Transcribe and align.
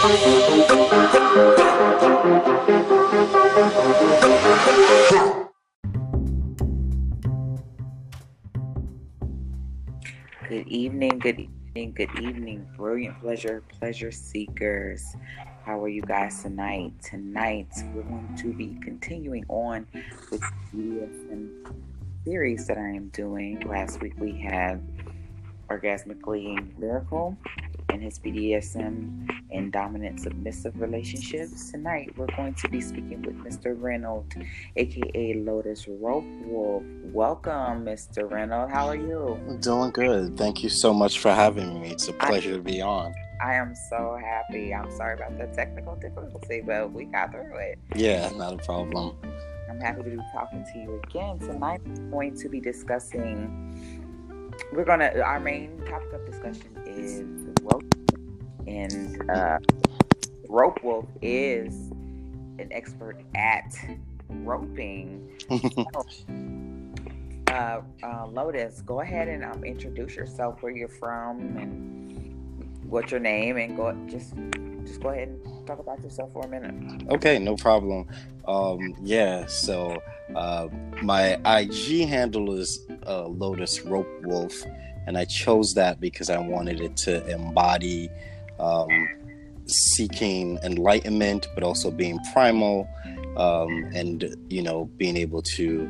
Good 0.00 0.16
evening, 10.68 11.18
good 11.18 11.38
evening, 11.38 11.92
good 11.92 12.18
evening, 12.18 12.66
brilliant 12.78 13.20
pleasure, 13.20 13.62
pleasure 13.78 14.10
seekers. 14.10 15.04
How 15.66 15.82
are 15.84 15.88
you 15.88 16.00
guys 16.00 16.40
tonight? 16.40 16.94
Tonight, 17.02 17.68
we're 17.92 18.04
going 18.04 18.34
to 18.38 18.54
be 18.54 18.78
continuing 18.82 19.44
on 19.50 19.86
with 20.30 20.40
the 20.40 20.78
BDSM 20.78 21.74
series 22.24 22.66
that 22.68 22.78
I 22.78 22.88
am 22.88 23.08
doing. 23.08 23.60
Last 23.68 24.00
week 24.00 24.14
we 24.18 24.32
had 24.32 24.82
Orgasmically 25.68 26.72
Lyrical 26.78 27.36
and 27.92 28.02
his 28.02 28.18
BDSM 28.18 29.28
and 29.50 29.72
dominant 29.72 30.20
submissive 30.20 30.80
relationships. 30.80 31.70
Tonight, 31.70 32.12
we're 32.16 32.26
going 32.36 32.54
to 32.54 32.68
be 32.68 32.80
speaking 32.80 33.22
with 33.22 33.36
Mr. 33.38 33.74
Reynolds, 33.80 34.34
aka 34.76 35.34
Lotus 35.34 35.86
Rope 35.88 36.24
Wolf. 36.44 36.82
Welcome, 37.04 37.84
Mr. 37.84 38.30
Reynolds. 38.30 38.72
How 38.72 38.86
are 38.86 38.96
you? 38.96 39.38
Doing 39.60 39.90
good. 39.90 40.36
Thank 40.36 40.62
you 40.62 40.68
so 40.68 40.94
much 40.94 41.18
for 41.18 41.32
having 41.32 41.80
me. 41.80 41.90
It's 41.90 42.08
a 42.08 42.12
pleasure 42.12 42.52
I, 42.52 42.56
to 42.56 42.62
be 42.62 42.80
on. 42.80 43.12
I 43.42 43.54
am 43.54 43.74
so 43.74 44.18
happy. 44.22 44.72
I'm 44.72 44.90
sorry 44.96 45.14
about 45.14 45.36
the 45.38 45.46
technical 45.56 45.96
difficulty, 45.96 46.62
but 46.64 46.92
we 46.92 47.06
got 47.06 47.32
through 47.32 47.56
it. 47.56 47.78
Yeah, 47.96 48.30
not 48.36 48.54
a 48.54 48.58
problem. 48.58 49.16
I'm 49.68 49.80
happy 49.80 50.02
to 50.02 50.10
be 50.10 50.22
talking 50.32 50.64
to 50.72 50.78
you 50.78 51.00
again. 51.04 51.38
Tonight, 51.38 51.80
we're 51.86 52.10
going 52.10 52.36
to 52.36 52.48
be 52.48 52.60
discussing. 52.60 54.06
We're 54.72 54.84
gonna. 54.84 55.12
Our 55.24 55.40
main 55.40 55.78
topic 55.86 56.12
of 56.12 56.26
discussion 56.26 56.76
is 56.86 57.49
and 58.66 59.30
uh, 59.30 59.58
rope 60.48 60.82
wolf 60.82 61.06
is 61.22 61.90
an 62.58 62.68
expert 62.70 63.20
at 63.34 63.74
roping. 64.28 65.28
uh, 67.48 67.80
uh, 68.02 68.26
Lotus, 68.28 68.82
go 68.82 69.00
ahead 69.00 69.28
and 69.28 69.44
um, 69.44 69.64
introduce 69.64 70.14
yourself, 70.14 70.62
where 70.62 70.72
you're 70.72 70.88
from, 70.88 71.56
and 71.56 72.34
what's 72.84 73.10
your 73.10 73.20
name, 73.20 73.56
and 73.56 73.76
go 73.76 73.92
just 74.08 74.34
just 74.84 75.00
go 75.00 75.10
ahead 75.10 75.28
and 75.28 75.66
talk 75.66 75.78
about 75.78 76.02
yourself 76.02 76.32
for 76.32 76.44
a 76.44 76.48
minute. 76.48 77.02
Okay, 77.10 77.38
no 77.38 77.56
problem. 77.56 78.06
Um, 78.46 78.96
yeah, 79.02 79.46
so 79.46 80.02
uh, 80.34 80.68
my 81.02 81.34
IG 81.58 82.08
handle 82.08 82.52
is 82.58 82.86
uh, 83.06 83.26
Lotus 83.26 83.82
Rope 83.82 84.08
Wolf, 84.22 84.64
and 85.06 85.16
I 85.16 85.24
chose 85.24 85.74
that 85.74 86.00
because 86.00 86.30
I 86.30 86.38
wanted 86.38 86.80
it 86.80 86.96
to 86.98 87.26
embody 87.28 88.10
um, 88.60 89.08
seeking 89.66 90.58
enlightenment, 90.62 91.46
but 91.54 91.62
also 91.62 91.90
being 91.90 92.18
primal, 92.32 92.88
um, 93.36 93.90
and 93.94 94.34
you 94.48 94.62
know, 94.62 94.86
being 94.96 95.16
able 95.16 95.42
to 95.42 95.88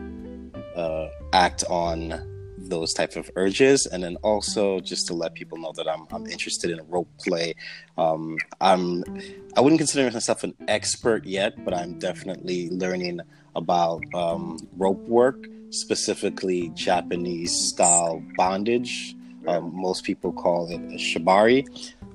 uh, 0.76 1.08
act 1.32 1.64
on 1.68 2.26
those 2.58 2.92
type 2.92 3.16
of 3.16 3.30
urges. 3.36 3.86
And 3.86 4.04
then 4.04 4.16
also 4.16 4.80
just 4.80 5.06
to 5.08 5.14
let 5.14 5.34
people 5.34 5.58
know 5.58 5.72
that 5.76 5.88
i'm, 5.88 6.06
I'm 6.12 6.26
interested 6.26 6.70
in 6.70 6.80
rope 6.88 7.08
play 7.18 7.54
um, 7.98 8.36
i'm 8.60 9.02
i 9.56 9.60
wouldn't 9.60 9.78
consider 9.78 10.10
myself 10.10 10.44
an 10.44 10.54
expert 10.68 11.24
yet 11.24 11.64
but 11.64 11.74
i'm 11.74 11.98
definitely 11.98 12.68
learning 12.70 13.20
about 13.56 14.02
um, 14.14 14.58
rope 14.76 15.00
work 15.08 15.46
specifically 15.70 16.70
japanese 16.74 17.52
style 17.52 18.22
bondage. 18.36 19.16
Um, 19.46 19.72
most 19.74 20.04
people 20.04 20.32
call 20.32 20.70
it 20.70 20.80
shibari. 20.98 21.66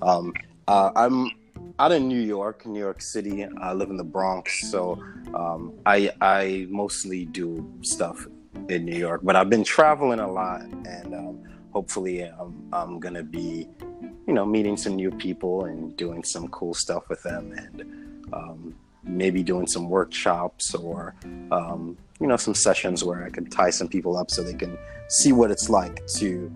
Um, 0.01 0.33
uh, 0.67 0.91
i'm 0.95 1.31
out 1.79 1.91
in 1.91 2.07
New 2.07 2.19
York, 2.19 2.65
New 2.65 2.79
York 2.79 3.01
City. 3.01 3.45
I 3.59 3.73
live 3.73 3.89
in 3.89 3.97
the 3.97 4.03
Bronx, 4.03 4.69
so 4.69 5.01
um, 5.33 5.73
I 5.85 6.11
I 6.21 6.67
mostly 6.69 7.25
do 7.25 7.69
stuff 7.81 8.27
in 8.69 8.85
New 8.85 8.97
York, 8.97 9.21
but 9.23 9.35
I've 9.35 9.49
been 9.49 9.63
traveling 9.63 10.19
a 10.19 10.31
lot, 10.31 10.61
and 10.61 11.13
um, 11.13 11.43
hopefully, 11.71 12.21
I'm, 12.23 12.69
I'm 12.71 12.99
gonna 12.99 13.23
be, 13.23 13.67
you 14.27 14.33
know, 14.33 14.45
meeting 14.45 14.77
some 14.77 14.95
new 14.95 15.11
people 15.11 15.65
and 15.65 15.95
doing 15.97 16.23
some 16.23 16.47
cool 16.47 16.73
stuff 16.73 17.09
with 17.09 17.21
them, 17.23 17.51
and 17.51 18.33
um, 18.33 18.75
maybe 19.03 19.43
doing 19.43 19.67
some 19.67 19.89
workshops 19.89 20.73
or, 20.73 21.15
um, 21.51 21.97
you 22.19 22.27
know, 22.27 22.37
some 22.37 22.55
sessions 22.55 23.03
where 23.03 23.23
I 23.23 23.29
can 23.29 23.45
tie 23.49 23.69
some 23.69 23.87
people 23.87 24.17
up 24.17 24.31
so 24.31 24.41
they 24.41 24.53
can 24.53 24.77
see 25.09 25.31
what 25.31 25.51
it's 25.51 25.69
like 25.69 26.05
to 26.07 26.49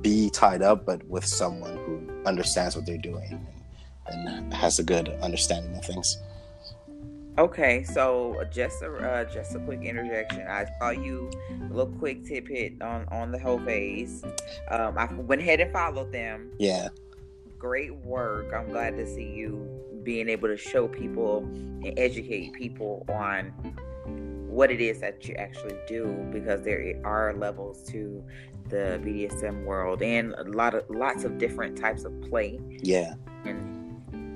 be 0.00 0.28
tied 0.30 0.62
up, 0.62 0.84
but 0.84 1.04
with 1.06 1.24
someone 1.24 1.76
who 1.76 2.03
understands 2.26 2.76
what 2.76 2.86
they're 2.86 2.98
doing 2.98 3.46
and, 4.06 4.28
and 4.28 4.54
has 4.54 4.78
a 4.78 4.82
good 4.82 5.08
understanding 5.22 5.76
of 5.76 5.84
things. 5.84 6.18
Okay, 7.36 7.82
so 7.82 8.44
just 8.52 8.80
a 8.82 8.94
uh, 8.94 9.24
just 9.24 9.56
a 9.56 9.58
quick 9.58 9.82
interjection. 9.82 10.46
I 10.46 10.66
saw 10.78 10.90
you 10.90 11.30
a 11.50 11.74
little 11.74 11.92
quick 11.98 12.24
tip 12.24 12.46
hit 12.46 12.80
on 12.80 13.08
on 13.08 13.32
the 13.32 13.38
whole 13.40 13.58
phase. 13.58 14.22
Um, 14.70 14.96
I 14.96 15.12
went 15.12 15.42
ahead 15.42 15.58
and 15.58 15.72
followed 15.72 16.12
them. 16.12 16.52
Yeah, 16.60 16.88
great 17.58 17.92
work. 17.92 18.54
I'm 18.54 18.68
glad 18.68 18.96
to 18.98 19.06
see 19.06 19.24
you 19.24 19.68
being 20.04 20.28
able 20.28 20.46
to 20.46 20.56
show 20.56 20.86
people 20.86 21.38
and 21.38 21.92
educate 21.98 22.52
people 22.52 23.04
on 23.08 23.52
what 24.54 24.70
it 24.70 24.80
is 24.80 25.00
that 25.00 25.26
you 25.26 25.34
actually 25.34 25.74
do 25.88 26.06
because 26.30 26.62
there 26.62 27.00
are 27.04 27.32
levels 27.32 27.82
to 27.88 28.22
the 28.68 29.00
BDSM 29.02 29.64
world 29.64 30.02
and 30.02 30.34
a 30.34 30.44
lot 30.44 30.74
of 30.74 30.88
lots 30.88 31.24
of 31.24 31.38
different 31.38 31.76
types 31.76 32.04
of 32.04 32.12
play. 32.22 32.58
Yeah. 32.68 33.14
And 33.44 33.74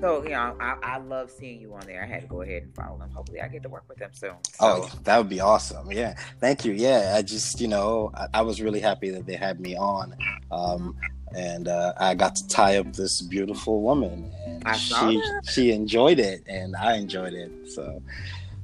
so 0.01 0.23
you 0.23 0.29
know, 0.29 0.55
I, 0.59 0.75
I 0.81 0.97
love 0.99 1.29
seeing 1.29 1.59
you 1.59 1.73
on 1.73 1.85
there. 1.85 2.03
I 2.03 2.05
had 2.05 2.21
to 2.21 2.27
go 2.27 2.41
ahead 2.41 2.63
and 2.63 2.75
follow 2.75 2.97
them. 2.97 3.09
Hopefully, 3.11 3.41
I 3.41 3.47
get 3.47 3.63
to 3.63 3.69
work 3.69 3.83
with 3.89 3.97
them 3.97 4.11
soon. 4.13 4.35
So. 4.43 4.55
Oh, 4.59 4.89
that 5.03 5.17
would 5.17 5.29
be 5.29 5.41
awesome. 5.41 5.91
Yeah, 5.91 6.15
thank 6.39 6.63
you. 6.63 6.73
Yeah, 6.73 7.15
I 7.17 7.21
just 7.21 7.59
you 7.59 7.67
know 7.67 8.11
I, 8.13 8.27
I 8.35 8.41
was 8.41 8.61
really 8.61 8.79
happy 8.79 9.09
that 9.09 9.25
they 9.25 9.35
had 9.35 9.59
me 9.59 9.75
on, 9.75 10.15
um, 10.51 10.95
and 11.35 11.67
uh, 11.67 11.93
I 11.97 12.15
got 12.15 12.35
to 12.37 12.47
tie 12.47 12.77
up 12.77 12.93
this 12.93 13.21
beautiful 13.21 13.81
woman. 13.81 14.31
And 14.65 14.77
she 14.77 15.21
she 15.49 15.71
enjoyed 15.71 16.19
it, 16.19 16.43
and 16.47 16.75
I 16.75 16.95
enjoyed 16.95 17.33
it. 17.33 17.51
So 17.69 18.01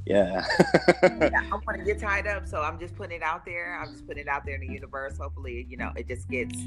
yeah. 0.06 0.46
yeah, 1.04 1.30
I 1.34 1.50
want 1.50 1.80
to 1.80 1.84
get 1.84 2.00
tied 2.00 2.28
up, 2.28 2.48
so 2.48 2.62
I'm 2.62 2.80
just 2.80 2.96
putting 2.96 3.18
it 3.18 3.24
out 3.24 3.46
there. 3.46 3.80
I'm 3.80 3.92
just 3.92 4.08
putting 4.08 4.24
it 4.24 4.28
out 4.28 4.46
there 4.46 4.56
in 4.56 4.62
the 4.62 4.74
universe. 4.74 5.18
Hopefully, 5.18 5.66
you 5.70 5.78
know, 5.78 5.92
it 5.96 6.08
just 6.08 6.30
gets, 6.30 6.58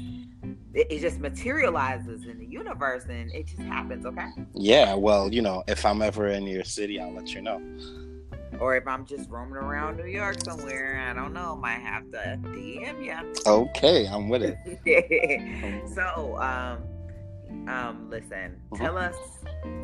it, 0.73 0.87
it, 0.89 0.99
just 0.99 1.19
materializes 1.19 2.25
in 2.25 2.39
the 2.39 2.45
universe, 2.45 3.05
and 3.09 3.31
it 3.33 3.47
just 3.47 3.61
happens. 3.61 4.05
Okay. 4.05 4.27
Yeah. 4.53 4.93
Well, 4.95 5.33
you 5.33 5.41
know, 5.41 5.63
if 5.67 5.85
I'm 5.85 6.01
ever 6.01 6.27
in 6.27 6.47
your 6.47 6.63
city, 6.63 6.99
I'll 6.99 7.13
let 7.13 7.33
you 7.33 7.41
know. 7.41 7.61
Or 8.59 8.75
if 8.75 8.87
I'm 8.87 9.05
just 9.05 9.29
roaming 9.29 9.55
around 9.55 9.97
New 9.97 10.05
York 10.05 10.43
somewhere, 10.43 11.07
I 11.09 11.13
don't 11.13 11.33
know, 11.33 11.55
might 11.55 11.79
have 11.79 12.11
to 12.11 12.39
DM 12.43 13.05
you. 13.05 13.41
Okay, 13.45 14.05
I'm 14.07 14.27
with 14.27 14.43
it. 14.43 15.87
so, 15.95 16.37
um, 16.41 16.83
um, 17.67 18.07
listen, 18.09 18.59
mm-hmm. 18.71 18.75
tell 18.75 18.97
us, 18.97 19.15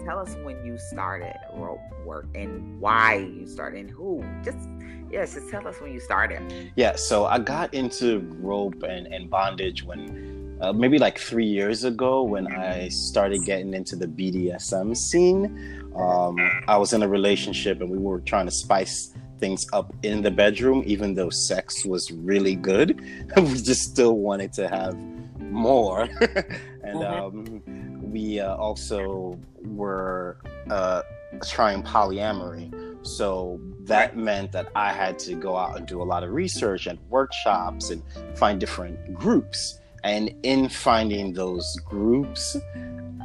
tell 0.03 0.19
us 0.19 0.35
when 0.43 0.65
you 0.65 0.77
started 0.77 1.35
rope 1.53 1.79
work 2.05 2.27
and 2.35 2.79
why 2.79 3.15
you 3.15 3.47
started 3.47 3.79
and 3.79 3.89
who. 3.89 4.23
Just 4.43 4.69
yes, 5.11 5.33
just 5.33 5.49
tell 5.49 5.67
us 5.67 5.79
when 5.81 5.91
you 5.91 5.99
started. 5.99 6.71
Yeah, 6.75 6.95
so 6.95 7.25
I 7.25 7.39
got 7.39 7.73
into 7.73 8.19
rope 8.39 8.83
and, 8.83 9.07
and 9.07 9.29
bondage 9.29 9.83
when 9.83 10.57
uh, 10.61 10.71
maybe 10.73 10.97
like 10.97 11.17
three 11.17 11.45
years 11.45 11.83
ago 11.83 12.23
when 12.23 12.47
I 12.47 12.87
started 12.89 13.45
getting 13.45 13.73
into 13.73 13.95
the 13.95 14.07
BDSM 14.07 14.95
scene. 14.95 15.91
Um, 15.95 16.37
I 16.67 16.77
was 16.77 16.93
in 16.93 17.03
a 17.03 17.07
relationship 17.07 17.81
and 17.81 17.89
we 17.89 17.97
were 17.97 18.19
trying 18.21 18.45
to 18.45 18.51
spice 18.51 19.13
things 19.39 19.67
up 19.73 19.93
in 20.03 20.21
the 20.21 20.31
bedroom, 20.31 20.83
even 20.85 21.13
though 21.13 21.29
sex 21.29 21.85
was 21.85 22.11
really 22.11 22.55
good. 22.55 23.01
we 23.37 23.53
just 23.53 23.81
still 23.81 24.17
wanted 24.17 24.53
to 24.53 24.67
have 24.67 24.97
more. 25.39 26.09
and 27.01 27.33
mm-hmm. 27.33 27.67
um, 27.67 28.11
we 28.11 28.39
uh, 28.39 28.55
also 28.55 29.39
were 29.61 30.37
uh, 30.69 31.01
trying 31.47 31.83
polyamory. 31.83 32.71
So 33.05 33.59
that 33.81 34.17
meant 34.17 34.51
that 34.53 34.71
I 34.75 34.91
had 34.91 35.19
to 35.19 35.35
go 35.35 35.57
out 35.57 35.77
and 35.77 35.87
do 35.87 36.01
a 36.01 36.03
lot 36.03 36.23
of 36.23 36.31
research 36.31 36.87
and 36.87 36.97
workshops 37.09 37.91
and 37.91 38.01
find 38.35 38.59
different 38.59 39.13
groups. 39.13 39.79
And 40.03 40.33
in 40.43 40.69
finding 40.69 41.33
those 41.33 41.75
groups 41.85 42.55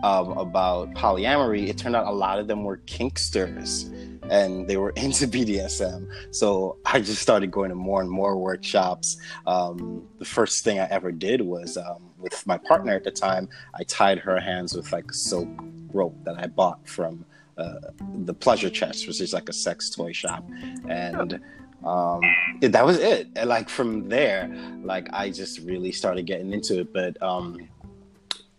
um, 0.02 0.32
about 0.32 0.92
polyamory, 0.94 1.68
it 1.68 1.78
turned 1.78 1.96
out 1.96 2.06
a 2.06 2.12
lot 2.12 2.38
of 2.38 2.46
them 2.46 2.64
were 2.64 2.78
kinksters 2.78 3.90
and 4.30 4.66
they 4.66 4.76
were 4.76 4.90
into 4.96 5.26
BDSM. 5.26 6.08
So 6.34 6.76
I 6.86 7.00
just 7.00 7.20
started 7.20 7.50
going 7.50 7.70
to 7.70 7.76
more 7.76 8.00
and 8.00 8.10
more 8.10 8.36
workshops. 8.36 9.16
Um, 9.46 10.06
the 10.18 10.24
first 10.24 10.64
thing 10.64 10.78
I 10.78 10.86
ever 10.86 11.12
did 11.12 11.40
was 11.40 11.76
um, 11.76 12.09
with 12.20 12.46
my 12.46 12.58
partner 12.58 12.94
at 12.94 13.04
the 13.04 13.10
time, 13.10 13.48
I 13.74 13.84
tied 13.84 14.18
her 14.18 14.38
hands 14.40 14.74
with 14.74 14.92
like 14.92 15.12
silk 15.12 15.48
rope 15.92 16.16
that 16.24 16.38
I 16.38 16.46
bought 16.46 16.86
from 16.88 17.24
uh, 17.58 17.90
the 18.24 18.34
Pleasure 18.34 18.70
Chest, 18.70 19.06
which 19.06 19.20
is 19.20 19.32
like 19.32 19.48
a 19.48 19.52
sex 19.52 19.90
toy 19.90 20.12
shop. 20.12 20.44
And 20.88 21.40
um, 21.84 22.20
it, 22.60 22.72
that 22.72 22.84
was 22.84 22.98
it. 22.98 23.28
And 23.36 23.48
like 23.48 23.68
from 23.68 24.08
there, 24.08 24.50
like 24.82 25.08
I 25.12 25.30
just 25.30 25.60
really 25.60 25.92
started 25.92 26.26
getting 26.26 26.52
into 26.52 26.80
it. 26.80 26.92
But 26.92 27.20
um, 27.22 27.68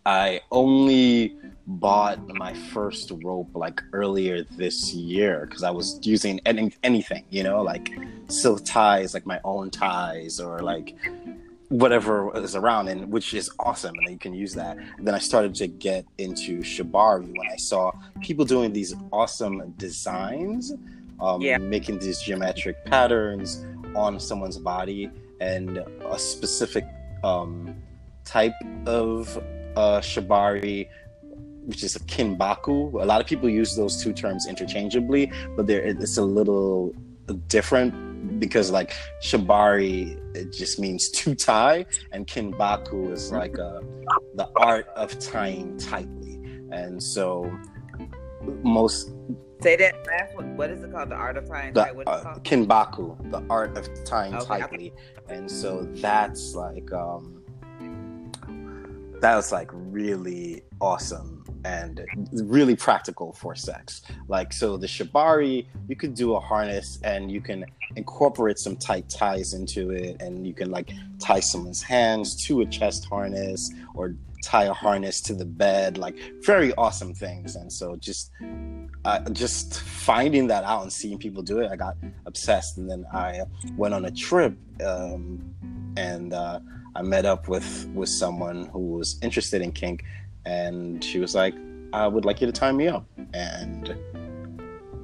I 0.05 0.41
only 0.51 1.35
bought 1.67 2.27
my 2.27 2.53
first 2.53 3.11
rope 3.23 3.49
like 3.53 3.81
earlier 3.93 4.43
this 4.43 4.93
year 4.93 5.45
because 5.47 5.63
I 5.63 5.71
was 5.71 5.99
using 6.01 6.39
any, 6.45 6.73
anything, 6.83 7.23
you 7.29 7.43
know, 7.43 7.61
like 7.61 7.91
silk 8.27 8.65
ties, 8.65 9.13
like 9.13 9.25
my 9.25 9.39
own 9.43 9.69
ties, 9.69 10.39
or 10.39 10.59
like 10.59 10.95
whatever 11.71 12.35
is 12.37 12.55
around, 12.55 12.89
and 12.89 13.09
which 13.09 13.33
is 13.33 13.49
awesome, 13.57 13.95
and 13.99 14.09
you 14.09 14.17
can 14.17 14.33
use 14.33 14.53
that. 14.53 14.77
And 14.97 15.07
then 15.07 15.15
I 15.15 15.19
started 15.19 15.55
to 15.55 15.67
get 15.67 16.05
into 16.17 16.59
shibari 16.59 17.27
when 17.27 17.49
I 17.49 17.55
saw 17.55 17.93
people 18.21 18.43
doing 18.43 18.73
these 18.73 18.93
awesome 19.11 19.73
designs, 19.77 20.73
um, 21.21 21.41
yeah. 21.41 21.57
making 21.57 21.99
these 21.99 22.21
geometric 22.21 22.83
patterns 22.85 23.65
on 23.95 24.19
someone's 24.19 24.57
body 24.57 25.09
and 25.39 25.77
a 25.77 26.19
specific 26.19 26.85
um, 27.23 27.73
type 28.25 28.53
of 28.85 29.37
uh, 29.77 30.01
shibari 30.01 30.87
which 31.65 31.83
is 31.83 31.95
a 31.95 31.99
kinbaku. 31.99 32.91
A 33.01 33.05
lot 33.05 33.21
of 33.21 33.27
people 33.27 33.47
use 33.47 33.75
those 33.75 34.03
two 34.03 34.13
terms 34.13 34.47
interchangeably, 34.47 35.31
but 35.55 35.67
there 35.67 35.83
it's 35.83 36.17
a 36.17 36.23
little 36.23 36.91
different 37.47 37.93
because 38.39 38.71
like 38.71 38.93
shibari 39.23 40.19
it 40.35 40.51
just 40.51 40.79
means 40.79 41.09
to 41.19 41.35
tie, 41.35 41.85
and 42.11 42.27
kinbaku 42.27 43.11
is 43.11 43.31
like 43.31 43.57
a, 43.57 43.81
the 44.35 44.49
art 44.55 44.87
of 44.95 45.17
tying 45.19 45.77
tightly. 45.77 46.39
And 46.71 47.01
so 47.01 47.51
most 48.63 49.11
Say 49.61 49.75
that 49.75 50.07
last 50.07 50.35
one. 50.35 50.57
What 50.57 50.71
is 50.71 50.83
it 50.83 50.91
called? 50.91 51.09
The 51.09 51.15
art 51.15 51.37
of 51.37 51.47
tying 51.47 51.73
the, 51.73 51.83
tight. 51.83 52.07
Uh, 52.07 52.39
kinbaku, 52.39 53.29
the 53.29 53.43
art 53.47 53.77
of 53.77 53.87
tying 54.05 54.33
okay. 54.33 54.45
tightly. 54.45 54.93
And 55.29 55.49
so 55.49 55.83
that's 55.97 56.55
like 56.55 56.91
um 56.91 57.43
that 59.19 59.35
was 59.35 59.51
like 59.51 59.69
really 59.71 60.63
awesome 60.79 61.40
and 61.65 62.05
really 62.43 62.75
practical 62.75 63.33
for 63.33 63.55
sex. 63.55 64.01
Like, 64.27 64.53
so 64.53 64.77
the 64.77 64.87
shibari, 64.87 65.67
you 65.87 65.95
could 65.95 66.15
do 66.15 66.35
a 66.35 66.39
harness 66.39 66.99
and 67.03 67.31
you 67.31 67.41
can 67.41 67.65
incorporate 67.95 68.57
some 68.57 68.75
tight 68.75 69.09
ties 69.09 69.53
into 69.53 69.91
it, 69.91 70.21
and 70.21 70.47
you 70.47 70.53
can 70.53 70.71
like 70.71 70.91
tie 71.19 71.39
someone's 71.39 71.81
hands 71.81 72.35
to 72.45 72.61
a 72.61 72.65
chest 72.65 73.05
harness 73.05 73.71
or 73.93 74.15
tie 74.43 74.63
a 74.65 74.73
harness 74.73 75.21
to 75.21 75.33
the 75.33 75.45
bed, 75.45 75.97
like 75.97 76.17
very 76.41 76.73
awesome 76.75 77.13
things. 77.13 77.55
And 77.55 77.71
so 77.71 77.95
just 77.95 78.31
uh, 79.05 79.29
just 79.31 79.79
finding 79.81 80.47
that 80.47 80.63
out 80.63 80.83
and 80.83 80.91
seeing 80.91 81.17
people 81.17 81.43
do 81.43 81.59
it, 81.59 81.71
I 81.71 81.75
got 81.75 81.95
obsessed. 82.25 82.77
And 82.77 82.89
then 82.89 83.05
I 83.13 83.41
went 83.77 83.93
on 83.93 84.05
a 84.05 84.11
trip 84.11 84.57
um, 84.83 85.53
and 85.97 86.33
uh, 86.33 86.59
I 86.95 87.01
met 87.01 87.25
up 87.25 87.47
with 87.47 87.87
with 87.93 88.09
someone 88.09 88.67
who 88.73 88.79
was 88.79 89.19
interested 89.21 89.61
in 89.61 89.71
kink 89.71 90.03
and 90.45 91.03
she 91.03 91.19
was 91.19 91.35
like, 91.35 91.53
"I 91.93 92.07
would 92.07 92.25
like 92.25 92.41
you 92.41 92.47
to 92.47 92.53
tie 92.53 92.71
me 92.71 92.87
up," 92.87 93.05
and 93.33 93.95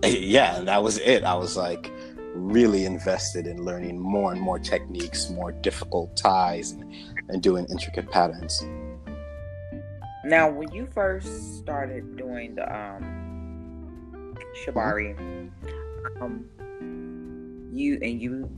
yeah, 0.03 0.57
and 0.57 0.67
that 0.67 0.83
was 0.83 0.99
it. 0.99 1.23
I 1.23 1.35
was 1.35 1.57
like 1.57 1.91
really 2.33 2.85
invested 2.85 3.47
in 3.47 3.63
learning 3.65 3.99
more 3.99 4.31
and 4.31 4.39
more 4.39 4.59
techniques, 4.59 5.29
more 5.29 5.51
difficult 5.51 6.15
ties, 6.15 6.71
and, 6.71 6.93
and 7.29 7.41
doing 7.41 7.65
intricate 7.69 8.09
patterns. 8.11 8.63
Now, 10.23 10.49
when 10.49 10.71
you 10.71 10.87
first 10.93 11.57
started 11.57 12.17
doing 12.17 12.55
the 12.55 12.75
um, 12.75 14.35
shibari, 14.55 15.17
um, 16.21 16.45
you 17.71 17.97
and 18.01 18.21
you 18.21 18.49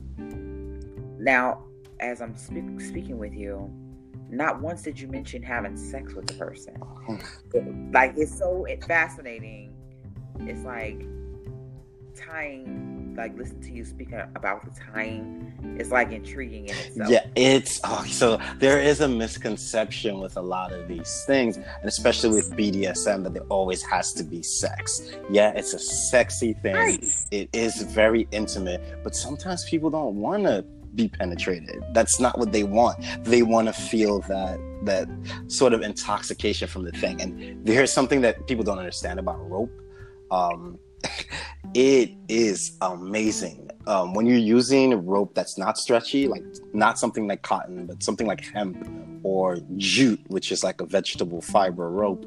now, 1.18 1.62
as 2.00 2.20
I'm 2.20 2.36
spe- 2.36 2.80
speaking 2.80 3.18
with 3.18 3.34
you, 3.34 3.70
not 4.30 4.60
once 4.60 4.82
did 4.82 4.98
you 4.98 5.08
mention 5.08 5.42
having 5.42 5.76
sex 5.76 6.14
with 6.14 6.26
the 6.26 6.34
person. 6.34 6.74
Hmm. 6.76 7.92
like 7.92 8.14
it's 8.16 8.36
so 8.36 8.66
fascinating. 8.86 9.74
It's 10.40 10.64
like 10.64 11.02
tying, 12.16 13.14
like 13.16 13.36
listen 13.36 13.60
to 13.62 13.72
you 13.72 13.84
speaking 13.84 14.20
about 14.36 14.64
the 14.64 14.70
tying. 14.80 15.52
It's 15.78 15.90
like 15.90 16.12
intriguing 16.12 16.68
in 16.68 16.76
itself. 16.76 17.10
Yeah, 17.10 17.26
it's 17.34 17.80
oh, 17.84 18.04
so 18.06 18.40
there 18.58 18.80
is 18.80 19.00
a 19.00 19.08
misconception 19.08 20.20
with 20.20 20.36
a 20.36 20.40
lot 20.40 20.72
of 20.72 20.88
these 20.88 21.24
things, 21.26 21.56
and 21.56 21.84
especially 21.84 22.30
with 22.30 22.52
BDSM, 22.56 23.24
that 23.24 23.34
there 23.34 23.44
always 23.44 23.82
has 23.82 24.12
to 24.14 24.24
be 24.24 24.42
sex. 24.42 25.10
Yeah, 25.30 25.52
it's 25.54 25.74
a 25.74 25.78
sexy 25.78 26.54
thing. 26.54 26.74
Right. 26.74 27.04
It 27.30 27.50
is 27.52 27.82
very 27.82 28.28
intimate, 28.30 29.02
but 29.02 29.14
sometimes 29.14 29.64
people 29.64 29.90
don't 29.90 30.16
want 30.16 30.44
to 30.44 30.64
be 30.94 31.08
penetrated. 31.08 31.82
That's 31.92 32.20
not 32.20 32.38
what 32.38 32.52
they 32.52 32.62
want. 32.62 33.04
They 33.24 33.42
want 33.42 33.68
to 33.68 33.72
feel 33.72 34.20
that 34.22 34.58
that 34.84 35.08
sort 35.48 35.74
of 35.74 35.82
intoxication 35.82 36.66
from 36.66 36.84
the 36.84 36.92
thing. 36.92 37.20
And 37.20 37.68
here's 37.68 37.92
something 37.92 38.22
that 38.22 38.46
people 38.46 38.64
don't 38.64 38.78
understand 38.78 39.18
about 39.18 39.38
rope. 39.50 39.70
Um, 40.30 40.78
it 41.74 42.12
is 42.28 42.76
amazing 42.80 43.70
um, 43.86 44.14
when 44.14 44.26
you're 44.26 44.36
using 44.36 45.04
rope 45.06 45.34
that's 45.34 45.58
not 45.58 45.78
stretchy, 45.78 46.28
like 46.28 46.44
not 46.72 46.98
something 46.98 47.26
like 47.26 47.42
cotton, 47.42 47.86
but 47.86 48.02
something 48.02 48.26
like 48.26 48.44
hemp 48.44 48.86
or 49.22 49.58
jute, 49.76 50.20
which 50.28 50.52
is 50.52 50.62
like 50.62 50.80
a 50.80 50.86
vegetable 50.86 51.40
fiber 51.40 51.90
rope. 51.90 52.24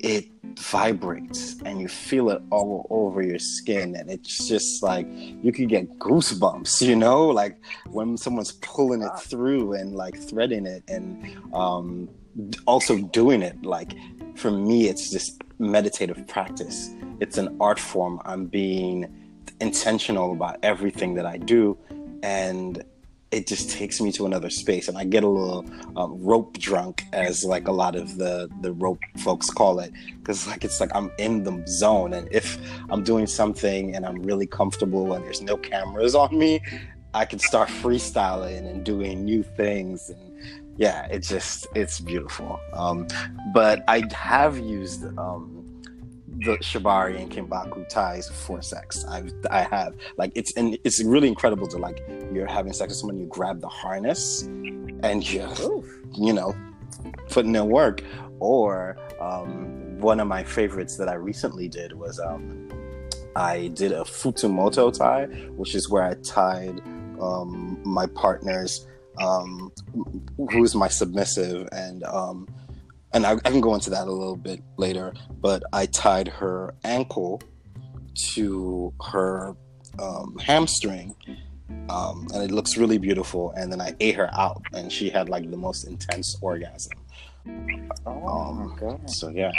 It 0.00 0.26
vibrates 0.58 1.56
and 1.64 1.80
you 1.80 1.88
feel 1.88 2.30
it 2.30 2.42
all 2.50 2.86
over 2.90 3.22
your 3.22 3.38
skin 3.38 3.96
and 3.96 4.10
it's 4.10 4.48
just 4.48 4.82
like 4.82 5.06
you 5.10 5.52
can 5.52 5.66
get 5.66 5.98
goosebumps 5.98 6.80
you 6.86 6.96
know? 6.96 7.26
Like 7.26 7.58
when 7.86 8.16
someone's 8.16 8.52
pulling 8.52 9.02
it 9.02 9.18
through 9.20 9.74
and 9.74 9.94
like 9.94 10.16
threading 10.16 10.66
it 10.66 10.82
and 10.88 11.54
um 11.54 12.08
also 12.66 12.98
doing 12.98 13.42
it 13.42 13.60
like 13.64 13.94
for 14.36 14.50
me 14.50 14.88
it's 14.88 15.10
just 15.10 15.42
meditative 15.58 16.26
practice. 16.28 16.90
It's 17.20 17.36
an 17.36 17.56
art 17.60 17.80
form. 17.80 18.20
I'm 18.24 18.46
being 18.46 19.12
intentional 19.60 20.32
about 20.32 20.58
everything 20.62 21.14
that 21.14 21.26
i 21.26 21.36
do 21.36 21.76
and 22.22 22.84
it 23.30 23.46
just 23.46 23.70
takes 23.70 24.00
me 24.00 24.10
to 24.10 24.26
another 24.26 24.50
space 24.50 24.88
and 24.88 24.96
i 24.96 25.04
get 25.04 25.22
a 25.22 25.28
little 25.28 25.64
uh, 25.96 26.08
rope 26.08 26.56
drunk 26.58 27.04
as 27.12 27.44
like 27.44 27.68
a 27.68 27.72
lot 27.72 27.94
of 27.94 28.16
the 28.16 28.48
the 28.62 28.72
rope 28.72 29.00
folks 29.18 29.50
call 29.50 29.80
it 29.80 29.92
because 30.18 30.46
like 30.46 30.64
it's 30.64 30.80
like 30.80 30.90
i'm 30.94 31.10
in 31.18 31.42
the 31.42 31.62
zone 31.66 32.14
and 32.14 32.28
if 32.32 32.58
i'm 32.90 33.02
doing 33.02 33.26
something 33.26 33.94
and 33.94 34.06
i'm 34.06 34.22
really 34.22 34.46
comfortable 34.46 35.12
and 35.12 35.24
there's 35.24 35.42
no 35.42 35.56
cameras 35.56 36.14
on 36.14 36.36
me 36.36 36.60
i 37.14 37.24
can 37.24 37.38
start 37.38 37.68
freestyling 37.68 38.68
and 38.70 38.84
doing 38.84 39.24
new 39.24 39.42
things 39.42 40.08
and 40.10 40.28
yeah 40.76 41.06
it 41.06 41.18
just 41.20 41.66
it's 41.74 41.98
beautiful. 42.00 42.60
Um, 42.72 43.08
but 43.52 43.82
i 43.88 44.04
have 44.12 44.58
used 44.58 45.04
um, 45.18 45.57
the 46.44 46.56
shibari 46.58 47.20
and 47.20 47.30
kinbaku 47.30 47.88
ties 47.88 48.28
for 48.28 48.62
sex. 48.62 49.04
I 49.08 49.24
I 49.50 49.62
have 49.62 49.94
like 50.16 50.32
it's 50.34 50.54
and 50.56 50.78
it's 50.84 51.02
really 51.02 51.28
incredible 51.28 51.66
to 51.68 51.78
like 51.78 52.02
you're 52.32 52.46
having 52.46 52.72
sex 52.72 52.90
with 52.90 52.98
someone, 52.98 53.18
you 53.18 53.26
grab 53.26 53.60
the 53.60 53.68
harness, 53.68 54.42
and 54.42 55.28
you 55.28 55.84
you 56.14 56.32
know 56.32 56.54
putting 57.30 57.54
in 57.54 57.68
work. 57.68 58.02
Or 58.40 58.96
um, 59.20 59.98
one 59.98 60.20
of 60.20 60.28
my 60.28 60.44
favorites 60.44 60.96
that 60.98 61.08
I 61.08 61.14
recently 61.14 61.68
did 61.68 61.92
was 61.92 62.20
um, 62.20 62.68
I 63.34 63.68
did 63.68 63.90
a 63.90 64.02
futomomo 64.02 64.96
tie, 64.96 65.26
which 65.56 65.74
is 65.74 65.90
where 65.90 66.04
I 66.04 66.14
tied 66.22 66.80
um, 67.20 67.80
my 67.84 68.06
partner's 68.06 68.86
um, 69.20 69.72
who's 70.52 70.76
my 70.76 70.86
submissive 70.86 71.68
and 71.72 72.04
um, 72.04 72.48
and 73.12 73.26
I, 73.26 73.32
I, 73.32 73.50
can 73.50 73.60
go 73.60 73.74
into 73.74 73.90
that 73.90 74.06
a 74.06 74.12
little 74.12 74.36
bit 74.36 74.62
later, 74.76 75.14
but 75.40 75.62
I 75.72 75.86
tied 75.86 76.28
her 76.28 76.74
ankle 76.84 77.40
to 78.34 78.92
her 79.10 79.56
um, 79.98 80.36
hamstring, 80.38 81.14
um, 81.88 82.26
and 82.34 82.42
it 82.42 82.50
looks 82.50 82.76
really 82.76 82.98
beautiful. 82.98 83.52
And 83.56 83.72
then 83.72 83.80
I 83.80 83.94
ate 84.00 84.14
her 84.16 84.30
out, 84.34 84.62
and 84.72 84.92
she 84.92 85.08
had 85.08 85.28
like 85.28 85.50
the 85.50 85.56
most 85.56 85.84
intense 85.84 86.36
orgasm. 86.40 86.92
Oh 88.06 88.28
um, 88.28 88.68
my 88.68 88.76
god! 88.78 89.08
So 89.08 89.28
yeah, 89.28 89.52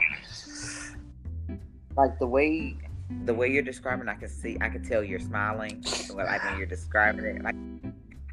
like 1.97 2.19
the 2.19 2.27
way 2.27 2.77
the 3.25 3.33
way 3.33 3.51
you're 3.51 3.63
describing, 3.63 4.07
I 4.07 4.15
can 4.15 4.29
see, 4.29 4.57
I 4.61 4.69
can 4.69 4.83
tell 4.83 5.03
you're 5.03 5.19
smiling. 5.19 5.83
When 6.13 6.27
I 6.27 6.37
think 6.37 6.57
you're 6.57 6.67
describing 6.67 7.25
it, 7.25 7.43
like 7.43 7.55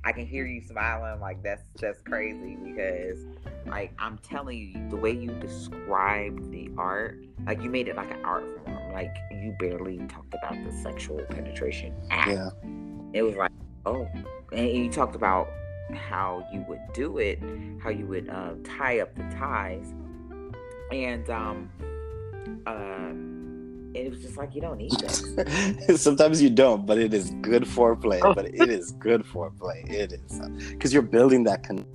I 0.06 0.12
can 0.12 0.24
hear 0.24 0.46
you 0.46 0.62
smiling. 0.62 1.20
Like 1.20 1.42
that's 1.42 1.64
just 1.80 2.04
crazy 2.04 2.56
because 2.62 3.24
like 3.66 3.92
I'm 3.98 4.18
telling 4.18 4.56
you, 4.56 4.88
the 4.88 4.94
way 4.94 5.10
you 5.10 5.32
described 5.40 6.52
the 6.52 6.70
art, 6.78 7.18
like 7.44 7.60
you 7.60 7.68
made 7.68 7.88
it 7.88 7.96
like 7.96 8.12
an 8.12 8.24
art 8.24 8.44
form. 8.64 8.92
Like 8.92 9.16
you 9.32 9.56
barely 9.58 9.98
talked 10.06 10.32
about 10.32 10.62
the 10.64 10.70
sexual 10.70 11.18
penetration 11.28 11.92
act. 12.10 12.30
Yeah. 12.30 12.50
It 13.14 13.22
was 13.22 13.34
like, 13.34 13.50
oh, 13.84 14.08
and 14.52 14.68
you 14.68 14.92
talked 14.92 15.16
about 15.16 15.48
how 15.92 16.46
you 16.52 16.64
would 16.68 16.82
do 16.94 17.18
it, 17.18 17.40
how 17.82 17.90
you 17.90 18.06
would 18.06 18.28
uh, 18.28 18.52
tie 18.62 19.00
up 19.00 19.12
the 19.16 19.24
ties, 19.36 19.92
and 20.92 21.28
um, 21.30 21.68
uh, 22.64 23.10
it 23.96 24.10
was 24.10 24.22
just 24.22 24.36
like 24.36 24.54
you 24.54 24.60
don't 24.60 24.78
need 24.78 24.92
this. 24.92 26.02
Sometimes 26.02 26.42
you 26.42 26.50
don't, 26.50 26.84
but 26.84 26.98
it 26.98 27.14
is 27.14 27.30
good 27.40 27.64
foreplay. 27.64 28.20
Oh. 28.22 28.34
But 28.34 28.46
it 28.46 28.68
is 28.68 28.92
good 28.92 29.24
foreplay. 29.24 29.88
It 29.90 30.12
is 30.12 30.40
uh, 30.40 30.48
because 30.70 30.92
you're 30.92 31.02
building 31.02 31.44
that. 31.44 31.62
Con- 31.62 31.86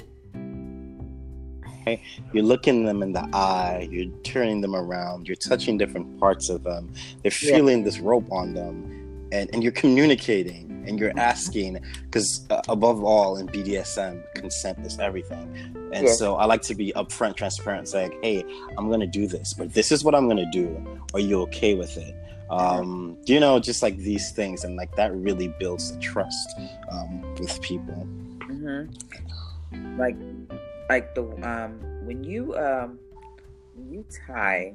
you're 2.31 2.43
looking 2.43 2.85
them 2.85 3.01
in 3.01 3.11
the 3.11 3.27
eye, 3.33 3.87
you're 3.91 4.13
turning 4.21 4.61
them 4.61 4.75
around, 4.75 5.27
you're 5.27 5.35
touching 5.35 5.79
different 5.79 6.19
parts 6.19 6.47
of 6.47 6.63
them, 6.63 6.93
they're 7.23 7.31
feeling 7.31 7.79
yeah. 7.79 7.85
this 7.85 7.99
rope 7.99 8.31
on 8.31 8.53
them, 8.53 9.27
and, 9.31 9.49
and 9.51 9.63
you're 9.63 9.71
communicating 9.71 10.70
and 10.87 10.99
you're 10.99 11.17
asking 11.17 11.79
because 12.03 12.45
uh, 12.49 12.61
above 12.69 13.03
all 13.03 13.37
in 13.37 13.47
BDSM, 13.47 14.23
consent 14.35 14.79
is 14.85 14.99
everything. 14.99 15.53
And 15.93 16.07
yeah. 16.07 16.13
so 16.13 16.35
I 16.35 16.45
like 16.45 16.61
to 16.63 16.75
be 16.75 16.93
upfront, 16.95 17.35
transparent, 17.35 17.87
say, 17.87 18.09
like, 18.09 18.23
hey, 18.23 18.43
I'm 18.77 18.89
gonna 18.89 19.07
do 19.07 19.27
this, 19.27 19.53
but 19.53 19.73
this 19.73 19.91
is 19.91 20.03
what 20.03 20.15
I'm 20.15 20.27
gonna 20.27 20.49
do. 20.51 20.99
Are 21.13 21.19
you 21.19 21.41
okay 21.43 21.75
with 21.75 21.97
it? 21.97 22.15
Um, 22.49 23.17
you 23.25 23.39
know, 23.39 23.59
just 23.59 23.81
like 23.81 23.97
these 23.97 24.31
things, 24.31 24.65
and 24.65 24.75
like 24.75 24.93
that 24.97 25.15
really 25.15 25.47
builds 25.59 25.93
the 25.93 25.99
trust 25.99 26.59
um, 26.91 27.21
with 27.35 27.61
people. 27.61 28.05
Mm-hmm. 28.39 29.97
Like, 29.97 30.17
like 30.89 31.15
the 31.15 31.23
um, 31.49 31.79
when 32.05 32.25
you 32.25 32.55
um, 32.57 32.99
when 33.75 33.93
you 33.93 34.05
tie, 34.27 34.73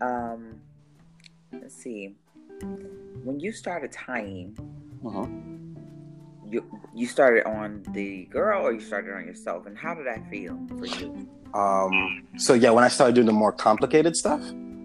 um, 0.00 0.60
let's 1.52 1.76
see, 1.76 2.16
when 3.24 3.40
you 3.40 3.52
started 3.52 3.92
tying. 3.92 4.56
Uh-huh. 5.06 5.26
you 6.46 6.62
you 6.94 7.06
started 7.06 7.46
on 7.46 7.82
the 7.92 8.26
girl 8.26 8.66
or 8.66 8.72
you 8.72 8.80
started 8.80 9.14
on 9.14 9.24
yourself? 9.24 9.66
And 9.66 9.78
how 9.78 9.94
did 9.94 10.06
that 10.06 10.28
feel 10.28 10.58
for 10.78 10.86
you? 10.86 11.28
Um 11.54 12.26
so 12.36 12.54
yeah 12.54 12.70
when 12.70 12.84
i 12.84 12.88
started 12.88 13.14
doing 13.14 13.26
the 13.26 13.32
more 13.32 13.50
complicated 13.50 14.16
stuff 14.16 14.40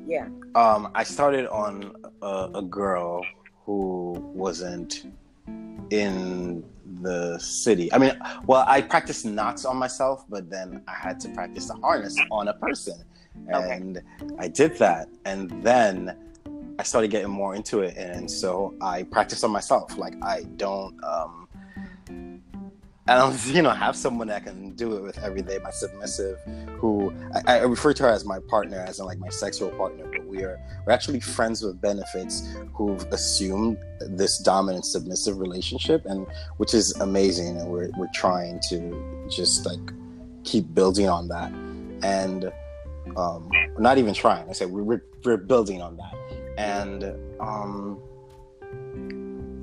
yeah. 0.08 0.28
um 0.56 0.90
i 0.96 1.04
started 1.04 1.48
on 1.50 1.94
a, 2.22 2.50
a 2.56 2.62
girl 2.62 3.24
who 3.66 4.14
wasn't 4.34 5.06
in 5.92 6.64
the 7.02 7.38
city. 7.38 7.92
I 7.94 7.98
mean 8.00 8.18
well 8.48 8.66
i 8.68 8.82
practiced 8.82 9.26
knots 9.26 9.66
on 9.66 9.78
myself 9.78 10.26
but 10.28 10.50
then 10.50 10.82
i 10.88 10.94
had 10.94 11.20
to 11.22 11.30
practice 11.30 11.68
the 11.68 11.76
harness 11.76 12.18
on 12.32 12.48
a 12.48 12.54
person. 12.54 13.04
And 13.50 13.98
okay. 13.98 14.36
i 14.40 14.48
did 14.48 14.78
that. 14.78 15.10
And 15.26 15.52
then 15.62 16.18
I 16.78 16.84
started 16.84 17.10
getting 17.10 17.30
more 17.30 17.56
into 17.56 17.80
it, 17.80 17.96
and 17.96 18.30
so 18.30 18.74
I 18.82 19.04
practice 19.04 19.44
on 19.44 19.52
myself. 19.52 19.98
Like 19.98 20.16
I 20.22 20.44
don't, 20.58 21.02
um, 21.04 21.48
I 23.08 23.16
don't, 23.18 23.46
you 23.56 23.62
know, 23.62 23.70
have 23.70 23.96
someone 23.96 24.28
that 24.28 24.46
can 24.46 24.72
do 24.72 24.98
it 24.98 25.04
with 25.04 25.18
every 25.20 25.42
day. 25.42 25.58
My 25.64 25.72
submissive, 25.72 26.38
who 26.78 27.14
I, 27.34 27.60
I, 27.60 27.62
refer 27.62 27.94
to 27.94 28.04
her 28.04 28.10
as 28.10 28.26
my 28.26 28.40
partner, 28.40 28.80
as 28.80 29.00
in 29.00 29.06
like 29.06 29.20
my 29.20 29.30
sexual 29.30 29.70
partner, 29.72 30.06
but 30.12 30.26
we 30.26 30.44
are 30.44 30.60
we're 30.86 30.94
actually 30.94 31.22
friends 31.22 31.62
with 31.62 31.80
benefits 31.80 32.54
who've 32.74 33.04
assumed 33.12 33.78
this 34.02 34.40
dominant 34.40 34.86
submissive 34.86 35.40
relationship, 35.40 36.06
and 36.06 36.28
which 36.58 36.74
is 36.74 36.94
amazing. 37.00 37.58
And 37.58 37.70
we're 37.70 37.90
we're 37.98 38.12
trying 38.14 38.60
to 38.70 39.28
just 39.30 39.66
like 39.66 39.94
keep 40.44 40.74
building 40.74 41.08
on 41.08 41.30
that, 41.30 41.52
and 42.04 42.52
um, 43.16 43.50
not 43.80 43.98
even 43.98 44.14
trying. 44.14 44.50
I 44.50 44.66
we're 44.66 44.84
we're, 44.84 45.02
we're 45.24 45.38
building 45.38 45.82
on 45.82 45.98
that, 45.98 46.14
and 46.58 47.16
um 47.40 48.02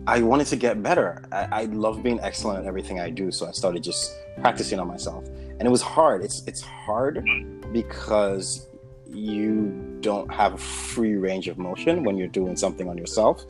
I 0.07 0.21
wanted 0.23 0.49
to 0.49 0.57
get 0.57 0.83
better. 0.83 1.23
I, 1.31 1.63
I, 1.63 1.65
love 1.67 2.03
being 2.03 2.19
excellent 2.21 2.59
at 2.61 2.67
everything 2.67 2.99
I 2.99 3.09
do, 3.09 3.31
so 3.31 3.47
I 3.47 3.53
started 3.53 3.85
just 3.85 4.13
practicing 4.41 4.81
on 4.81 4.89
myself, 4.89 5.25
and 5.29 5.63
it 5.63 5.71
was 5.71 5.83
hard. 5.83 6.25
It's 6.25 6.43
it's 6.49 6.61
hard 6.61 7.25
because 7.73 8.67
you 9.09 9.99
don't 10.01 10.33
have 10.33 10.55
a 10.55 10.59
free 10.59 11.15
range 11.15 11.47
of 11.47 11.57
motion 11.57 12.03
when 12.03 12.17
you're 12.17 12.27
doing 12.27 12.57
something 12.57 12.89
on 12.89 12.99
yourself, 12.99 13.45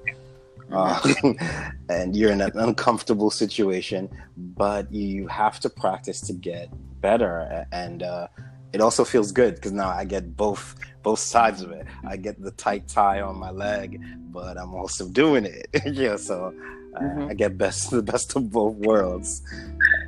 uh, 0.71 1.01
and 1.89 2.15
you're 2.15 2.33
in 2.33 2.43
an 2.43 2.53
uncomfortable 2.55 3.31
situation. 3.31 4.11
But 4.37 4.93
you 4.93 5.29
have 5.29 5.59
to 5.61 5.71
practice 5.71 6.21
to 6.23 6.35
get 6.35 6.69
better, 7.01 7.67
and 7.73 8.03
uh, 8.03 8.29
it 8.75 8.83
also 8.83 9.05
feels 9.05 9.33
good 9.33 9.55
because 9.55 9.73
now 9.73 9.89
I 9.89 10.05
get 10.05 10.37
both 10.37 10.77
both 11.03 11.19
sides 11.19 11.63
of 11.63 11.71
it. 11.71 11.87
I 12.07 12.17
get 12.17 12.41
the 12.41 12.51
tight 12.53 12.89
tie 12.89 13.21
on 13.21 13.39
my 13.39 13.51
leg, 13.51 14.03
but 14.33 14.59
I'm 14.59 14.75
also 14.75 15.09
doing 15.09 15.45
it. 15.45 15.69
yeah, 15.87 16.17
so 16.17 16.55
uh, 16.97 17.01
mm-hmm. 17.01 17.29
I 17.31 17.35
get 17.35 17.59
best 17.59 17.91
the 17.91 18.03
best 18.03 18.35
of 18.37 18.51
both 18.51 18.77
worlds. 18.77 19.43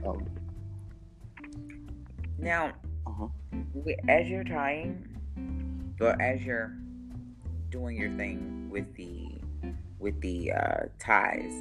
Um, 0.06 0.26
now, 2.38 2.72
uh-huh. 3.06 3.28
as 4.08 4.28
you're 4.28 4.44
tying, 4.44 5.06
or 6.00 6.20
as 6.20 6.42
you're 6.44 6.74
doing 7.70 7.96
your 7.96 8.10
thing 8.16 8.68
with 8.70 8.94
the 8.94 9.38
with 9.98 10.20
the 10.20 10.52
uh, 10.52 10.80
ties, 10.98 11.52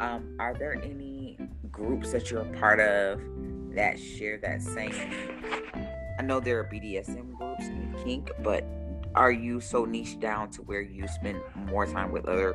um, 0.00 0.36
are 0.38 0.54
there 0.54 0.74
any 0.82 1.38
groups 1.70 2.12
that 2.12 2.30
you're 2.30 2.42
a 2.42 2.58
part 2.58 2.80
of 2.80 3.20
that 3.74 4.00
share 4.00 4.38
that 4.38 4.62
same 4.62 4.92
I 6.18 6.22
know 6.22 6.40
there 6.40 6.58
are 6.58 6.64
BDSM 6.64 7.36
groups 7.36 7.66
kink, 8.04 8.30
but 8.42 8.64
are 9.14 9.32
you 9.32 9.60
so 9.60 9.84
niche 9.84 10.20
down 10.20 10.50
to 10.50 10.62
where 10.62 10.82
you 10.82 11.08
spend 11.08 11.40
more 11.54 11.86
time 11.86 12.12
with 12.12 12.26
other 12.26 12.54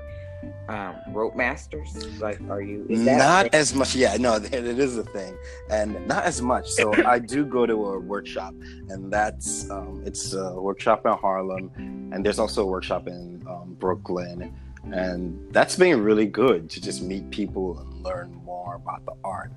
um, 0.69 0.95
rope 1.10 1.36
masters? 1.36 2.19
Like, 2.19 2.39
are 2.50 2.62
you 2.62 2.86
not 2.88 3.53
as 3.53 3.74
much? 3.74 3.95
Yeah, 3.95 4.15
no, 4.17 4.36
it 4.41 4.53
is 4.53 4.98
a 4.98 5.03
thing, 5.03 5.36
and 5.69 6.07
not 6.07 6.24
as 6.24 6.41
much. 6.41 6.69
So 6.69 6.93
I 7.05 7.19
do 7.19 7.45
go 7.45 7.65
to 7.65 7.74
a 7.74 8.00
workshop, 8.00 8.53
and 8.89 9.12
that's 9.12 9.69
um, 9.69 10.03
it's 10.05 10.33
a 10.33 10.53
workshop 10.53 11.05
in 11.05 11.13
Harlem, 11.13 11.71
and 12.13 12.25
there's 12.25 12.39
also 12.39 12.63
a 12.63 12.67
workshop 12.67 13.07
in 13.07 13.43
um, 13.48 13.75
Brooklyn, 13.79 14.53
and 14.91 15.53
that's 15.53 15.75
been 15.75 16.01
really 16.03 16.27
good 16.27 16.69
to 16.69 16.81
just 16.81 17.01
meet 17.01 17.29
people 17.31 17.79
and 17.79 18.03
learn 18.03 18.33
more 18.45 18.75
about 18.75 19.05
the 19.05 19.13
art. 19.24 19.51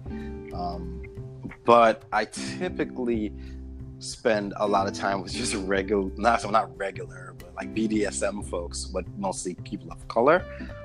Um, 0.55 1.03
but 1.65 2.03
I 2.13 2.27
typically 2.27 3.33
spend 4.05 4.53
a 4.57 4.67
lot 4.67 4.87
of 4.87 4.95
time 4.95 5.23
with 5.23 5.33
just 5.33 5.55
regular, 5.55 6.11
not 6.17 6.43
so 6.43 6.51
not 6.51 6.77
regular, 6.77 7.35
but 7.39 7.55
like 7.55 7.75
BDSM 7.75 8.49
folks, 8.49 8.85
but 8.85 9.05
mostly 9.17 9.55
people 9.65 9.91
of 9.91 10.07
color. 10.09 10.45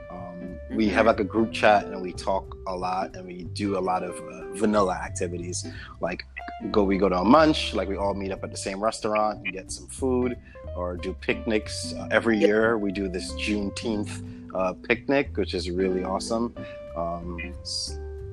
Um, 0.09 0.57
we 0.71 0.87
have 0.87 0.99
mm-hmm. 0.99 1.07
like 1.07 1.19
a 1.19 1.23
group 1.23 1.51
chat 1.51 1.85
and 1.85 2.01
we 2.01 2.13
talk 2.13 2.55
a 2.67 2.75
lot 2.75 3.15
and 3.15 3.27
we 3.27 3.43
do 3.53 3.77
a 3.77 3.79
lot 3.79 4.03
of 4.03 4.15
uh, 4.15 4.53
vanilla 4.53 4.95
activities. 4.95 5.67
Like 5.99 6.25
go 6.71 6.83
we 6.83 6.97
go 6.97 7.09
to 7.09 7.17
a 7.17 7.25
munch 7.25 7.73
like 7.73 7.87
we 7.87 7.95
all 7.95 8.13
meet 8.13 8.31
up 8.31 8.43
at 8.43 8.51
the 8.51 8.57
same 8.57 8.81
restaurant 8.83 9.39
and 9.43 9.53
get 9.53 9.71
some 9.71 9.87
food 9.87 10.37
or 10.75 10.95
do 10.97 11.13
picnics. 11.13 11.93
Uh, 11.93 12.07
every 12.11 12.37
year 12.37 12.77
we 12.77 12.91
do 12.91 13.07
this 13.07 13.33
juneteenth 13.33 14.23
uh, 14.55 14.73
picnic 14.73 15.35
which 15.35 15.53
is 15.53 15.69
really 15.69 16.03
awesome. 16.03 16.55
Um, 16.95 17.53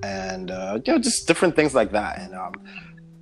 and 0.03 0.51
uh, 0.51 0.79
you 0.85 0.93
know 0.93 0.99
just 0.99 1.27
different 1.27 1.57
things 1.57 1.75
like 1.75 1.91
that. 1.93 2.19
And 2.21 2.35
um, 2.35 2.55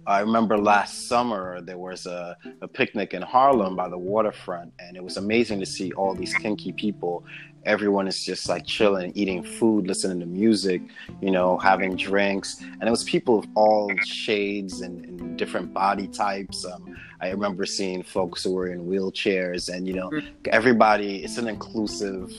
I 0.07 0.21
remember 0.21 0.59
last 0.59 1.09
summer 1.09 1.61
there 1.61 1.79
was 1.79 2.07
a, 2.07 2.37
a, 2.61 2.69
picnic 2.69 3.15
in 3.15 3.23
Harlem 3.23 3.75
by 3.75 3.89
the 3.89 3.99
waterfront, 3.99 4.73
and 4.79 4.97
it 4.97 5.05
was 5.05 5.17
amazing 5.17 5.61
to 5.61 5.67
see 5.67 5.93
all 5.93 6.15
these 6.15 6.35
kinky 6.35 6.73
people. 6.73 7.25
Everyone 7.65 8.07
is 8.07 8.23
just 8.23 8.49
like 8.49 8.67
chilling, 8.67 9.13
eating 9.15 9.43
food, 9.43 9.87
listening 9.87 10.21
to 10.21 10.27
music, 10.27 10.83
you 11.23 11.31
know, 11.31 11.57
having 11.57 11.97
drinks. 11.97 12.61
And 12.61 12.83
it 12.83 12.91
was 12.91 13.05
people 13.05 13.39
of 13.39 13.47
all 13.55 13.91
shades 14.05 14.83
and, 14.83 15.05
and 15.07 15.39
different 15.39 15.73
body 15.73 16.07
types. 16.09 16.67
Um, 16.67 16.95
I 17.23 17.31
remember 17.31 17.65
seeing 17.65 18.03
folks 18.03 18.45
who 18.45 18.53
were 18.53 18.69
in 18.69 18.85
wheelchairs, 18.85 19.75
and, 19.75 19.89
you 19.89 19.95
know, 19.95 20.11
mm-hmm. 20.11 20.29
everybody, 20.53 21.25
it's 21.25 21.39
an 21.39 21.49
inclusive 21.49 22.31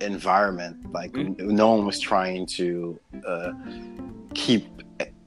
environment. 0.00 0.92
Like, 0.92 1.12
mm-hmm. 1.12 1.54
no 1.54 1.72
one 1.72 1.86
was 1.86 1.98
trying 1.98 2.46
to 2.46 3.00
uh, 3.26 3.52
keep 4.34 4.77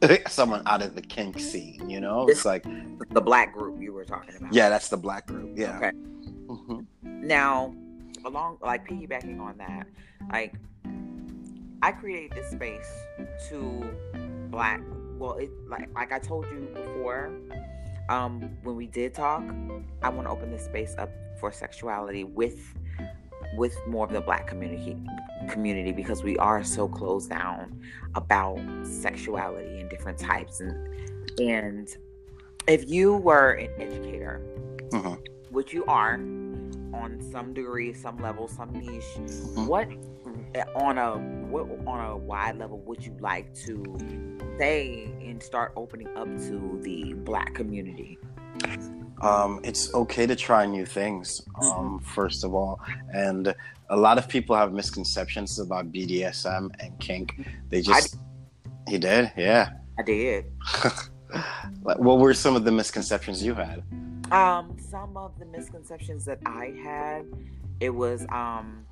someone 0.27 0.63
out 0.65 0.81
of 0.81 0.95
the 0.95 1.01
kink 1.01 1.39
scene, 1.39 1.89
you 1.89 1.99
know? 1.99 2.27
It's 2.27 2.45
like 2.45 2.65
the 3.09 3.21
black 3.21 3.53
group 3.53 3.81
you 3.81 3.93
were 3.93 4.05
talking 4.05 4.35
about. 4.35 4.53
Yeah, 4.53 4.69
that's 4.69 4.89
the 4.89 4.97
black 4.97 5.27
group. 5.27 5.51
Yeah. 5.55 5.77
Okay. 5.77 5.91
Mm-hmm. 6.47 7.27
Now, 7.27 7.73
along 8.25 8.57
like 8.61 8.87
piggybacking 8.87 9.39
on 9.39 9.57
that, 9.57 9.87
like 10.31 10.55
I 11.81 11.91
created 11.91 12.31
this 12.31 12.51
space 12.51 12.89
to 13.49 13.89
black. 14.49 14.81
Well, 15.17 15.33
it 15.33 15.51
like 15.67 15.89
like 15.93 16.11
I 16.11 16.19
told 16.19 16.45
you 16.47 16.67
before, 16.73 17.31
um, 18.09 18.41
when 18.63 18.75
we 18.75 18.87
did 18.87 19.13
talk, 19.13 19.43
I 20.01 20.09
want 20.09 20.27
to 20.27 20.31
open 20.31 20.51
this 20.51 20.65
space 20.65 20.95
up 20.97 21.11
for 21.39 21.51
sexuality 21.51 22.23
with 22.23 22.75
with 23.55 23.75
more 23.87 24.05
of 24.05 24.11
the 24.11 24.21
black 24.21 24.47
community 24.47 24.97
community 25.49 25.91
because 25.91 26.23
we 26.23 26.37
are 26.37 26.63
so 26.63 26.87
closed 26.87 27.29
down 27.29 27.79
about 28.15 28.59
sexuality 28.83 29.79
and 29.79 29.89
different 29.89 30.17
types 30.17 30.59
and 30.59 30.87
and 31.39 31.97
if 32.67 32.87
you 32.89 33.15
were 33.17 33.51
an 33.51 33.69
educator 33.79 34.41
uh-huh. 34.93 35.15
which 35.49 35.73
you 35.73 35.83
are 35.85 36.13
on 36.13 37.19
some 37.31 37.53
degree 37.53 37.93
some 37.93 38.17
level 38.21 38.47
some 38.47 38.71
niche 38.73 39.03
uh-huh. 39.17 39.65
what 39.65 39.87
on 40.75 40.97
a 40.97 41.17
what 41.47 41.67
on 41.87 42.11
a 42.11 42.17
wide 42.17 42.57
level 42.57 42.79
would 42.79 43.03
you 43.05 43.15
like 43.19 43.53
to 43.55 43.83
say 44.57 45.13
and 45.21 45.41
start 45.41 45.71
opening 45.75 46.07
up 46.17 46.27
to 46.37 46.79
the 46.83 47.13
black 47.13 47.53
community 47.53 48.17
um, 49.21 49.59
it's 49.63 49.93
okay 49.93 50.25
to 50.25 50.35
try 50.35 50.65
new 50.65 50.85
things, 50.85 51.41
um, 51.61 51.99
first 51.99 52.43
of 52.43 52.53
all. 52.53 52.79
And 53.13 53.53
a 53.89 53.97
lot 53.97 54.17
of 54.17 54.27
people 54.27 54.55
have 54.55 54.73
misconceptions 54.73 55.59
about 55.59 55.91
BDSM 55.91 56.71
and 56.79 56.99
kink. 56.99 57.47
They 57.69 57.81
just. 57.81 58.15
I, 58.15 58.91
he 58.91 58.97
did? 58.97 59.31
Yeah. 59.37 59.73
I 59.97 60.03
did. 60.03 60.45
What 61.81 62.19
were 62.19 62.33
some 62.33 62.55
of 62.55 62.65
the 62.65 62.71
misconceptions 62.71 63.43
you 63.43 63.53
had? 63.53 63.83
Um, 64.31 64.75
some 64.77 65.17
of 65.17 65.37
the 65.39 65.45
misconceptions 65.45 66.25
that 66.25 66.39
I 66.45 66.73
had, 66.83 67.25
it 67.79 67.89
was 67.89 68.25
um, 68.29 68.85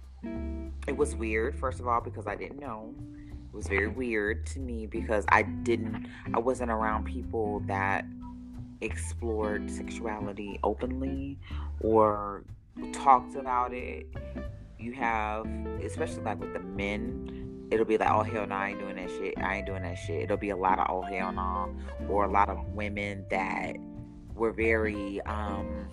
it 0.87 0.95
was 0.95 1.15
weird. 1.15 1.57
First 1.57 1.79
of 1.79 1.87
all, 1.87 2.01
because 2.01 2.27
I 2.27 2.35
didn't 2.35 2.59
know. 2.59 2.93
It 3.51 3.55
was 3.55 3.67
very 3.67 3.87
weird 3.87 4.45
to 4.47 4.59
me 4.59 4.85
because 4.85 5.25
I 5.29 5.41
didn't, 5.41 6.07
I 6.33 6.39
wasn't 6.39 6.71
around 6.71 7.05
people 7.05 7.61
that 7.61 8.05
explored 8.81 9.69
sexuality 9.69 10.59
openly 10.63 11.37
or 11.81 12.43
talked 12.93 13.35
about 13.35 13.73
it. 13.73 14.07
You 14.77 14.93
have, 14.93 15.45
especially 15.83 16.23
like 16.23 16.39
with 16.39 16.53
the 16.53 16.59
men, 16.59 17.67
it'll 17.71 17.85
be 17.85 17.97
like, 17.97 18.09
oh 18.09 18.23
hell 18.23 18.47
no, 18.47 18.55
I 18.55 18.69
ain't 18.69 18.79
doing 18.79 18.95
that 18.95 19.09
shit. 19.09 19.37
I 19.37 19.57
ain't 19.57 19.65
doing 19.65 19.83
that 19.83 19.95
shit. 19.95 20.23
It'll 20.23 20.37
be 20.37 20.49
a 20.49 20.57
lot 20.57 20.79
of 20.79 20.87
oh 20.89 21.01
hell 21.01 21.31
no, 21.31 21.75
or 22.07 22.25
a 22.25 22.31
lot 22.31 22.49
of 22.49 22.57
women 22.73 23.25
that 23.29 23.75
were 24.33 24.51
very, 24.51 25.21
um, 25.21 25.87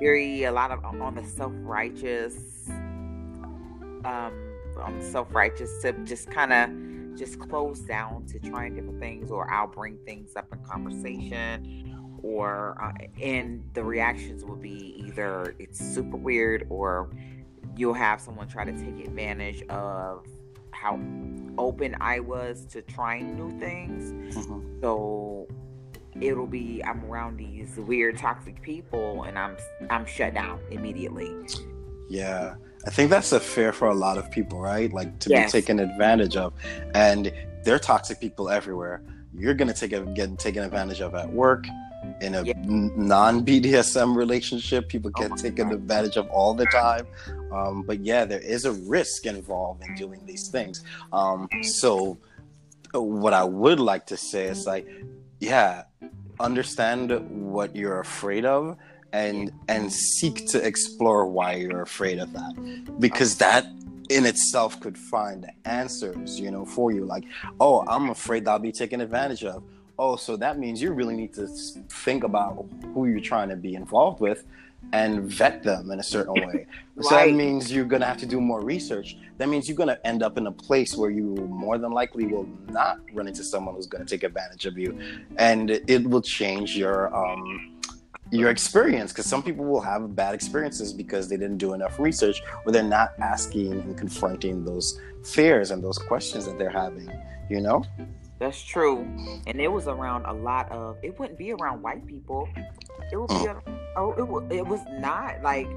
very 0.00 0.44
a 0.44 0.52
lot 0.52 0.70
of 0.70 0.84
on 0.84 1.14
the 1.14 1.24
self 1.24 1.52
righteous, 1.56 2.68
um, 2.68 4.32
on 4.78 4.98
self 5.02 5.34
righteous 5.34 5.82
to 5.82 5.92
just 6.04 6.30
kind 6.30 6.52
of 6.52 6.70
just 7.20 7.38
close 7.38 7.80
down 7.80 8.26
to 8.26 8.38
trying 8.38 8.74
different 8.74 8.98
things, 8.98 9.30
or 9.30 9.48
I'll 9.52 9.66
bring 9.66 9.98
things 10.06 10.34
up 10.36 10.46
in 10.52 10.58
conversation 10.64 11.90
or 12.22 12.76
uh, 12.82 12.92
and 13.22 13.62
the 13.74 13.82
reactions 13.82 14.44
will 14.44 14.56
be 14.56 14.94
either 15.06 15.54
it's 15.58 15.78
super 15.78 16.16
weird 16.16 16.66
or 16.68 17.10
you'll 17.76 17.94
have 17.94 18.20
someone 18.20 18.48
try 18.48 18.64
to 18.64 18.72
take 18.72 19.06
advantage 19.06 19.62
of 19.68 20.26
how 20.72 20.98
open 21.58 21.96
I 22.00 22.20
was 22.20 22.64
to 22.66 22.82
trying 22.82 23.36
new 23.36 23.58
things. 23.58 24.36
Mm-hmm. 24.36 24.80
So 24.80 25.46
it'll 26.20 26.46
be 26.46 26.82
I'm 26.84 27.04
around 27.04 27.36
these 27.36 27.76
weird 27.76 28.18
toxic 28.18 28.60
people 28.62 29.24
and 29.24 29.38
I'm 29.38 29.56
I'm 29.88 30.06
shut 30.06 30.34
down 30.34 30.60
immediately. 30.70 31.30
Yeah. 32.10 32.56
I 32.86 32.90
think 32.90 33.10
that's 33.10 33.32
a 33.32 33.40
fear 33.40 33.72
for 33.72 33.88
a 33.88 33.94
lot 33.94 34.18
of 34.18 34.30
people, 34.30 34.58
right? 34.58 34.92
Like 34.92 35.18
to 35.20 35.30
yes. 35.30 35.52
be 35.52 35.60
taken 35.60 35.78
advantage 35.78 36.36
of. 36.36 36.52
And 36.94 37.32
there 37.62 37.74
are 37.74 37.78
toxic 37.78 38.20
people 38.20 38.50
everywhere. 38.50 39.02
You're 39.32 39.54
gonna 39.54 39.72
take 39.72 39.92
a, 39.92 40.00
get 40.00 40.38
taken 40.38 40.64
advantage 40.64 41.00
of 41.00 41.14
at 41.14 41.30
work 41.30 41.66
in 42.20 42.34
a 42.34 42.42
yeah. 42.42 42.54
non 42.64 43.44
BDSM 43.46 44.16
relationship. 44.16 44.88
People 44.88 45.10
get 45.12 45.30
oh 45.30 45.36
taken 45.36 45.68
God. 45.68 45.76
advantage 45.76 46.16
of 46.16 46.28
all 46.30 46.52
the 46.52 46.66
time. 46.66 47.06
Um, 47.52 47.82
but 47.82 48.00
yeah, 48.00 48.24
there 48.24 48.40
is 48.40 48.64
a 48.64 48.72
risk 48.72 49.26
involved 49.26 49.84
in 49.84 49.94
doing 49.94 50.24
these 50.26 50.48
things. 50.48 50.82
Um, 51.12 51.48
so, 51.62 52.18
what 52.92 53.34
I 53.34 53.44
would 53.44 53.78
like 53.78 54.06
to 54.06 54.16
say 54.16 54.46
is 54.46 54.66
like, 54.66 54.88
yeah, 55.38 55.84
understand 56.40 57.12
what 57.30 57.76
you're 57.76 58.00
afraid 58.00 58.44
of 58.44 58.76
and 59.12 59.52
and 59.68 59.92
seek 59.92 60.46
to 60.48 60.64
explore 60.64 61.26
why 61.26 61.54
you're 61.54 61.82
afraid 61.82 62.18
of 62.18 62.32
that 62.32 63.00
because 63.00 63.36
that 63.36 63.66
in 64.08 64.26
itself 64.26 64.80
could 64.80 64.96
find 64.96 65.46
answers 65.64 66.38
you 66.38 66.50
know 66.50 66.64
for 66.64 66.92
you 66.92 67.04
like 67.04 67.24
oh 67.60 67.84
i'm 67.88 68.10
afraid 68.10 68.46
i'll 68.48 68.58
be 68.58 68.72
taken 68.72 69.00
advantage 69.00 69.44
of 69.44 69.62
oh, 70.00 70.16
so 70.16 70.34
that 70.34 70.58
means 70.58 70.80
you 70.80 70.92
really 70.92 71.14
need 71.14 71.34
to 71.34 71.46
think 71.90 72.24
about 72.24 72.66
who 72.94 73.06
you're 73.06 73.20
trying 73.20 73.50
to 73.50 73.56
be 73.56 73.74
involved 73.74 74.18
with 74.18 74.44
and 74.94 75.24
vet 75.24 75.62
them 75.62 75.90
in 75.90 76.00
a 76.00 76.02
certain 76.02 76.34
way. 76.34 76.46
right. 76.46 76.66
So 77.02 77.14
that 77.14 77.32
means 77.32 77.72
you're 77.72 77.86
going 77.86 78.00
to 78.02 78.06
have 78.06 78.18
to 78.18 78.26
do 78.26 78.42
more 78.42 78.60
research. 78.60 79.16
That 79.38 79.48
means 79.48 79.66
you're 79.66 79.76
going 79.76 79.88
to 79.88 80.06
end 80.06 80.22
up 80.22 80.36
in 80.36 80.46
a 80.48 80.52
place 80.52 80.94
where 80.94 81.08
you 81.08 81.34
more 81.48 81.78
than 81.78 81.92
likely 81.92 82.26
will 82.26 82.46
not 82.68 83.00
run 83.14 83.26
into 83.26 83.42
someone 83.42 83.74
who's 83.74 83.86
going 83.86 84.04
to 84.04 84.10
take 84.10 84.22
advantage 84.22 84.66
of 84.66 84.76
you. 84.76 84.98
And 85.38 85.70
it 85.70 86.06
will 86.06 86.20
change 86.20 86.76
your 86.76 87.14
um, 87.16 87.79
your 88.30 88.50
experience 88.50 89.12
because 89.12 89.26
some 89.26 89.42
people 89.42 89.64
will 89.64 89.80
have 89.80 90.14
bad 90.14 90.34
experiences 90.34 90.92
because 90.92 91.28
they 91.28 91.36
didn't 91.36 91.58
do 91.58 91.74
enough 91.74 91.98
research 91.98 92.42
or 92.64 92.72
they're 92.72 92.82
not 92.82 93.12
asking 93.20 93.72
and 93.72 93.96
confronting 93.96 94.64
those 94.64 95.00
fears 95.24 95.70
and 95.70 95.82
those 95.82 95.98
questions 95.98 96.46
that 96.46 96.58
they're 96.58 96.70
having, 96.70 97.10
you 97.48 97.60
know? 97.60 97.84
That's 98.38 98.62
true. 98.62 99.06
And 99.46 99.60
it 99.60 99.70
was 99.70 99.86
around 99.86 100.24
a 100.24 100.32
lot 100.32 100.70
of. 100.72 100.96
It 101.02 101.18
wouldn't 101.18 101.38
be 101.38 101.52
around 101.52 101.82
white 101.82 102.06
people. 102.06 102.48
It 103.12 103.16
would 103.16 103.28
be. 103.28 103.34
Mm. 103.34 103.58
A, 103.58 103.98
oh, 103.98 104.46
it, 104.48 104.56
it 104.56 104.66
was 104.66 104.80
not 104.92 105.42
like 105.42 105.68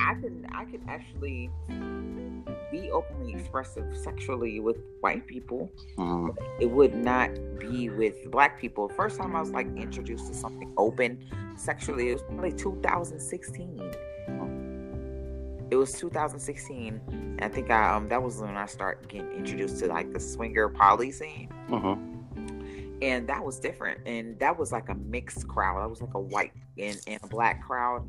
I 0.00 0.14
can. 0.14 0.46
I 0.52 0.64
can 0.64 0.82
actually 0.88 1.50
be 2.70 2.90
openly 2.90 3.34
expressive 3.34 3.96
sexually 3.96 4.60
with 4.60 4.76
white 5.00 5.26
people. 5.26 5.70
Mm. 5.98 6.36
It 6.60 6.66
would 6.66 6.94
not 6.94 7.30
be 7.58 7.90
with 7.90 8.30
black 8.30 8.60
people. 8.60 8.88
First 8.88 9.18
time 9.18 9.36
I 9.36 9.40
was 9.40 9.50
like 9.50 9.66
introduced 9.76 10.28
to 10.28 10.34
something 10.34 10.72
open 10.76 11.24
sexually, 11.56 12.10
it 12.10 12.14
was 12.14 12.22
probably 12.22 12.52
2016 12.52 13.92
it 15.70 15.76
was 15.76 15.92
2016 15.92 17.00
and 17.08 17.40
i 17.40 17.48
think 17.48 17.70
i 17.70 17.94
um 17.94 18.08
that 18.08 18.22
was 18.22 18.40
when 18.40 18.56
i 18.56 18.66
started 18.66 19.08
getting 19.08 19.30
introduced 19.32 19.78
to 19.78 19.86
like 19.86 20.12
the 20.12 20.20
swinger 20.20 20.68
poly 20.68 21.10
scene 21.10 21.48
uh-huh. 21.72 21.96
and 23.02 23.28
that 23.28 23.44
was 23.44 23.58
different 23.58 24.00
and 24.06 24.38
that 24.38 24.56
was 24.56 24.70
like 24.72 24.88
a 24.88 24.94
mixed 24.94 25.46
crowd 25.48 25.82
that 25.82 25.90
was 25.90 26.00
like 26.00 26.14
a 26.14 26.20
white 26.20 26.52
and, 26.78 27.00
and 27.06 27.18
a 27.22 27.26
black 27.26 27.64
crowd 27.64 28.06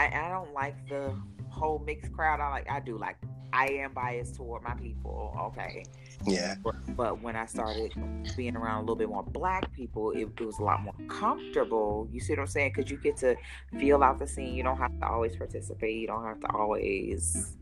I, 0.00 0.26
I 0.26 0.28
don't 0.30 0.52
like 0.52 0.76
the 0.88 1.14
whole 1.48 1.82
mixed 1.86 2.12
crowd 2.12 2.40
i 2.40 2.48
like 2.48 2.70
i 2.70 2.80
do 2.80 2.96
like 2.96 3.16
i 3.52 3.66
am 3.66 3.92
biased 3.92 4.36
toward 4.36 4.62
my 4.62 4.74
people 4.74 5.34
okay 5.38 5.84
yeah. 6.26 6.56
But, 6.96 7.22
when 7.22 7.36
I 7.36 7.46
started 7.46 7.92
being 8.36 8.56
around 8.56 8.78
a 8.78 8.80
little 8.80 8.96
bit 8.96 9.08
more 9.08 9.22
black 9.22 9.72
people, 9.72 10.10
it, 10.10 10.28
it 10.38 10.44
was 10.44 10.58
a 10.58 10.62
lot 10.62 10.82
more 10.82 10.94
comfortable. 11.08 12.08
You 12.12 12.20
see 12.20 12.34
what 12.34 12.40
I'm 12.40 12.46
saying? 12.46 12.72
Because 12.74 12.90
you 12.90 12.98
get 12.98 13.16
to 13.18 13.36
feel 13.78 14.02
out 14.02 14.18
the 14.18 14.26
scene. 14.26 14.54
You 14.54 14.62
don't 14.62 14.76
have 14.76 14.98
to 15.00 15.06
always 15.06 15.36
participate. 15.36 15.96
You 15.96 16.06
don't 16.08 16.24
have 16.24 16.40
to 16.40 16.52
always 16.54 17.56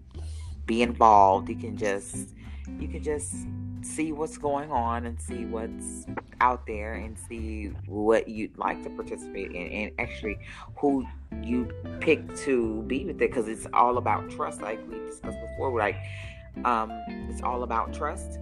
be 0.67 0.83
involved. 0.83 1.49
You 1.49 1.57
can 1.57 1.77
just 1.77 2.35
you 2.79 2.89
can 2.89 3.03
just 3.03 3.35
see 3.83 4.13
what's 4.13 4.39
going 4.39 4.71
on 4.71 5.07
and 5.07 5.21
see 5.21 5.45
what's 5.45 6.07
out 6.41 6.67
there 6.67 6.95
and 6.95 7.19
see 7.19 7.67
what 7.87 8.29
you'd 8.29 8.57
like 8.59 8.83
to 8.83 8.91
participate 8.91 9.53
in 9.53 9.67
and 9.67 9.93
actually 9.99 10.39
who 10.77 11.07
you 11.43 11.69
pick 12.01 12.37
to 12.37 12.83
be 12.83 13.05
with 13.05 13.17
it 13.17 13.19
because 13.19 13.49
it's 13.49 13.67
all 13.73 13.99
about 13.99 14.29
trust 14.31 14.63
like 14.63 14.81
we 14.89 14.99
discussed 15.01 15.39
before 15.51 15.77
like 15.77 15.97
um 16.65 16.91
it's 17.29 17.43
all 17.43 17.63
about 17.63 17.93
trust 17.93 18.39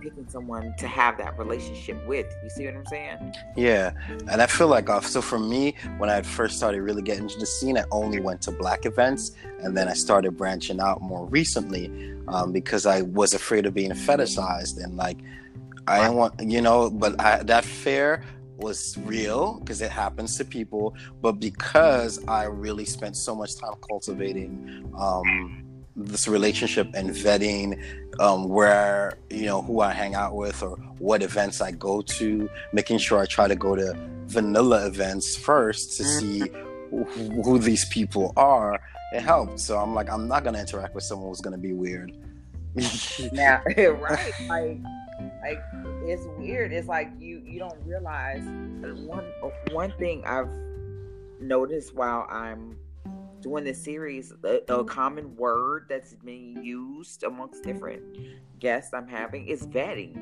picking 0.00 0.28
someone 0.28 0.74
to 0.78 0.86
have 0.86 1.18
that 1.18 1.38
relationship 1.38 2.04
with. 2.06 2.26
You 2.42 2.50
see 2.50 2.66
what 2.66 2.74
I'm 2.74 2.86
saying? 2.86 3.34
Yeah, 3.56 3.92
and 4.30 4.42
I 4.42 4.46
feel 4.46 4.68
like 4.68 4.88
uh, 4.88 5.00
so 5.00 5.22
for 5.22 5.38
me, 5.38 5.74
when 5.98 6.10
I 6.10 6.22
first 6.22 6.56
started 6.56 6.82
really 6.82 7.02
getting 7.02 7.24
into 7.24 7.38
the 7.38 7.46
scene, 7.46 7.78
I 7.78 7.84
only 7.90 8.20
went 8.20 8.42
to 8.42 8.52
black 8.52 8.86
events, 8.86 9.32
and 9.60 9.76
then 9.76 9.88
I 9.88 9.94
started 9.94 10.36
branching 10.36 10.80
out 10.80 11.02
more 11.02 11.26
recently 11.26 12.14
um, 12.28 12.52
because 12.52 12.86
I 12.86 13.02
was 13.02 13.34
afraid 13.34 13.66
of 13.66 13.74
being 13.74 13.90
fetishized 13.92 14.82
and 14.82 14.96
like 14.96 15.18
I 15.86 16.02
didn't 16.02 16.16
want 16.16 16.34
you 16.40 16.60
know, 16.60 16.90
but 16.90 17.20
I, 17.20 17.42
that 17.44 17.64
fear 17.64 18.24
was 18.58 18.98
real 19.04 19.60
because 19.60 19.80
it 19.80 19.90
happens 19.90 20.36
to 20.36 20.44
people, 20.44 20.94
but 21.22 21.32
because 21.32 22.22
I 22.26 22.44
really 22.44 22.84
spent 22.84 23.16
so 23.16 23.34
much 23.34 23.56
time 23.56 23.74
cultivating. 23.88 24.92
Um, 24.98 25.67
this 25.98 26.28
relationship 26.28 26.88
and 26.94 27.10
vetting 27.10 27.82
um, 28.20 28.48
where 28.48 29.18
you 29.30 29.46
know 29.46 29.62
who 29.62 29.80
I 29.80 29.92
hang 29.92 30.14
out 30.14 30.34
with 30.34 30.62
or 30.62 30.76
what 30.98 31.22
events 31.22 31.60
I 31.60 31.72
go 31.72 32.02
to, 32.02 32.48
making 32.72 32.98
sure 32.98 33.18
I 33.18 33.26
try 33.26 33.48
to 33.48 33.56
go 33.56 33.74
to 33.74 33.94
vanilla 34.26 34.86
events 34.86 35.36
first 35.36 35.96
to 35.96 36.02
mm-hmm. 36.02 36.18
see 36.18 36.50
who, 36.90 37.42
who 37.42 37.58
these 37.58 37.84
people 37.86 38.32
are. 38.36 38.80
It 39.12 39.22
helped. 39.22 39.60
So 39.60 39.78
I'm 39.78 39.94
like, 39.94 40.10
I'm 40.10 40.28
not 40.28 40.44
gonna 40.44 40.60
interact 40.60 40.94
with 40.94 41.04
someone 41.04 41.28
who's 41.28 41.40
gonna 41.40 41.58
be 41.58 41.72
weird. 41.72 42.12
yeah, 43.32 43.62
right. 43.76 44.32
Like, 44.48 44.78
like 45.42 45.62
it's 46.04 46.26
weird. 46.36 46.72
It's 46.72 46.88
like 46.88 47.10
you 47.18 47.42
you 47.44 47.58
don't 47.58 47.78
realize 47.84 48.42
uh, 48.42 48.94
one 49.06 49.24
uh, 49.42 49.48
one 49.72 49.92
thing 49.98 50.22
I've 50.24 50.50
noticed 51.40 51.94
while 51.94 52.26
I'm 52.30 52.76
doing 53.40 53.64
this 53.64 53.82
series, 53.82 54.32
a, 54.44 54.46
a, 54.46 54.60
mm-hmm. 54.60 54.86
common 54.86 55.36
word 55.36 55.86
that's 55.88 56.14
being 56.14 56.62
used 56.62 57.22
amongst 57.22 57.62
different 57.62 58.02
guests 58.58 58.92
I'm 58.94 59.08
having 59.08 59.46
is 59.48 59.66
vetting. 59.66 60.14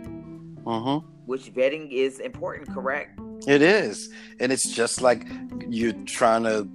Mm-hmm. 0.64 1.06
Which 1.26 1.52
vetting 1.54 1.90
is 1.90 2.20
important, 2.20 2.72
correct? 2.72 3.20
It 3.46 3.62
is. 3.62 4.10
And 4.40 4.52
it's 4.52 4.70
just 4.70 5.00
like 5.00 5.26
you're 5.68 5.92
trying 6.04 6.44
to 6.44 6.68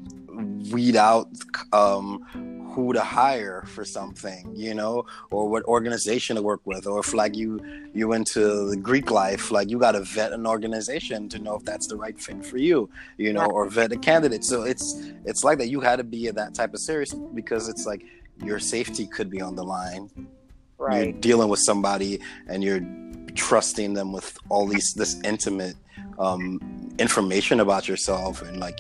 weed 0.71 0.95
out 0.95 1.29
um, 1.73 2.25
who 2.71 2.93
to 2.93 3.01
hire 3.01 3.63
for 3.67 3.83
something, 3.83 4.51
you 4.55 4.73
know, 4.73 5.05
or 5.29 5.49
what 5.49 5.63
organization 5.65 6.35
to 6.35 6.41
work 6.41 6.61
with, 6.65 6.87
or 6.87 6.99
if 6.99 7.13
like 7.13 7.35
you 7.35 7.59
you 7.93 8.13
into 8.13 8.69
the 8.69 8.77
Greek 8.77 9.11
life, 9.11 9.51
like 9.51 9.69
you 9.69 9.77
got 9.77 9.93
to 9.93 10.01
vet 10.01 10.31
an 10.31 10.47
organization 10.47 11.29
to 11.29 11.39
know 11.39 11.55
if 11.55 11.63
that's 11.63 11.87
the 11.87 11.95
right 11.95 12.19
fit 12.19 12.45
for 12.45 12.57
you, 12.57 12.89
you 13.17 13.33
know, 13.33 13.45
or 13.45 13.69
vet 13.69 13.91
a 13.91 13.97
candidate. 13.97 14.43
So 14.43 14.63
it's 14.63 15.11
it's 15.25 15.43
like 15.43 15.57
that. 15.59 15.69
You 15.69 15.81
had 15.81 15.97
to 15.97 16.03
be 16.03 16.27
in 16.27 16.35
that 16.35 16.53
type 16.53 16.73
of 16.73 16.79
serious 16.79 17.13
because 17.13 17.69
it's 17.69 17.85
like 17.85 18.03
your 18.43 18.59
safety 18.59 19.05
could 19.05 19.29
be 19.29 19.41
on 19.41 19.55
the 19.55 19.63
line. 19.63 20.09
Right. 20.77 21.03
You're 21.03 21.13
dealing 21.13 21.49
with 21.49 21.59
somebody 21.59 22.19
and 22.47 22.63
you're 22.63 22.81
trusting 23.35 23.93
them 23.93 24.11
with 24.11 24.37
all 24.49 24.67
these 24.67 24.93
this 24.93 25.19
intimate 25.23 25.75
um, 26.19 26.59
information 26.99 27.59
about 27.59 27.87
yourself 27.87 28.41
and 28.41 28.59
like 28.59 28.79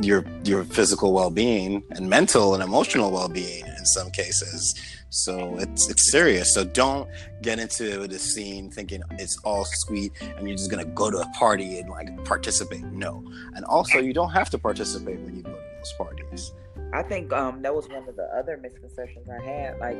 your 0.00 0.24
your 0.44 0.64
physical 0.64 1.12
well-being 1.12 1.82
and 1.90 2.08
mental 2.08 2.54
and 2.54 2.62
emotional 2.62 3.10
well-being 3.10 3.66
in 3.66 3.86
some 3.86 4.10
cases. 4.10 4.74
So 5.10 5.56
it's 5.58 5.88
it's 5.88 6.10
serious. 6.10 6.52
So 6.52 6.64
don't 6.64 7.08
get 7.42 7.58
into 7.58 8.06
the 8.06 8.18
scene 8.18 8.70
thinking 8.70 9.02
it's 9.12 9.38
all 9.44 9.64
sweet 9.64 10.12
and 10.20 10.46
you're 10.46 10.56
just 10.56 10.70
gonna 10.70 10.84
go 10.84 11.10
to 11.10 11.18
a 11.18 11.28
party 11.30 11.78
and 11.78 11.88
like 11.88 12.24
participate. 12.24 12.84
No. 12.84 13.24
And 13.54 13.64
also 13.64 13.98
you 13.98 14.12
don't 14.12 14.30
have 14.30 14.50
to 14.50 14.58
participate 14.58 15.20
when 15.20 15.36
you 15.36 15.42
go 15.42 15.52
to 15.52 15.62
those 15.78 15.92
parties 15.96 16.52
I 16.92 17.02
think 17.02 17.32
um, 17.32 17.62
that 17.62 17.74
was 17.74 17.88
one 17.88 18.08
of 18.08 18.16
the 18.16 18.24
other 18.36 18.58
misconceptions 18.58 19.28
I 19.28 19.42
had. 19.42 19.78
Like 19.78 19.98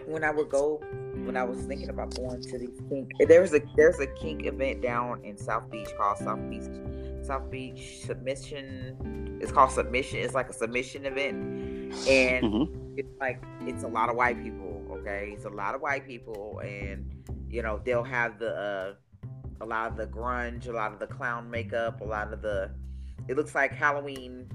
when 0.06 0.24
I 0.24 0.30
would 0.30 0.48
go, 0.48 0.80
when 1.24 1.36
I 1.36 1.44
was 1.44 1.60
thinking 1.62 1.88
about 1.88 2.14
going 2.16 2.42
to 2.42 2.58
these 2.58 2.80
kink, 2.88 3.10
there's 3.26 3.54
a 3.54 3.60
there's 3.76 3.98
a 3.98 4.06
kink 4.06 4.44
event 4.44 4.82
down 4.82 5.24
in 5.24 5.36
South 5.36 5.70
Beach 5.70 5.88
called 5.96 6.18
South 6.18 6.40
Beach 6.50 6.68
South 7.22 7.50
Beach 7.50 8.02
Submission. 8.04 9.38
It's 9.40 9.52
called 9.52 9.70
Submission. 9.70 10.18
It's 10.18 10.34
like 10.34 10.50
a 10.50 10.52
submission 10.52 11.06
event, 11.06 11.36
and 12.06 12.44
mm-hmm. 12.44 12.98
it's 12.98 13.12
like 13.18 13.42
it's 13.62 13.82
a 13.82 13.88
lot 13.88 14.10
of 14.10 14.16
white 14.16 14.42
people. 14.42 14.84
Okay, 14.90 15.32
it's 15.34 15.46
a 15.46 15.50
lot 15.50 15.74
of 15.74 15.80
white 15.80 16.06
people, 16.06 16.60
and 16.62 17.10
you 17.48 17.62
know 17.62 17.80
they'll 17.84 18.04
have 18.04 18.38
the 18.38 18.54
uh, 18.54 18.94
a 19.62 19.66
lot 19.66 19.90
of 19.90 19.96
the 19.96 20.06
grunge, 20.06 20.68
a 20.68 20.72
lot 20.72 20.92
of 20.92 20.98
the 20.98 21.06
clown 21.06 21.50
makeup, 21.50 22.00
a 22.00 22.04
lot 22.04 22.32
of 22.32 22.42
the. 22.42 22.70
It 23.28 23.36
looks 23.36 23.54
like 23.54 23.72
Halloween 23.72 24.50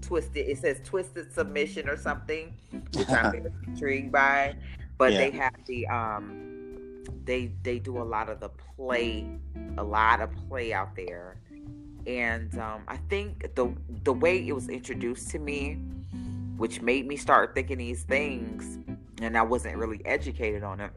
twisted. 0.00 0.48
It 0.48 0.58
says 0.58 0.80
twisted 0.84 1.32
submission 1.32 1.88
or 1.88 1.96
something, 1.96 2.54
which 2.94 3.08
I'm 3.08 3.34
intrigued 3.66 4.12
by. 4.12 4.56
But 4.98 5.12
yeah. 5.12 5.18
they 5.18 5.30
have 5.32 5.54
the 5.66 5.86
um, 5.86 7.04
they 7.24 7.52
they 7.62 7.78
do 7.78 7.98
a 7.98 8.04
lot 8.04 8.28
of 8.28 8.40
the 8.40 8.50
play, 8.76 9.26
a 9.78 9.82
lot 9.82 10.20
of 10.20 10.30
play 10.48 10.72
out 10.72 10.94
there, 10.94 11.36
and 12.06 12.56
um, 12.58 12.82
I 12.88 12.96
think 13.08 13.54
the 13.54 13.72
the 14.04 14.12
way 14.12 14.46
it 14.46 14.52
was 14.52 14.68
introduced 14.68 15.30
to 15.30 15.38
me, 15.38 15.74
which 16.56 16.82
made 16.82 17.06
me 17.06 17.16
start 17.16 17.54
thinking 17.54 17.78
these 17.78 18.02
things, 18.02 18.78
and 19.22 19.36
I 19.36 19.42
wasn't 19.42 19.76
really 19.76 20.02
educated 20.04 20.62
on 20.62 20.80
it. 20.80 20.90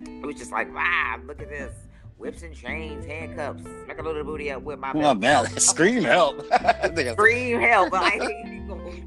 It 0.00 0.26
was 0.26 0.36
just 0.36 0.52
like, 0.52 0.72
wow, 0.74 1.18
look 1.26 1.40
at 1.40 1.48
this 1.48 1.72
whips 2.18 2.42
and 2.42 2.54
chains, 2.54 3.04
handcuffs, 3.06 3.62
smack 3.84 3.98
a 3.98 4.02
little 4.02 4.24
booty 4.24 4.50
up 4.50 4.62
with 4.62 4.78
my 4.78 4.92
oh, 4.94 5.14
man, 5.14 5.46
scream 5.58 6.02
help. 6.02 6.44
scream 7.12 7.60
help. 7.60 7.92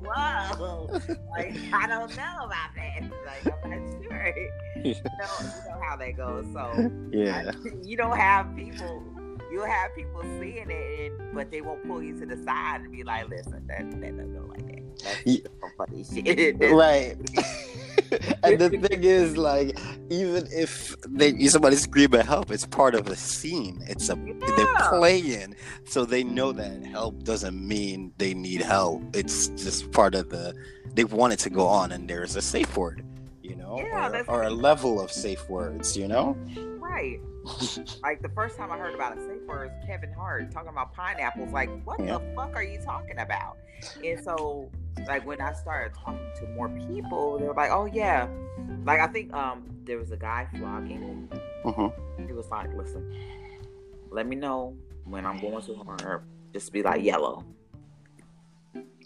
Like, 0.10 0.58
whoa. 0.58 0.90
Like, 1.30 1.56
I 1.72 1.86
don't 1.88 2.16
know 2.16 2.46
about 2.46 2.70
that. 2.76 3.02
Like, 3.26 3.54
I'm 3.64 3.70
not 3.70 4.04
sure. 4.04 4.34
You 4.78 4.84
know, 4.84 4.90
you 4.90 5.70
know 5.70 5.82
how 5.84 5.96
that 5.98 6.18
goes. 6.18 6.46
So, 6.54 6.92
yeah. 7.12 7.52
I, 7.54 7.70
you 7.84 7.96
don't 7.96 8.18
have 8.18 8.56
people, 8.56 9.04
you'll 9.52 9.66
have 9.66 9.96
people 9.96 10.22
seeing 10.40 10.70
it, 10.70 11.12
and, 11.12 11.36
but 11.36 11.52
they 11.52 11.62
won't 11.62 11.86
pull 11.86 12.02
you 12.02 12.18
to 12.20 12.26
the 12.26 12.38
side 12.44 12.82
and 12.82 12.92
be 12.92 13.04
like, 13.04 13.30
listen, 13.30 13.66
that, 13.68 13.92
that 14.02 14.18
doesn't 14.18 14.34
go 14.34 14.48
like 14.48 14.66
that. 14.68 15.04
That's 15.04 15.22
yeah. 15.26 15.40
funny 15.78 16.04
shit. 16.04 16.60
right. 16.74 17.16
and 18.44 18.60
the 18.60 18.70
thing 18.70 19.04
is, 19.04 19.38
like, 19.38 19.78
even 20.10 20.48
if 20.52 20.96
they 21.08 21.48
somebody 21.48 21.76
scream 21.76 22.14
at 22.16 22.26
help, 22.26 22.52
it's 22.52 22.66
part 22.66 22.96
of 22.96 23.08
a 23.08 23.16
scene. 23.16 23.84
It's 23.88 24.10
a 24.10 24.18
yeah. 24.18 24.34
they're 24.56 24.90
playing, 24.90 25.56
so 25.86 26.06
they 26.06 26.24
know 26.24 26.52
that 26.52 26.86
help 26.86 27.24
doesn't 27.24 27.68
mean 27.68 28.14
they 28.18 28.34
need 28.34 28.62
help. 28.62 29.04
It's 29.16 29.48
just 29.50 29.92
part 29.92 30.16
of 30.16 30.30
the. 30.30 30.56
They 30.94 31.04
want 31.04 31.34
it 31.34 31.40
to 31.40 31.50
go 31.50 31.68
on, 31.68 31.92
and 31.92 32.10
there's 32.10 32.36
a 32.36 32.42
safe 32.42 32.76
word, 32.76 33.06
you 33.44 33.56
know, 33.56 33.80
yeah, 33.80 34.24
or, 34.28 34.42
or 34.42 34.44
a 34.44 34.50
level 34.50 35.00
of 35.00 35.12
safe 35.12 35.48
words, 35.50 35.96
you 35.96 36.08
know. 36.08 36.36
Right. 36.80 37.20
like 38.04 38.22
the 38.22 38.30
first 38.36 38.58
time 38.58 38.72
I 38.72 38.78
heard 38.78 38.94
about 38.94 39.18
a 39.18 39.22
safe 39.22 39.42
word 39.48 39.72
is 39.78 39.86
Kevin 39.86 40.12
Hart 40.14 40.52
talking 40.52 40.70
about 40.70 40.94
pineapples. 40.94 41.52
Like, 41.52 41.70
what 41.86 42.00
yeah. 42.00 42.18
the 42.18 42.36
fuck 42.36 42.56
are 42.56 42.64
you 42.64 42.80
talking 42.80 43.20
about? 43.20 43.58
And 44.04 44.24
so, 44.24 44.70
like 45.08 45.26
when 45.26 45.42
I 45.42 45.54
started 45.54 45.94
talking 45.94 46.32
to 46.38 46.48
more 46.50 46.70
people, 46.70 47.40
they 47.40 47.46
were 47.46 47.54
like, 47.54 47.72
"Oh 47.72 47.86
yeah." 47.86 48.28
Like 48.86 49.00
I 49.00 49.08
think 49.08 49.34
um 49.34 49.64
there 49.84 49.98
was 49.98 50.12
a 50.12 50.18
guy 50.18 50.48
vlogging. 50.54 51.28
Mm-hmm. 51.66 52.28
He 52.28 52.34
was 52.34 52.48
like, 52.50 52.74
"Listen, 52.74 53.14
let 54.10 54.28
me 54.28 54.36
know 54.36 54.76
when 55.06 55.26
I'm 55.26 55.40
going 55.40 55.62
to 55.62 56.04
her. 56.04 56.24
Just 56.54 56.72
be 56.74 56.84
like 56.84 57.04
yellow." 57.04 57.46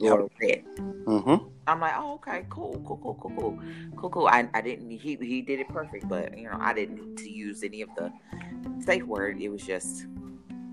or 0.02 0.30
red. 0.42 0.64
Mm-hmm. 0.78 1.48
I'm 1.68 1.80
like, 1.80 1.94
oh, 1.98 2.16
okay, 2.16 2.46
cool, 2.50 2.74
cool, 2.86 2.98
cool, 2.98 3.14
cool, 3.16 3.32
cool, 3.38 3.60
cool, 3.96 4.10
cool. 4.10 4.28
I, 4.28 4.50
I 4.54 4.62
didn't. 4.62 4.90
He 4.90 5.16
he 5.16 5.42
did 5.42 5.60
it 5.60 5.70
perfect, 5.70 6.10
but 6.10 6.38
you 6.38 6.50
know, 6.50 6.58
I 6.60 6.74
didn't 6.74 6.96
need 6.96 7.18
to 7.18 7.30
use 7.30 7.64
any 7.64 7.82
of 7.82 7.90
the 7.96 8.12
safe 8.84 9.04
word. 9.04 9.42
It 9.42 9.50
was 9.50 9.66
just, 9.66 10.08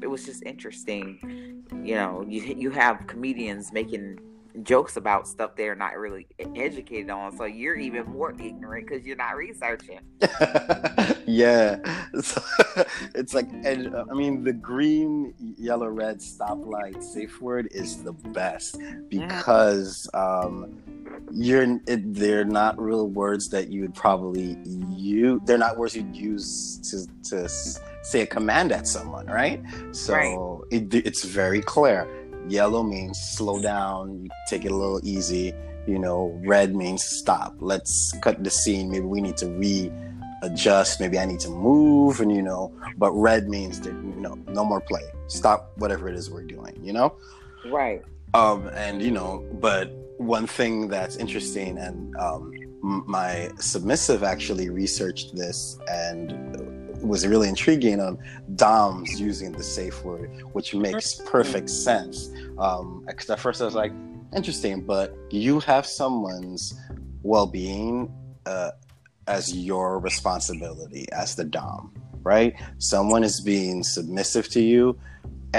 it 0.02 0.09
was 0.09 0.24
just 0.24 0.42
interesting. 0.44 1.64
You 1.85 1.94
know, 1.94 2.24
you 2.26 2.42
you 2.42 2.70
have 2.70 3.06
comedians 3.06 3.72
making 3.72 4.18
jokes 4.62 4.96
about 4.96 5.28
stuff 5.28 5.56
they're 5.56 5.74
not 5.74 5.96
really 5.96 6.26
educated 6.56 7.10
on. 7.10 7.36
So 7.36 7.44
you're 7.44 7.76
even 7.76 8.06
more 8.06 8.32
ignorant 8.32 8.88
because 8.88 9.04
you're 9.04 9.16
not 9.16 9.36
researching. 9.36 10.00
yeah. 11.26 11.78
So, 12.22 12.42
it's 13.14 13.34
like, 13.34 13.48
and, 13.64 13.94
uh, 13.94 14.04
I 14.10 14.14
mean, 14.14 14.42
the 14.42 14.52
green, 14.52 15.32
yellow, 15.56 15.88
red 15.88 16.18
stoplight 16.18 17.02
safe 17.02 17.40
word 17.40 17.68
is 17.70 18.02
the 18.02 18.12
best 18.12 18.78
mm. 18.78 19.08
because 19.08 20.10
um, 20.12 20.82
you're 21.30 21.78
it, 21.86 22.14
they're 22.14 22.44
not 22.44 22.78
real 22.80 23.06
words 23.06 23.48
that 23.50 23.68
you 23.68 23.82
would 23.82 23.94
probably 23.94 24.58
use. 24.90 25.40
They're 25.44 25.56
not 25.56 25.78
words 25.78 25.94
you'd 25.94 26.14
use 26.14 26.78
to, 26.90 27.30
to 27.30 27.48
say 27.48 28.22
a 28.22 28.26
command 28.26 28.72
at 28.72 28.86
someone, 28.86 29.26
right? 29.26 29.62
So 29.92 30.14
right. 30.14 30.58
It, 30.70 30.94
it's 31.06 31.24
very 31.24 31.62
clear 31.62 32.08
Yellow 32.48 32.83
means 32.83 33.18
slow 33.18 33.61
down, 33.61 34.29
take 34.48 34.64
it 34.64 34.72
a 34.72 34.76
little 34.76 35.00
easy. 35.03 35.53
You 35.87 35.98
know, 35.98 36.38
red 36.44 36.74
means 36.74 37.05
stop. 37.05 37.55
Let's 37.59 38.12
cut 38.20 38.42
the 38.44 38.50
scene. 38.50 38.90
Maybe 38.90 39.07
we 39.07 39.20
need 39.20 39.37
to 39.38 39.46
readjust. 39.46 41.00
Maybe 41.00 41.18
I 41.18 41.24
need 41.24 41.40
to 41.40 41.48
move, 41.50 42.20
and 42.20 42.35
you 42.35 42.42
know. 42.42 42.72
But 42.96 43.12
red 43.12 43.48
means 43.48 43.81
that 43.81 43.92
you 43.92 44.20
know, 44.20 44.38
no 44.48 44.64
more 44.64 44.81
play. 44.81 45.03
Stop 45.29 45.72
whatever 45.76 46.09
it 46.09 46.14
is 46.14 46.31
we're 46.31 46.44
doing. 46.44 46.79
You 46.83 46.92
know. 46.92 47.14
Right. 47.66 48.03
Um, 48.35 48.68
and 48.74 49.03
you 49.03 49.11
know, 49.11 49.44
but 49.61 49.90
one 50.18 50.46
thing 50.46 50.88
that's 50.88 51.16
interesting, 51.16 51.79
and 51.79 52.14
um, 52.16 52.53
my 52.83 53.50
submissive 53.59 54.22
actually 54.22 54.68
researched 54.68 55.35
this 55.35 55.79
and 55.88 56.31
was 57.00 57.26
really 57.26 57.48
intriguing 57.48 58.00
on 58.00 58.18
Doms 58.56 59.20
using 59.20 59.52
the 59.52 59.62
safe 59.62 60.04
word, 60.04 60.30
which 60.52 60.74
makes 60.74 61.14
perfect 61.26 61.70
sense. 61.70 62.28
Because 62.56 62.80
um, 62.80 63.04
at 63.06 63.40
first 63.40 63.60
I 63.60 63.64
was 63.64 63.74
like, 63.74 63.92
interesting, 64.34 64.80
but 64.82 65.16
you 65.30 65.60
have 65.60 65.86
someone's 65.86 66.78
well-being 67.22 68.12
uh, 68.46 68.70
as 69.26 69.56
your 69.56 69.98
responsibility 69.98 71.06
as 71.12 71.34
the 71.36 71.44
Dom, 71.44 71.92
right? 72.22 72.54
Someone 72.78 73.24
is 73.24 73.40
being 73.40 73.82
submissive 73.82 74.48
to 74.50 74.60
you. 74.60 74.98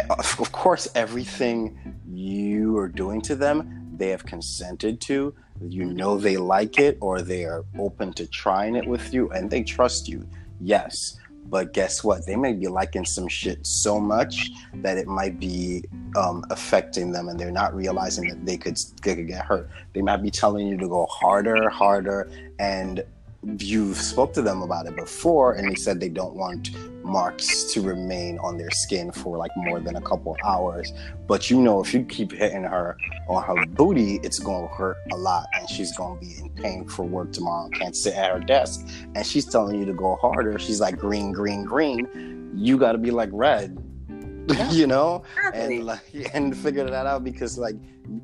Of 0.10 0.51
course, 0.51 0.88
everything 0.95 1.77
you 2.08 2.77
are 2.77 2.88
doing 2.88 3.21
to 3.21 3.36
them, 3.36 3.89
they 3.97 4.10
have 4.10 4.25
consented 4.25 5.01
to. 5.01 5.36
You 5.62 5.86
know 5.86 6.17
they 6.17 6.38
like 6.38 6.80
it, 6.80 6.97
or 7.01 7.21
they 7.21 7.45
are 7.45 7.65
open 7.77 8.13
to 8.13 8.25
trying 8.25 8.75
it 8.75 8.88
with 8.88 9.13
you, 9.13 9.30
and 9.32 9.51
they 9.51 9.63
trust 9.63 10.08
you. 10.08 10.27
Yes, 10.60 11.17
but 11.45 11.73
guess 11.73 12.04
what? 12.04 12.25
They 12.25 12.36
may 12.36 12.54
be 12.54 12.67
liking 12.67 13.06
some 13.06 13.27
shit 13.27 13.65
so 13.65 13.99
much 13.99 14.51
that 14.75 14.97
it 14.97 15.08
might 15.08 15.39
be 15.39 15.84
um, 16.15 16.45
affecting 16.49 17.12
them, 17.12 17.27
and 17.27 17.39
they're 17.39 17.51
not 17.51 17.75
realizing 17.75 18.30
that 18.30 18.45
they 18.45 18.58
could, 18.58 18.77
they 19.04 19.15
could 19.15 19.27
get 19.27 19.45
hurt. 19.45 19.69
They 19.93 20.01
might 20.01 20.23
be 20.23 20.32
telling 20.32 20.67
you 20.67 20.77
to 20.77 20.88
go 20.88 21.06
harder, 21.08 21.69
harder, 21.69 22.30
and 22.60 23.04
you've 23.58 23.97
spoke 23.97 24.34
to 24.34 24.41
them 24.41 24.62
about 24.62 24.86
it 24.86 24.95
before 24.95 25.54
and 25.54 25.69
they 25.69 25.75
said 25.75 25.99
they 25.99 26.10
don't 26.10 26.36
want 26.36 26.69
marks 27.04 27.73
to 27.73 27.82
remain 27.82 28.38
on 28.39 28.58
their 28.58 28.69
skin 28.69 29.12
for 29.12 29.38
like 29.38 29.49
more 29.56 29.80
than 29.80 29.95
a 29.95 30.01
couple 30.01 30.38
hours. 30.43 30.93
But 31.27 31.49
you 31.49 31.60
know 31.60 31.82
if 31.82 31.93
you 31.93 32.04
keep 32.04 32.32
hitting 32.32 32.63
her 32.63 32.97
on 33.27 33.43
her 33.43 33.65
booty 33.65 34.19
it's 34.23 34.38
going 34.38 34.67
to 34.67 34.73
hurt 34.73 34.97
a 35.12 35.17
lot 35.17 35.47
and 35.54 35.67
she's 35.69 35.95
going 35.97 36.19
to 36.19 36.25
be 36.25 36.39
in 36.39 36.49
pain 36.51 36.88
for 36.88 37.04
work 37.04 37.34
tomorrow. 37.34 37.69
Can't 37.69 37.95
sit 37.95 38.13
at 38.13 38.32
her 38.32 38.39
desk. 38.39 38.88
And 39.15 39.25
she's 39.25 39.45
telling 39.45 39.80
you 39.80 39.86
to 39.86 39.93
go 39.93 40.17
harder. 40.21 40.60
She's 40.60 40.80
like 40.80 40.97
green 40.97 41.32
green 41.32 41.63
green. 41.63 42.51
You 42.56 42.77
got 42.77 42.91
to 42.91 42.97
be 42.99 43.12
like 43.12 43.30
red 43.32 43.90
you 44.71 44.87
know? 44.87 45.23
And 45.53 45.85
like 45.85 46.03
and 46.33 46.55
figure 46.55 46.89
that 46.89 47.05
out 47.05 47.23
because 47.23 47.57
like 47.57 47.75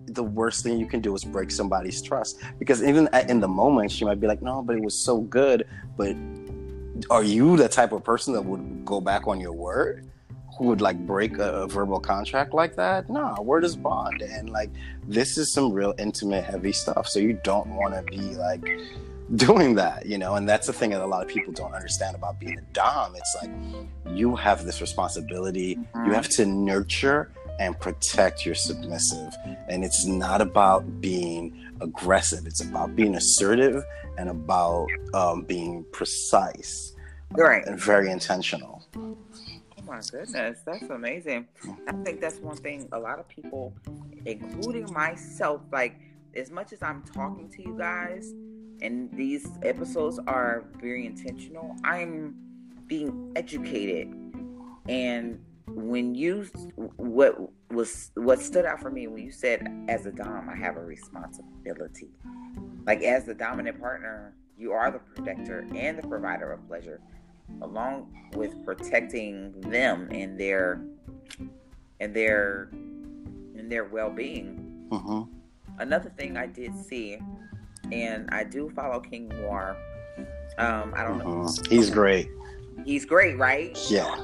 the 0.08 0.24
worst 0.24 0.64
thing 0.64 0.80
you 0.80 0.88
can 0.88 1.02
do 1.02 1.14
is 1.16 1.24
break 1.24 1.52
somebody's 1.52 2.02
trust. 2.02 2.40
Because 2.60 2.84
even 2.84 3.10
in 3.28 3.40
the 3.40 3.48
moment 3.48 3.92
she 3.92 4.06
might 4.06 4.20
be 4.20 4.28
like 4.28 4.42
no 4.42 4.62
but 4.62 4.76
it 4.76 4.82
was 4.82 4.98
so 4.98 5.22
good. 5.22 5.68
But 5.96 6.16
are 7.10 7.24
you 7.24 7.58
the 7.58 7.70
type 7.70 7.92
of 7.92 8.04
person 8.04 8.34
that 8.34 8.42
would 8.42 8.86
go 8.86 9.00
back 9.02 9.28
on 9.28 9.40
your 9.40 9.54
word? 9.54 10.10
Who 10.58 10.66
would 10.66 10.82
like 10.82 10.98
break 11.06 11.38
a, 11.38 11.64
a 11.64 11.68
verbal 11.68 12.00
contract 12.00 12.54
like 12.54 12.76
that? 12.78 13.10
No 13.10 13.36
word 13.42 13.64
is 13.64 13.76
bond. 13.76 14.22
And 14.22 14.50
like 14.50 14.72
this 15.08 15.38
is 15.38 15.54
some 15.54 15.72
real 15.72 15.94
intimate 16.00 16.44
heavy 16.44 16.72
stuff. 16.72 17.08
So 17.08 17.20
you 17.20 17.40
don't 17.44 17.70
want 17.76 17.94
to 17.94 18.02
be 18.02 18.36
like 18.36 18.64
doing 19.36 19.76
that, 19.76 20.06
you 20.06 20.18
know, 20.18 20.36
and 20.36 20.48
that's 20.48 20.68
the 20.68 20.74
thing 20.74 20.92
that 20.92 21.02
a 21.02 21.06
lot 21.06 21.22
of 21.22 21.28
people 21.28 21.52
don't 21.54 21.74
understand 21.74 22.16
about 22.16 22.40
being 22.40 22.58
a 22.58 22.62
Dom. 22.74 23.16
It's 23.16 23.36
like 23.42 23.52
you 24.16 24.36
have 24.36 24.66
this 24.66 24.80
responsibility, 24.82 25.76
Mm-hmm. 25.76 26.06
you 26.08 26.14
have 26.14 26.30
to 26.30 26.46
nurture 26.46 27.32
and 27.60 27.78
protect 27.80 28.46
your 28.46 28.56
submissive. 28.56 29.34
And 29.68 29.84
it's 29.84 30.06
not 30.06 30.42
about 30.42 31.02
being 31.02 31.60
aggressive, 31.82 32.46
it's 32.46 32.62
about 32.64 32.96
being 32.96 33.16
assertive 33.16 33.84
and 34.18 34.30
about 34.30 34.88
um, 35.14 35.44
being 35.44 35.86
precise 35.92 36.94
Right. 37.32 37.66
and 37.68 37.80
very 37.80 38.10
intentional. 38.12 38.86
Oh 38.96 39.18
my 39.86 40.00
goodness, 40.12 40.60
that's 40.66 40.90
amazing. 40.90 41.48
I 41.88 41.92
think 42.04 42.22
that's 42.22 42.38
one 42.40 42.58
thing 42.58 42.88
a 42.92 43.00
lot 43.00 43.20
of 43.20 43.28
people, 43.28 43.74
including 44.26 44.92
myself, 44.94 45.62
like 45.72 45.96
as 46.36 46.50
much 46.52 46.72
as 46.74 46.82
I'm 46.82 47.04
talking 47.04 47.50
to 47.50 47.62
you 47.62 47.76
guys, 47.78 48.34
and 48.82 49.10
these 49.12 49.48
episodes 49.64 50.20
are 50.28 50.66
very 50.80 51.06
intentional, 51.06 51.76
I'm 51.84 52.36
being 52.88 53.32
educated. 53.36 54.14
And 54.88 55.40
when 55.68 56.16
you, 56.16 56.48
what 56.96 57.38
was 57.70 58.12
what 58.16 58.40
stood 58.40 58.66
out 58.66 58.82
for 58.82 58.90
me 58.90 59.08
when 59.08 59.24
you 59.24 59.32
said, 59.32 59.68
as 59.90 60.06
a 60.06 60.12
dom, 60.12 60.50
I 60.50 60.56
have 60.56 60.78
a 60.78 60.84
responsibility. 60.84 62.12
Like 62.86 63.02
as 63.02 63.26
the 63.26 63.34
dominant 63.34 63.80
partner, 63.80 64.34
you 64.58 64.72
are 64.72 64.90
the 64.92 65.00
protector 65.00 65.68
and 65.76 65.98
the 65.98 66.08
provider 66.08 66.52
of 66.52 66.66
pleasure 66.68 67.02
along 67.62 68.14
with 68.34 68.54
protecting 68.66 69.60
them 69.62 70.08
and 70.12 70.40
their 70.40 70.82
and 72.00 72.14
their 72.14 72.70
and 73.58 73.72
their 73.72 73.86
well-being. 73.86 74.88
hmm 74.92 75.24
Another 75.80 76.10
thing 76.10 76.38
I 76.38 76.48
did 76.48 76.76
see, 76.76 77.20
and 77.92 78.30
I 78.32 78.44
do 78.44 78.70
follow 78.70 79.00
King 79.00 79.30
Noir. 79.30 79.78
Um, 80.58 80.94
I 80.96 81.04
don't 81.04 81.20
know. 81.20 81.48
hmm 81.48 81.66
He's 81.70 81.90
great. 81.90 82.28
He's 82.86 83.06
great, 83.06 83.38
right? 83.38 83.78
Yeah. 83.90 84.16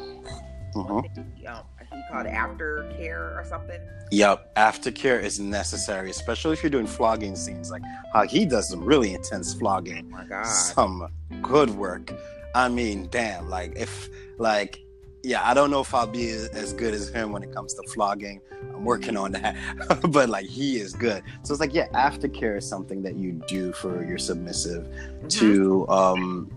hmm 0.73 0.99
He, 1.35 1.45
um, 1.47 1.63
he 1.91 2.01
called 2.11 2.25
aftercare 2.27 3.35
or 3.37 3.45
something. 3.47 3.79
Yep, 4.11 4.55
aftercare 4.55 5.21
is 5.21 5.39
necessary, 5.39 6.09
especially 6.09 6.53
if 6.53 6.63
you're 6.63 6.69
doing 6.69 6.87
flogging 6.87 7.35
scenes. 7.35 7.71
Like 7.71 7.81
how 8.13 8.23
he 8.27 8.45
does 8.45 8.69
some 8.69 8.83
really 8.83 9.13
intense 9.13 9.53
flogging, 9.53 10.05
Oh 10.07 10.17
my 10.17 10.25
God. 10.25 10.45
some 10.45 11.07
good 11.41 11.69
work. 11.71 12.13
I 12.55 12.69
mean, 12.69 13.07
damn, 13.11 13.49
like 13.49 13.73
if 13.75 14.09
like 14.37 14.79
yeah, 15.23 15.47
I 15.47 15.53
don't 15.53 15.71
know 15.71 15.79
if 15.79 15.93
I'll 15.93 16.05
be 16.05 16.29
as, 16.29 16.73
good 16.73 16.93
as 16.93 17.09
him 17.09 17.31
when 17.31 17.43
it 17.43 17.53
comes 17.53 17.73
to 17.75 17.83
flogging. 17.93 18.41
I'm 18.73 18.83
working 18.83 19.15
on 19.15 19.31
that, 19.31 19.55
but 20.11 20.29
like 20.29 20.45
he 20.45 20.77
is 20.77 20.93
good. 20.93 21.23
So 21.43 21.53
it's 21.53 21.61
like 21.61 21.73
yeah, 21.73 21.87
aftercare 21.89 22.57
is 22.57 22.67
something 22.67 23.01
that 23.03 23.15
you 23.15 23.41
do 23.47 23.71
for 23.73 24.05
your 24.05 24.17
submissive 24.17 24.85
Mhm. 24.85 25.29
to 25.39 25.87
um 25.89 26.51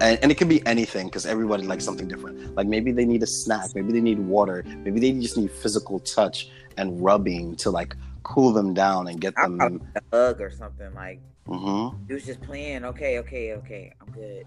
and, 0.00 0.18
and 0.22 0.32
it 0.32 0.38
can 0.38 0.48
be 0.48 0.64
anything 0.66 1.06
because 1.06 1.26
everybody 1.26 1.64
likes 1.64 1.84
something 1.84 2.08
different 2.08 2.54
like 2.54 2.66
maybe 2.66 2.90
they 2.92 3.04
need 3.04 3.22
a 3.22 3.26
snack 3.26 3.74
maybe 3.74 3.92
they 3.92 4.00
need 4.00 4.18
water 4.18 4.64
maybe 4.78 4.98
they 4.98 5.12
just 5.12 5.36
need 5.36 5.50
physical 5.50 5.98
touch 6.00 6.48
and 6.78 7.02
rubbing 7.02 7.54
to 7.56 7.70
like 7.70 7.94
cool 8.22 8.52
them 8.52 8.72
down 8.72 9.08
and 9.08 9.20
get 9.20 9.34
them 9.36 9.60
a 9.96 10.16
hug 10.16 10.40
or 10.40 10.50
something 10.50 10.92
like 10.94 11.20
mm-hmm. 11.46 11.96
he 12.06 12.14
was 12.14 12.24
just 12.24 12.40
playing. 12.42 12.84
Okay, 12.84 13.18
okay, 13.18 13.54
okay. 13.54 13.92
I'm 14.00 14.12
good. 14.12 14.46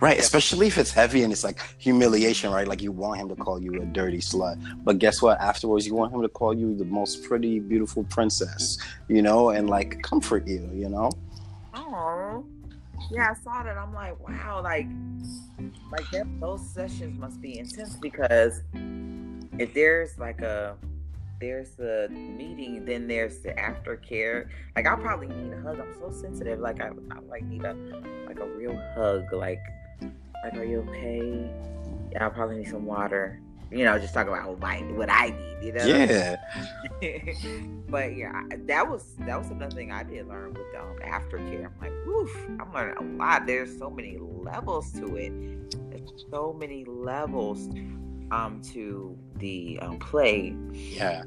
Right 0.00 0.16
Yeah. 0.16 0.22
especially 0.22 0.66
if 0.66 0.78
it's 0.78 0.90
heavy 0.92 1.22
and 1.22 1.32
it's 1.32 1.44
like 1.44 1.60
humiliation 1.78 2.50
right 2.52 2.66
like 2.68 2.82
you 2.82 2.92
want 2.92 3.20
him 3.20 3.28
to 3.28 3.36
call 3.36 3.60
you 3.60 3.80
a 3.82 3.86
dirty 3.86 4.18
slut 4.18 4.56
but 4.84 4.98
guess 4.98 5.20
what 5.22 5.40
afterwards 5.40 5.86
you 5.86 5.94
want 5.94 6.12
him 6.12 6.22
to 6.22 6.28
call 6.28 6.52
you 6.54 6.74
the 6.76 6.84
most 6.84 7.24
pretty 7.24 7.58
beautiful 7.60 8.04
princess 8.04 8.78
you 9.08 9.22
know 9.22 9.50
and 9.50 9.68
like 9.70 10.02
comfort 10.02 10.46
you 10.46 10.68
you 10.74 10.88
know 10.88 11.10
Oh, 11.74 12.44
yeah, 13.10 13.30
I 13.30 13.34
saw 13.42 13.62
that. 13.62 13.76
I'm 13.76 13.94
like, 13.94 14.18
wow, 14.26 14.60
like, 14.62 14.86
like 15.90 16.10
that. 16.10 16.26
Those 16.40 16.68
sessions 16.68 17.18
must 17.18 17.40
be 17.40 17.58
intense 17.58 17.94
because 17.96 18.62
if 19.58 19.72
there's 19.74 20.18
like 20.18 20.40
a 20.42 20.76
there's 21.40 21.70
the 21.70 22.08
meeting, 22.10 22.84
then 22.84 23.06
there's 23.06 23.38
the 23.40 23.50
aftercare. 23.50 24.48
Like, 24.76 24.86
I'll 24.86 24.96
probably 24.96 25.28
need 25.28 25.52
a 25.52 25.60
hug. 25.60 25.80
I'm 25.80 25.94
so 25.98 26.10
sensitive. 26.10 26.58
Like, 26.60 26.80
I, 26.80 26.88
I 26.88 27.18
like 27.28 27.44
need 27.44 27.64
a 27.64 27.74
like 28.26 28.38
a 28.40 28.46
real 28.46 28.76
hug. 28.94 29.32
Like, 29.32 29.62
like, 30.00 30.54
are 30.54 30.64
you 30.64 30.80
okay? 30.88 31.50
Yeah, 32.12 32.24
I'll 32.24 32.30
probably 32.30 32.58
need 32.58 32.68
some 32.68 32.86
water. 32.86 33.40
You 33.70 33.84
know, 33.84 33.98
just 33.98 34.14
talk 34.14 34.26
about 34.28 34.48
what 34.48 34.64
I, 34.64 34.78
what 34.80 35.10
I 35.10 35.28
need. 35.28 35.66
You 35.66 35.72
know. 35.72 35.84
yeah 35.84 36.36
but 37.88 38.16
yeah, 38.16 38.42
that 38.66 38.88
was 38.88 39.14
that 39.20 39.38
was 39.38 39.50
another 39.50 39.74
thing 39.74 39.92
I 39.92 40.02
did 40.04 40.26
learn 40.28 40.54
with 40.54 40.74
um, 40.78 40.96
aftercare. 41.04 41.66
I'm 41.66 41.74
like, 41.80 41.92
woof, 42.06 42.34
I'm 42.60 42.72
learning 42.72 42.96
a 42.96 43.18
lot. 43.18 43.46
There's 43.46 43.76
so 43.76 43.90
many 43.90 44.18
levels 44.18 44.92
to 44.92 45.16
it. 45.16 45.32
There's 45.90 46.24
so 46.30 46.52
many 46.52 46.84
levels 46.84 47.68
um 48.30 48.60
to 48.72 49.16
the 49.36 49.78
um, 49.80 49.98
play. 49.98 50.54
Yeah. 50.72 51.24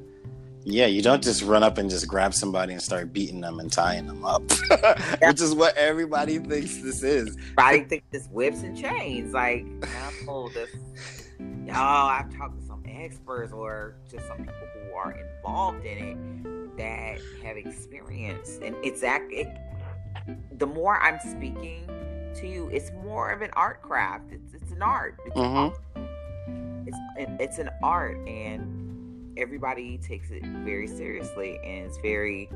Yeah, 0.63 0.85
you 0.85 1.01
don't 1.01 1.23
just 1.23 1.41
run 1.41 1.63
up 1.63 1.79
and 1.79 1.89
just 1.89 2.07
grab 2.07 2.35
somebody 2.35 2.73
and 2.73 2.81
start 2.81 3.11
beating 3.11 3.41
them 3.41 3.59
and 3.59 3.71
tying 3.71 4.05
them 4.05 4.23
up, 4.23 4.43
which 5.23 5.41
is 5.41 5.55
what 5.55 5.75
everybody 5.75 6.37
thinks 6.37 6.77
this 6.83 7.01
is. 7.01 7.35
I 7.57 7.79
think 7.79 8.03
this 8.11 8.27
whips 8.27 8.61
and 8.61 8.77
chains. 8.77 9.33
Like, 9.33 9.65
no, 10.27 10.49
this, 10.49 10.69
y'all. 11.65 12.09
I've 12.09 12.31
talked 12.37 12.59
to 12.59 12.65
some 12.67 12.83
experts 12.87 13.51
or 13.51 13.95
just 14.07 14.27
some 14.27 14.37
people 14.37 14.53
who 14.85 14.93
are 14.93 15.13
involved 15.13 15.83
in 15.83 15.97
it 15.97 16.77
that 16.77 17.17
have 17.43 17.57
experience, 17.57 18.59
and 18.61 18.75
it's 18.83 19.01
act. 19.01 19.31
It, 19.33 19.47
the 20.59 20.67
more 20.67 21.01
I'm 21.01 21.17
speaking 21.21 21.89
to 22.35 22.47
you, 22.47 22.69
it's 22.71 22.91
more 23.03 23.31
of 23.31 23.41
an 23.41 23.49
art 23.53 23.81
craft. 23.81 24.31
It's 24.31 24.53
it's 24.53 24.71
an 24.73 24.83
art. 24.83 25.17
It's, 25.25 25.35
Mhm. 25.35 25.75
It's 26.85 26.97
it's 27.39 27.57
an 27.57 27.69
art, 27.81 28.17
and 28.27 29.33
everybody 29.37 29.97
takes 29.97 30.31
it 30.31 30.43
very 30.43 30.87
seriously, 30.87 31.59
and 31.63 31.85
it's 31.85 31.97
very. 31.97 32.49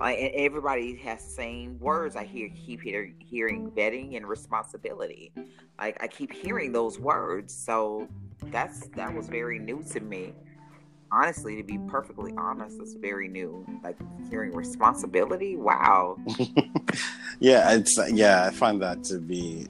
Like 0.00 0.18
and 0.18 0.32
everybody 0.34 0.96
has 0.96 1.24
the 1.24 1.30
same 1.30 1.78
words. 1.78 2.16
I 2.16 2.24
hear 2.24 2.50
keep 2.66 2.82
hear, 2.82 3.12
hearing 3.20 3.70
vetting 3.70 4.16
and 4.16 4.26
responsibility. 4.26 5.32
Like 5.78 6.02
I 6.02 6.08
keep 6.08 6.32
hearing 6.32 6.72
those 6.72 6.98
words, 6.98 7.54
so 7.54 8.08
that's 8.46 8.88
that 8.88 9.14
was 9.14 9.28
very 9.28 9.60
new 9.60 9.84
to 9.92 10.00
me. 10.00 10.34
Honestly, 11.12 11.56
to 11.56 11.62
be 11.62 11.78
perfectly 11.86 12.34
honest, 12.36 12.78
it's 12.80 12.94
very 12.94 13.28
new. 13.28 13.64
Like 13.84 13.96
hearing 14.28 14.52
responsibility. 14.52 15.56
Wow. 15.56 16.18
Yeah, 17.40 17.72
it's 17.72 17.98
yeah, 18.12 18.44
I 18.46 18.50
find 18.50 18.80
that 18.82 19.04
to 19.04 19.18
be 19.18 19.66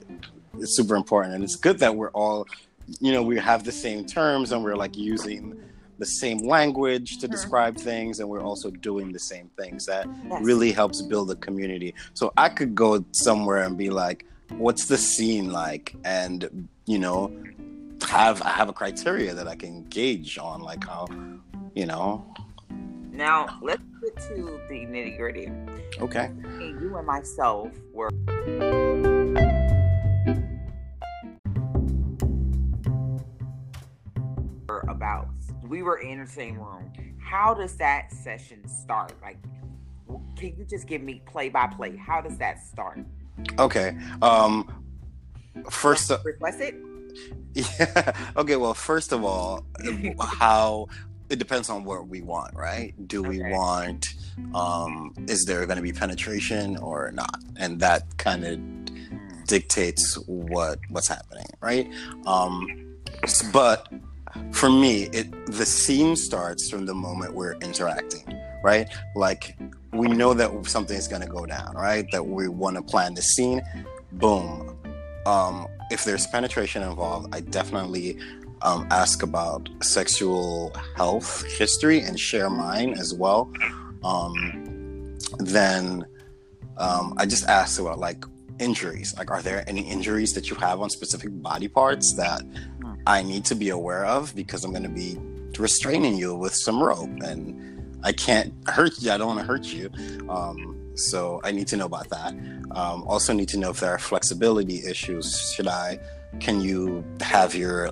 super 0.63 0.95
important, 0.95 1.35
and 1.35 1.43
it's 1.43 1.55
good 1.55 1.79
that 1.79 1.95
we're 1.95 2.11
all, 2.11 2.47
you 2.99 3.11
know, 3.11 3.23
we 3.23 3.37
have 3.37 3.63
the 3.63 3.71
same 3.71 4.05
terms 4.05 4.51
and 4.51 4.63
we're 4.63 4.75
like 4.75 4.95
using 4.97 5.53
the 5.97 6.05
same 6.05 6.39
language 6.39 7.17
to 7.19 7.27
Mhm. 7.27 7.31
describe 7.31 7.77
things, 7.77 8.19
and 8.19 8.27
we're 8.27 8.43
also 8.43 8.69
doing 8.69 9.13
the 9.13 9.19
same 9.19 9.49
things. 9.57 9.85
That 9.85 10.07
Yes. 10.29 10.41
really 10.43 10.71
helps 10.73 11.01
build 11.01 11.31
a 11.31 11.35
community. 11.35 11.93
So 12.13 12.33
I 12.35 12.49
could 12.49 12.75
go 12.75 13.05
somewhere 13.11 13.63
and 13.63 13.77
be 13.77 13.89
like, 13.89 14.25
"What's 14.57 14.85
the 14.87 14.97
scene 14.97 15.51
like?" 15.53 15.95
and 16.03 16.67
you 16.85 16.99
know, 16.99 17.31
have 18.07 18.41
I 18.43 18.49
have 18.49 18.69
a 18.69 18.73
criteria 18.73 19.33
that 19.33 19.47
I 19.47 19.55
can 19.55 19.85
gauge 19.85 20.37
on, 20.37 20.61
like 20.61 20.83
how, 20.83 21.07
you 21.73 21.85
know, 21.85 22.23
Now 23.11 23.47
let's 23.61 23.81
get 24.03 24.15
to 24.27 24.59
the 24.69 24.85
nitty 24.85 25.17
gritty. 25.17 25.49
okay, 26.01 26.29
You 26.59 26.97
and 26.97 27.07
myself 27.07 27.71
were 27.93 28.09
about 35.05 35.27
we 35.67 35.83
were 35.83 35.97
in 35.97 36.19
the 36.19 36.27
same 36.27 36.57
room. 36.57 36.91
How 37.19 37.53
does 37.53 37.75
that 37.77 38.11
session 38.11 38.67
start? 38.67 39.13
Like, 39.21 39.37
can 40.35 40.55
you 40.57 40.65
just 40.65 40.87
give 40.87 41.01
me 41.01 41.21
play 41.25 41.49
by 41.49 41.67
play? 41.67 41.95
How 41.95 42.21
does 42.21 42.37
that 42.37 42.59
start? 42.63 42.99
okay. 43.59 43.97
Um, 44.21 44.83
first, 45.69 46.11
request 46.23 46.59
it. 46.61 46.75
Yeah. 47.53 48.11
Okay. 48.35 48.57
Well, 48.57 48.73
first 48.73 49.13
of 49.13 49.23
all, 49.23 49.65
how 50.19 50.87
it 51.29 51.39
depends 51.39 51.69
on 51.69 51.85
what 51.85 52.09
we 52.09 52.21
want, 52.21 52.53
right? 52.53 52.93
Do 53.07 53.23
we 53.23 53.39
Okay. 53.41 53.51
want? 53.51 54.13
Um, 54.53 55.13
is 55.29 55.45
there 55.45 55.65
going 55.65 55.77
to 55.77 55.81
be 55.81 55.93
penetration 55.93 56.75
or 56.75 57.11
not? 57.13 57.39
And 57.55 57.79
that 57.79 58.17
kind 58.17 58.43
of 58.43 59.47
dictates 59.47 60.15
what 60.27 60.79
what's 60.89 61.07
happening, 61.07 61.47
right? 61.61 61.87
Um, 62.25 62.97
but 63.53 63.87
for 64.51 64.69
me, 64.69 65.03
it 65.13 65.27
the 65.47 65.65
scene 65.65 66.15
starts 66.15 66.69
from 66.69 66.85
the 66.85 66.93
moment 66.93 67.33
we're 67.33 67.55
interacting, 67.55 68.39
right? 68.63 68.87
Like 69.15 69.57
we 69.93 70.07
know 70.07 70.33
that 70.33 70.65
something's 70.65 71.07
going 71.07 71.21
to 71.21 71.27
go 71.27 71.45
down, 71.45 71.73
right? 71.75 72.05
That 72.11 72.25
we 72.25 72.47
want 72.47 72.75
to 72.75 72.81
plan 72.81 73.13
the 73.13 73.21
scene. 73.21 73.61
Boom. 74.13 74.77
Um, 75.25 75.67
if 75.91 76.03
there's 76.03 76.27
penetration 76.27 76.83
involved, 76.83 77.33
I 77.33 77.41
definitely 77.41 78.17
um, 78.61 78.87
ask 78.91 79.23
about 79.23 79.69
sexual 79.81 80.73
health 80.95 81.43
history 81.57 82.01
and 82.01 82.19
share 82.19 82.49
mine 82.49 82.93
as 82.97 83.13
well. 83.13 83.51
Um, 84.03 85.17
then 85.39 86.05
um, 86.77 87.13
I 87.17 87.25
just 87.25 87.47
ask 87.47 87.79
about 87.79 87.99
like 87.99 88.23
injuries. 88.59 89.15
Like, 89.17 89.31
are 89.31 89.41
there 89.41 89.63
any 89.67 89.81
injuries 89.81 90.33
that 90.33 90.49
you 90.49 90.55
have 90.57 90.81
on 90.81 90.89
specific 90.89 91.29
body 91.41 91.67
parts 91.67 92.13
that. 92.13 92.43
I 93.07 93.21
need 93.21 93.45
to 93.45 93.55
be 93.55 93.69
aware 93.69 94.05
of 94.05 94.35
because 94.35 94.63
I'm 94.63 94.71
going 94.71 94.83
to 94.83 94.89
be 94.89 95.17
restraining 95.59 96.17
you 96.17 96.35
with 96.35 96.53
some 96.55 96.81
rope 96.81 97.09
and 97.23 97.99
I 98.03 98.11
can't 98.11 98.53
hurt 98.67 99.01
you. 99.01 99.11
I 99.11 99.17
don't 99.17 99.27
want 99.27 99.39
to 99.39 99.45
hurt 99.45 99.65
you. 99.65 99.89
Um, 100.29 100.91
so 100.95 101.41
I 101.43 101.51
need 101.51 101.67
to 101.67 101.77
know 101.77 101.85
about 101.85 102.09
that. 102.09 102.33
Um, 102.71 103.03
also 103.07 103.33
need 103.33 103.49
to 103.49 103.57
know 103.57 103.71
if 103.71 103.79
there 103.79 103.91
are 103.91 103.99
flexibility 103.99 104.85
issues. 104.85 105.53
Should 105.53 105.67
I, 105.67 105.99
can 106.39 106.61
you 106.61 107.03
have 107.21 107.55
your, 107.55 107.91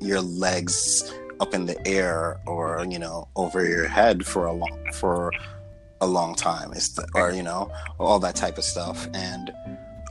your 0.00 0.20
legs 0.20 1.12
up 1.40 1.54
in 1.54 1.66
the 1.66 1.86
air 1.86 2.40
or, 2.46 2.84
you 2.88 2.98
know, 2.98 3.28
over 3.36 3.64
your 3.64 3.86
head 3.86 4.26
for 4.26 4.46
a 4.46 4.52
long, 4.52 4.92
for 4.92 5.32
a 6.00 6.06
long 6.06 6.34
time 6.34 6.72
is 6.72 6.94
the, 6.94 7.06
or, 7.14 7.32
you 7.32 7.42
know, 7.42 7.70
all 7.98 8.18
that 8.18 8.34
type 8.36 8.58
of 8.58 8.64
stuff. 8.64 9.08
And 9.14 9.52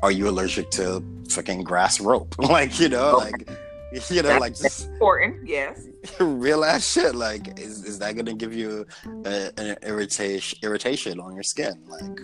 are 0.03 0.11
you 0.11 0.29
allergic 0.29 0.69
to 0.71 1.03
fucking 1.29 1.63
grass 1.63 1.99
rope? 1.99 2.35
like, 2.39 2.79
you 2.79 2.89
know, 2.89 3.17
like, 3.17 3.49
you 4.09 4.21
know, 4.21 4.37
like 4.37 4.55
just 4.55 4.89
Important, 4.89 5.47
yes. 5.47 5.87
real 6.19 6.63
ass 6.65 6.91
shit. 6.91 7.15
Like, 7.15 7.59
is, 7.59 7.85
is 7.85 7.99
that 7.99 8.15
gonna 8.15 8.33
give 8.33 8.53
you 8.53 8.85
a, 9.25 9.51
an 9.57 9.77
irritation 9.81 10.59
irritation 10.61 11.19
on 11.19 11.33
your 11.33 11.43
skin? 11.43 11.81
Like, 11.87 12.19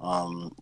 um, 0.00 0.54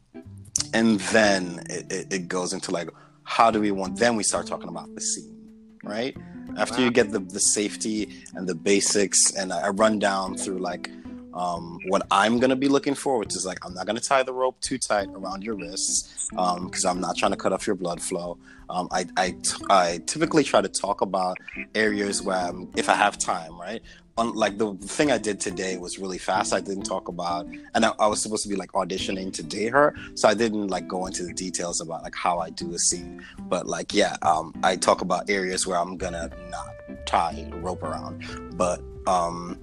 and 0.72 1.00
then 1.00 1.62
it, 1.68 1.92
it, 1.92 2.12
it 2.12 2.28
goes 2.28 2.52
into 2.52 2.70
like, 2.70 2.88
how 3.24 3.50
do 3.50 3.61
we 3.61 3.72
want? 3.72 3.98
Then 3.98 4.16
we 4.16 4.22
start 4.22 4.46
talking 4.46 4.68
about 4.68 4.94
the 4.94 5.00
scene, 5.00 5.37
right? 5.84 6.16
After 6.56 6.80
you 6.80 6.90
get 6.90 7.12
the 7.12 7.20
the 7.20 7.40
safety 7.40 8.08
and 8.34 8.48
the 8.48 8.54
basics, 8.54 9.34
and 9.34 9.52
I 9.52 9.68
run 9.68 9.98
down 9.98 10.37
through 10.37 10.58
like. 10.58 10.90
Um, 11.34 11.78
what 11.87 12.04
I'm 12.11 12.40
gonna 12.40 12.56
be 12.56 12.66
looking 12.66 12.94
for, 12.94 13.18
which 13.18 13.37
is 13.37 13.46
like 13.46 13.64
I'm 13.64 13.72
not 13.72 13.87
gonna 13.87 14.00
tie 14.00 14.24
the 14.24 14.32
rope 14.32 14.58
too 14.61 14.76
tight 14.76 15.08
around 15.11 15.44
your 15.44 15.54
wrists, 15.54 16.28
um, 16.37 16.66
because 16.66 16.84
I'm 16.84 17.00
not 17.00 17.16
trying 17.16 17.30
to 17.30 17.37
cut 17.37 17.52
off 17.52 17.64
your 17.64 17.76
blood 17.76 18.02
flow. 18.02 18.38
Um, 18.70 18.88
I, 18.92 20.00
typically 20.07 20.44
try 20.44 20.61
to 20.61 20.68
talk 20.68 21.00
about 21.00 21.38
areas 21.74 22.22
where 22.22 22.37
I'm, 22.37 22.68
if 22.76 22.88
I 22.88 22.94
have 22.94 23.18
time, 23.18 23.59
right? 23.59 23.83
On, 24.16 24.35
like 24.35 24.59
the 24.59 24.74
thing 24.74 25.12
I 25.12 25.18
did 25.18 25.38
today 25.38 25.76
was 25.76 25.98
really 25.98 26.18
fast. 26.18 26.52
I 26.52 26.61
didn't 26.61 26.83
talk 26.83 27.09
about, 27.09 27.46
and 27.74 27.85
I, 27.85 27.92
I 28.00 28.09
was 28.09 28.20
supposed 28.20 28.42
to 28.42 28.48
be 28.48 28.57
like 28.57 28.72
auditioning 28.72 29.33
to 29.35 29.42
date 29.44 29.72
her, 29.72 29.94
so 30.14 30.28
I 30.28 30.35
didn't 30.35 30.68
like 30.68 30.88
go 30.88 31.07
into 31.07 31.22
the 31.22 31.33
details 31.33 31.81
about 31.81 32.02
like 32.02 32.16
how 32.16 32.40
I 32.40 32.50
do 32.50 32.74
a 32.74 32.78
scene. 32.78 33.24
But 33.38 33.68
like, 33.68 33.94
yeah, 33.94 34.16
um, 34.22 34.54
I 34.64 34.74
talk 34.74 35.02
about 35.02 35.31
areas 35.31 35.68
where 35.68 35.78
I'm 35.78 35.96
gonna 35.96 36.31
not 36.50 37.07
tie 37.07 37.48
rope 37.54 37.85
around. 37.85 38.24
But 38.57 38.83
um, 39.07 39.59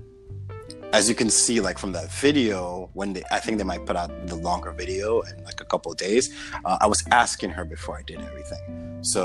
as 0.95 1.09
you 1.09 1.15
can 1.15 1.29
see, 1.29 1.59
like 1.59 1.77
from 1.77 1.91
that 1.91 2.09
video, 2.09 2.89
when 2.93 3.11
they, 3.11 3.23
I 3.29 3.39
think 3.41 3.57
they 3.57 3.65
might 3.65 3.85
put 3.85 3.97
out 3.97 4.09
the 4.27 4.37
longer 4.37 4.71
video 4.71 5.19
in 5.27 5.43
like 5.43 5.59
a 5.59 5.65
couple 5.65 5.93
days, 5.93 6.33
uh, 6.63 6.77
I 6.79 6.87
was 6.87 7.03
asking 7.11 7.49
her 7.49 7.65
before 7.65 7.97
I 7.97 8.03
did 8.03 8.21
everything. 8.21 8.99
So 9.01 9.21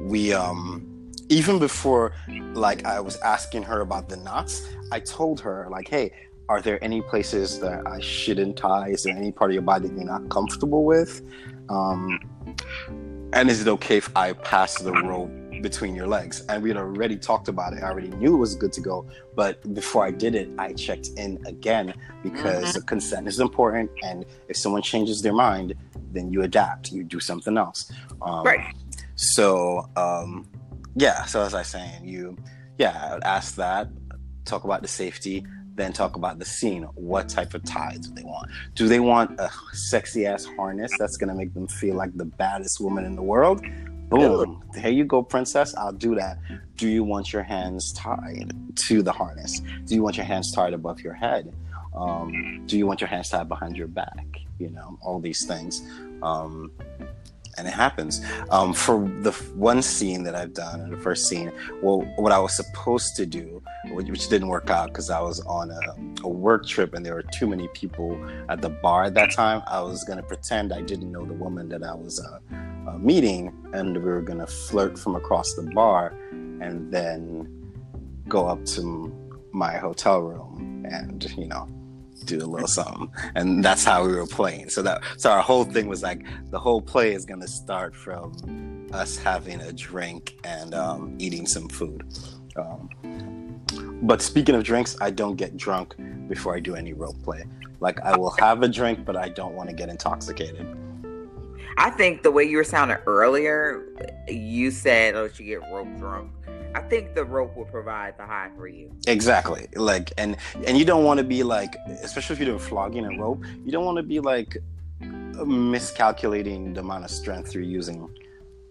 we, 0.00 0.34
um, 0.34 1.10
even 1.30 1.58
before 1.58 2.12
like 2.52 2.84
I 2.84 3.00
was 3.00 3.16
asking 3.22 3.62
her 3.62 3.80
about 3.80 4.10
the 4.10 4.18
knots, 4.18 4.68
I 4.92 5.00
told 5.00 5.40
her 5.40 5.66
like, 5.70 5.88
hey, 5.88 6.12
are 6.50 6.60
there 6.60 6.78
any 6.84 7.00
places 7.00 7.58
that 7.60 7.86
I 7.86 7.98
shouldn't 8.00 8.58
tie? 8.58 8.88
Is 8.90 9.04
there 9.04 9.16
any 9.16 9.32
part 9.32 9.52
of 9.52 9.54
your 9.54 9.62
body 9.62 9.88
that 9.88 9.94
you're 9.96 10.04
not 10.04 10.28
comfortable 10.28 10.84
with? 10.84 11.22
Um, 11.70 12.20
and 13.32 13.48
is 13.48 13.62
it 13.62 13.68
okay 13.68 13.96
if 13.96 14.14
I 14.14 14.34
pass 14.34 14.74
the 14.74 14.92
rope 14.92 15.30
between 15.62 15.94
your 15.94 16.06
legs? 16.06 16.44
And 16.48 16.62
we 16.62 16.68
had 16.70 16.76
already 16.76 17.16
talked 17.16 17.48
about 17.48 17.72
it. 17.72 17.82
I 17.82 17.88
already 17.88 18.08
knew 18.08 18.34
it 18.34 18.38
was 18.38 18.54
good 18.54 18.72
to 18.74 18.80
go. 18.80 19.06
But 19.34 19.74
before 19.74 20.04
I 20.04 20.10
did 20.10 20.34
it, 20.34 20.50
I 20.58 20.72
checked 20.72 21.08
in 21.16 21.42
again 21.46 21.94
because 22.22 22.76
Mhm. 22.76 22.86
consent 22.86 23.28
is 23.28 23.40
important. 23.40 23.90
And 24.02 24.24
if 24.48 24.56
someone 24.56 24.82
changes 24.82 25.22
their 25.22 25.32
mind, 25.32 25.74
then 26.12 26.30
you 26.32 26.42
adapt, 26.42 26.92
you 26.92 27.04
do 27.04 27.20
something 27.20 27.56
else. 27.56 27.90
Um, 28.22 28.44
Right. 28.44 28.60
So, 29.14 29.88
um, 29.96 30.46
yeah. 30.96 31.24
So 31.26 31.42
as 31.42 31.54
I 31.54 31.58
was 31.58 31.68
saying, 31.68 32.04
you, 32.04 32.36
yeah, 32.78 33.08
I 33.10 33.14
would 33.14 33.24
ask 33.24 33.54
that, 33.56 33.88
talk 34.44 34.64
about 34.64 34.82
the 34.82 34.88
safety, 34.88 35.44
then 35.76 35.92
talk 35.92 36.16
about 36.16 36.38
the 36.38 36.44
scene. 36.44 36.82
What 36.94 37.28
type 37.28 37.54
of 37.54 37.62
tie 37.64 37.96
do 38.00 38.10
they 38.12 38.24
want? 38.24 38.50
Do 38.74 38.88
they 38.88 39.00
want 39.00 39.38
a 39.38 39.48
sexy 39.72 40.26
ass 40.26 40.44
harness 40.44 40.90
that's 40.98 41.16
gonna 41.16 41.34
make 41.34 41.54
them 41.54 41.68
feel 41.68 41.94
like 41.94 42.14
the 42.16 42.24
baddest 42.24 42.80
woman 42.80 43.04
in 43.04 43.14
the 43.14 43.22
world? 43.22 43.62
Boom. 44.10 44.62
Here 44.76 44.90
you 44.90 45.04
go, 45.04 45.22
princess. 45.22 45.74
I'll 45.76 45.92
do 45.92 46.14
that. 46.16 46.38
Do 46.76 46.88
you 46.88 47.04
want 47.04 47.32
your 47.32 47.42
hands 47.42 47.92
tied 47.92 48.52
to 48.86 49.02
the 49.02 49.12
harness? 49.12 49.60
Do 49.84 49.94
you 49.94 50.02
want 50.02 50.16
your 50.16 50.26
hands 50.26 50.52
tied 50.52 50.72
above 50.72 51.00
your 51.00 51.14
head? 51.14 51.54
Um, 51.94 52.62
do 52.66 52.76
you 52.76 52.86
want 52.86 53.00
your 53.00 53.08
hands 53.08 53.28
tied 53.30 53.48
behind 53.48 53.76
your 53.76 53.88
back? 53.88 54.26
You 54.58 54.70
know, 54.70 54.98
all 55.00 55.20
these 55.20 55.46
things. 55.46 55.82
Um, 56.22 56.72
and 57.60 57.68
it 57.68 57.74
happens. 57.74 58.20
Um, 58.50 58.72
for 58.72 59.08
the 59.20 59.32
one 59.54 59.82
scene 59.82 60.24
that 60.24 60.34
I've 60.34 60.54
done, 60.54 60.90
the 60.90 60.96
first 60.96 61.28
scene, 61.28 61.52
well, 61.82 62.00
what 62.16 62.32
I 62.32 62.38
was 62.38 62.56
supposed 62.56 63.16
to 63.16 63.26
do, 63.26 63.62
which, 63.90 64.08
which 64.08 64.28
didn't 64.28 64.48
work 64.48 64.70
out 64.70 64.88
because 64.88 65.10
I 65.10 65.20
was 65.20 65.40
on 65.40 65.70
a, 65.70 65.80
a 66.24 66.28
work 66.28 66.66
trip 66.66 66.94
and 66.94 67.04
there 67.04 67.14
were 67.14 67.22
too 67.22 67.46
many 67.46 67.68
people 67.68 68.18
at 68.48 68.62
the 68.62 68.70
bar 68.70 69.04
at 69.04 69.14
that 69.14 69.30
time. 69.30 69.62
I 69.66 69.80
was 69.82 70.04
gonna 70.04 70.22
pretend 70.22 70.72
I 70.72 70.80
didn't 70.80 71.12
know 71.12 71.24
the 71.26 71.34
woman 71.34 71.68
that 71.68 71.82
I 71.82 71.94
was 71.94 72.18
uh, 72.18 72.38
uh, 72.88 72.98
meeting, 72.98 73.54
and 73.74 73.94
we 73.94 74.02
were 74.02 74.22
gonna 74.22 74.46
flirt 74.46 74.98
from 74.98 75.14
across 75.14 75.54
the 75.54 75.62
bar, 75.62 76.14
and 76.32 76.90
then 76.90 77.46
go 78.26 78.46
up 78.46 78.64
to 78.64 79.12
my 79.52 79.76
hotel 79.76 80.20
room 80.20 80.86
and 80.88 81.28
you 81.36 81.46
know 81.46 81.66
do 82.24 82.38
a 82.38 82.46
little 82.46 82.68
something. 82.68 83.10
And 83.34 83.64
that's 83.64 83.84
how 83.84 84.06
we 84.06 84.14
were 84.14 84.26
playing. 84.26 84.70
So 84.70 84.82
that 84.82 85.02
so 85.16 85.30
our 85.30 85.42
whole 85.42 85.64
thing 85.64 85.88
was 85.88 86.02
like 86.02 86.24
the 86.50 86.58
whole 86.58 86.80
play 86.80 87.14
is 87.14 87.24
to 87.24 87.48
start 87.48 87.94
from 87.94 88.88
us 88.92 89.16
having 89.16 89.60
a 89.60 89.72
drink 89.72 90.36
and 90.44 90.74
um, 90.74 91.16
eating 91.18 91.46
some 91.46 91.68
food. 91.68 92.04
Um, 92.56 92.90
but 94.02 94.20
speaking 94.22 94.54
of 94.54 94.64
drinks 94.64 94.96
i 95.00 95.10
don't 95.10 95.36
get 95.36 95.56
drunk 95.56 95.94
before 96.26 96.56
i 96.56 96.60
do 96.60 96.74
any 96.74 96.92
role 96.92 97.16
play. 97.22 97.44
Like 97.80 98.00
i 98.00 98.16
will 98.16 98.30
have 98.30 98.62
a 98.62 98.68
drink 98.68 99.04
but 99.04 99.16
i 99.16 99.28
don't 99.28 99.54
want 99.54 99.68
to 99.68 99.74
get 99.74 99.88
intoxicated. 99.88 100.66
I 101.76 101.90
think 101.90 102.22
the 102.22 102.30
way 102.30 102.44
you 102.44 102.58
were 102.58 102.64
sounding 102.64 102.98
earlier, 103.06 103.86
you 104.28 104.70
said, 104.70 105.14
"Oh, 105.14 105.28
she 105.28 105.44
get 105.44 105.62
rope 105.72 105.88
drunk." 105.96 106.30
I 106.74 106.80
think 106.82 107.14
the 107.14 107.24
rope 107.24 107.56
will 107.56 107.64
provide 107.64 108.16
the 108.18 108.24
high 108.26 108.50
for 108.56 108.68
you. 108.68 108.90
exactly 109.06 109.66
like 109.76 110.12
and 110.18 110.36
and 110.66 110.78
you 110.78 110.84
don't 110.84 111.04
want 111.04 111.18
to 111.18 111.24
be 111.24 111.42
like 111.42 111.74
especially 112.02 112.34
if 112.34 112.40
you're 112.40 112.46
doing 112.46 112.58
flogging 112.58 113.04
and 113.04 113.20
rope 113.20 113.42
you 113.64 113.72
don't 113.72 113.84
want 113.84 113.96
to 113.96 114.02
be 114.04 114.20
like 114.20 114.56
uh, 115.02 115.44
miscalculating 115.44 116.72
the 116.74 116.80
amount 116.80 117.04
of 117.04 117.10
strength 117.10 117.54
you're 117.54 117.62
using 117.62 118.08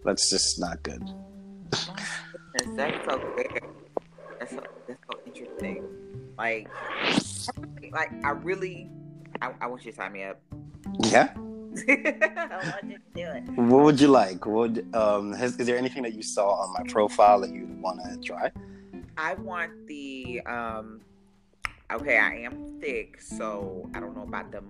that's 0.05 0.29
just 0.29 0.59
not 0.59 0.81
good 0.83 1.03
And 2.59 2.77
that's 2.79 3.05
so 3.05 3.17
weird. 3.35 3.63
That's 4.39 4.51
so, 4.51 4.63
that's 4.87 4.99
so 5.11 5.19
interesting. 5.25 5.83
Like, 6.37 6.67
like 7.91 8.11
I 8.25 8.31
really, 8.31 8.89
I, 9.41 9.51
I 9.61 9.67
want 9.67 9.85
you 9.85 9.91
to 9.91 9.95
sign 9.97 10.13
me 10.13 10.23
up. 10.23 10.39
yeah 11.01 11.33
I 11.87 12.59
want 12.71 12.83
you 12.89 12.97
to 12.97 13.03
do 13.15 13.21
it. 13.29 13.43
What 13.69 13.83
would 13.83 13.99
you 14.01 14.07
like? 14.07 14.45
Would 14.45 14.93
um 14.95 15.33
has, 15.33 15.57
is 15.59 15.67
there 15.67 15.77
anything 15.77 16.03
that 16.03 16.13
you 16.13 16.21
saw 16.23 16.49
on 16.61 16.73
my 16.73 16.83
profile 16.91 17.41
that 17.41 17.51
you 17.51 17.67
want 17.81 17.99
to 18.03 18.17
try? 18.21 18.51
I 19.17 19.33
want 19.35 19.71
the 19.87 20.41
um. 20.45 21.01
Okay, 21.91 22.17
I 22.19 22.35
am 22.41 22.79
thick, 22.79 23.19
so 23.19 23.89
I 23.95 23.99
don't 23.99 24.15
know 24.15 24.23
about 24.23 24.51
them. 24.51 24.67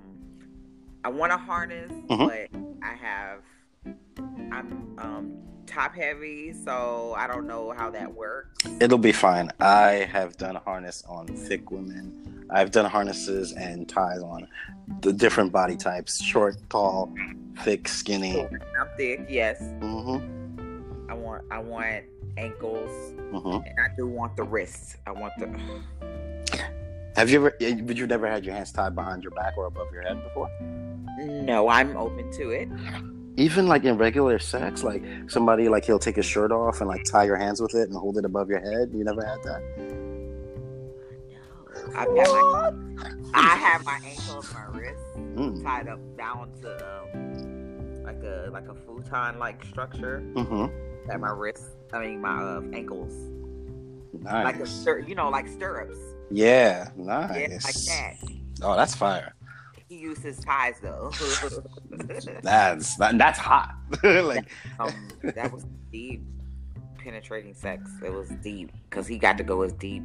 I 1.04 1.10
want 1.10 1.32
a 1.34 1.38
harness, 1.38 1.92
Mhm. 2.10 2.28
but 2.28 2.50
I 2.84 2.94
have. 2.96 3.42
I'm 4.52 4.96
um 4.98 5.38
top 5.66 5.94
heavy, 5.96 6.52
so 6.54 7.14
I 7.18 7.28
don't 7.28 7.46
know 7.46 7.72
how 7.78 7.90
that 7.92 8.14
works. 8.14 8.66
It'll 8.82 8.98
be 8.98 9.12
fine. 9.12 9.52
I 9.60 10.08
have 10.12 10.36
done 10.38 10.56
a 10.56 10.60
harness 10.60 11.04
on 11.08 11.28
thick 11.28 11.70
women. 11.72 12.39
I've 12.52 12.72
done 12.72 12.86
harnesses 12.86 13.54
and 13.54 13.88
ties 13.88 14.20
on 14.22 14.48
the 15.02 15.14
different 15.14 15.52
body 15.52 15.76
types: 15.78 16.22
short, 16.22 16.56
tall, 16.70 17.14
thick, 17.64 17.88
skinny. 17.88 18.42
I'm 18.42 18.88
thick, 18.98 19.26
yes. 19.30 19.62
Mm-hmm. 19.62 21.10
I 21.12 21.14
want 21.14 21.44
I 21.52 21.60
want 21.60 22.04
ankles, 22.38 22.90
Mm-hmm. 23.34 23.64
and 23.68 23.80
I 23.80 23.96
do 23.96 24.08
want 24.08 24.36
the 24.36 24.44
wrists. 24.44 24.98
I 25.06 25.12
want 25.12 25.34
the. 25.38 25.48
Have 27.16 27.30
you 27.30 27.38
ever? 27.46 27.56
But 27.60 27.98
you've 27.98 28.10
never 28.10 28.28
had 28.28 28.46
your 28.46 28.56
hands 28.56 28.72
tied 28.72 28.96
behind 28.96 29.24
your 29.24 29.32
back 29.32 29.58
or 29.58 29.66
above 29.66 29.92
your 29.92 30.04
head 30.04 30.24
before? 30.24 30.50
No, 31.20 31.68
I'm 31.68 31.98
open 31.98 32.32
to 32.34 32.52
it. 32.52 32.70
Even 33.36 33.68
like 33.68 33.84
in 33.84 33.98
regular 33.98 34.40
sex, 34.40 34.84
like 34.84 35.04
somebody 35.28 35.68
like 35.70 35.84
he'll 35.86 36.00
take 36.00 36.16
his 36.16 36.26
shirt 36.26 36.52
off 36.52 36.80
and 36.82 36.88
like 36.90 37.04
tie 37.04 37.24
your 37.26 37.36
hands 37.36 37.62
with 37.62 37.76
it 37.76 37.90
and 37.90 37.98
hold 37.98 38.18
it 38.18 38.26
above 38.26 38.50
your 38.50 38.60
head. 38.60 38.92
You 38.94 39.04
never 39.04 39.24
had 39.26 39.42
that? 39.44 39.62
I've 41.96 42.08
had 42.18 42.28
my, 42.28 42.72
I 43.34 43.56
have 43.56 43.86
my 43.86 44.00
ankles, 44.06 44.54
my 44.54 44.66
wrists 44.78 45.04
Mm. 45.18 45.64
tied 45.64 45.88
up 45.88 46.00
down 46.18 46.52
to 46.62 47.04
um, 47.14 48.04
like 48.04 48.22
a 48.24 48.50
like 48.52 48.68
a 48.68 48.74
futon 48.76 49.38
like 49.40 49.64
structure 49.66 50.22
Mm-hmm. 50.34 51.10
at 51.12 51.20
my 51.20 51.30
wrists. 51.30 51.70
I 51.94 52.00
mean 52.00 52.22
my 52.22 52.42
uh, 52.42 52.62
ankles, 52.74 53.14
Nice. 54.14 54.44
like 54.46 54.60
a 54.60 54.66
stir, 54.66 55.00
you 55.00 55.16
know, 55.16 55.30
like 55.30 55.48
stirrups. 55.48 55.98
Yeah, 56.32 56.90
Yeah, 56.98 57.28
nice. 57.28 57.64
like 57.66 57.76
that. 58.22 58.32
Oh, 58.62 58.76
that's 58.76 58.96
fire. 58.96 59.34
he 59.88 59.96
used 59.98 60.22
his 60.24 60.40
ties 60.40 60.76
though. 60.82 61.12
that's 62.42 62.96
that, 62.98 63.18
that's 63.18 63.40
hot. 63.40 63.76
like 64.04 64.50
um, 64.80 64.92
that 65.24 65.52
was 65.52 65.66
deep 65.92 66.22
penetrating 66.98 67.54
sex. 67.54 67.90
It 68.04 68.12
was 68.12 68.30
deep 68.44 68.72
because 68.90 69.08
he 69.08 69.18
got 69.18 69.38
to 69.38 69.44
go 69.44 69.62
as 69.62 69.74
deep 69.74 70.04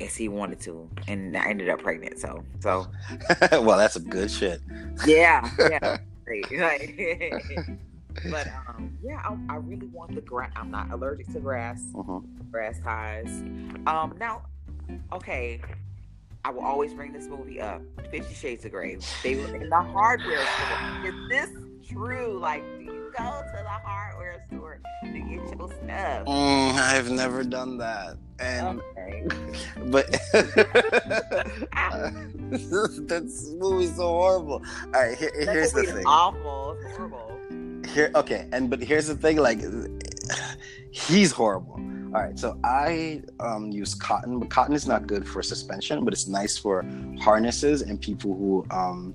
as 0.00 0.16
he 0.16 0.28
wanted 0.28 0.60
to, 0.60 0.88
and 1.08 1.36
I 1.36 1.48
ended 1.48 1.68
up 1.68 1.80
pregnant. 1.82 2.18
So, 2.18 2.44
so 2.60 2.86
well, 3.52 3.78
that's 3.78 3.94
some 3.94 4.04
good 4.04 4.30
shit. 4.30 4.60
Yeah, 5.06 5.48
yeah, 5.58 5.98
great. 6.24 6.46
but 8.30 8.46
um, 8.68 8.96
yeah, 9.02 9.22
I, 9.24 9.54
I, 9.54 9.56
really 9.56 9.86
want 9.88 10.14
the 10.14 10.20
grass. 10.20 10.50
I'm 10.56 10.70
not 10.70 10.90
allergic 10.90 11.32
to 11.32 11.40
grass, 11.40 11.82
uh-huh. 11.96 12.20
grass 12.50 12.80
ties. 12.80 13.42
Um, 13.86 14.14
now, 14.18 14.42
okay, 15.12 15.60
I 16.44 16.50
will 16.50 16.64
always 16.64 16.92
bring 16.94 17.12
this 17.12 17.26
movie 17.26 17.60
up. 17.60 17.82
Fifty 18.10 18.34
Shades 18.34 18.64
of 18.64 18.72
Grey. 18.72 18.98
They 19.22 19.36
were 19.36 19.54
in 19.54 19.68
the 19.68 19.82
hardware 19.82 20.44
store. 20.46 21.06
Is 21.06 21.14
this 21.28 21.50
true? 21.88 22.38
Like, 22.40 22.62
do 22.78 22.84
you 22.84 22.99
go 23.16 23.24
to 23.24 23.62
the 23.62 23.68
hardware 23.68 24.44
store 24.48 24.80
to 25.04 25.12
get 25.12 25.28
your 25.28 25.68
stuff? 25.68 26.26
Mm, 26.26 26.74
I've 26.74 27.10
never 27.10 27.44
done 27.44 27.78
that. 27.78 28.16
And 28.38 28.80
okay. 28.80 29.26
but 29.86 30.10
this 33.08 33.50
movie's 33.52 33.96
so 33.96 34.08
horrible. 34.08 34.62
All 34.86 34.92
right, 34.92 35.16
here, 35.16 35.32
here's 35.34 35.72
the 35.72 35.84
thing. 35.84 36.04
Awful, 36.06 36.76
horrible. 36.96 37.30
Here, 37.92 38.10
okay, 38.14 38.48
and 38.52 38.70
but 38.70 38.82
here's 38.82 39.06
the 39.06 39.16
thing. 39.16 39.36
Like, 39.36 39.60
he's 40.90 41.32
horrible. 41.32 41.80
All 42.12 42.22
right, 42.22 42.38
so 42.38 42.58
I 42.64 43.22
um, 43.38 43.70
use 43.70 43.94
cotton, 43.94 44.40
but 44.40 44.50
cotton 44.50 44.74
is 44.74 44.86
not 44.86 45.06
good 45.06 45.28
for 45.28 45.42
suspension, 45.42 46.04
but 46.04 46.12
it's 46.12 46.26
nice 46.26 46.58
for 46.58 46.84
harnesses 47.20 47.82
and 47.82 48.00
people 48.00 48.34
who 48.34 48.66
um, 48.70 49.14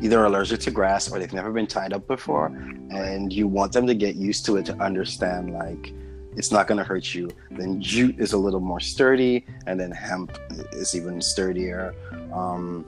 either 0.00 0.24
allergic 0.24 0.60
to 0.60 0.70
grass 0.70 1.10
or 1.10 1.18
they've 1.18 1.32
never 1.32 1.52
been 1.52 1.66
tied 1.66 1.92
up 1.92 2.06
before, 2.06 2.46
and 2.90 3.32
you 3.32 3.46
want 3.46 3.72
them 3.72 3.86
to 3.86 3.94
get 3.94 4.16
used 4.16 4.44
to 4.46 4.56
it 4.56 4.66
to 4.66 4.74
understand 4.74 5.52
like 5.52 5.92
it's 6.36 6.50
not 6.50 6.66
going 6.66 6.78
to 6.78 6.84
hurt 6.84 7.14
you. 7.14 7.30
Then 7.52 7.80
jute 7.80 8.18
is 8.18 8.32
a 8.32 8.38
little 8.38 8.60
more 8.60 8.80
sturdy, 8.80 9.46
and 9.66 9.78
then 9.78 9.90
hemp 9.90 10.36
is 10.72 10.94
even 10.94 11.20
sturdier. 11.20 11.94
Um, 12.32 12.84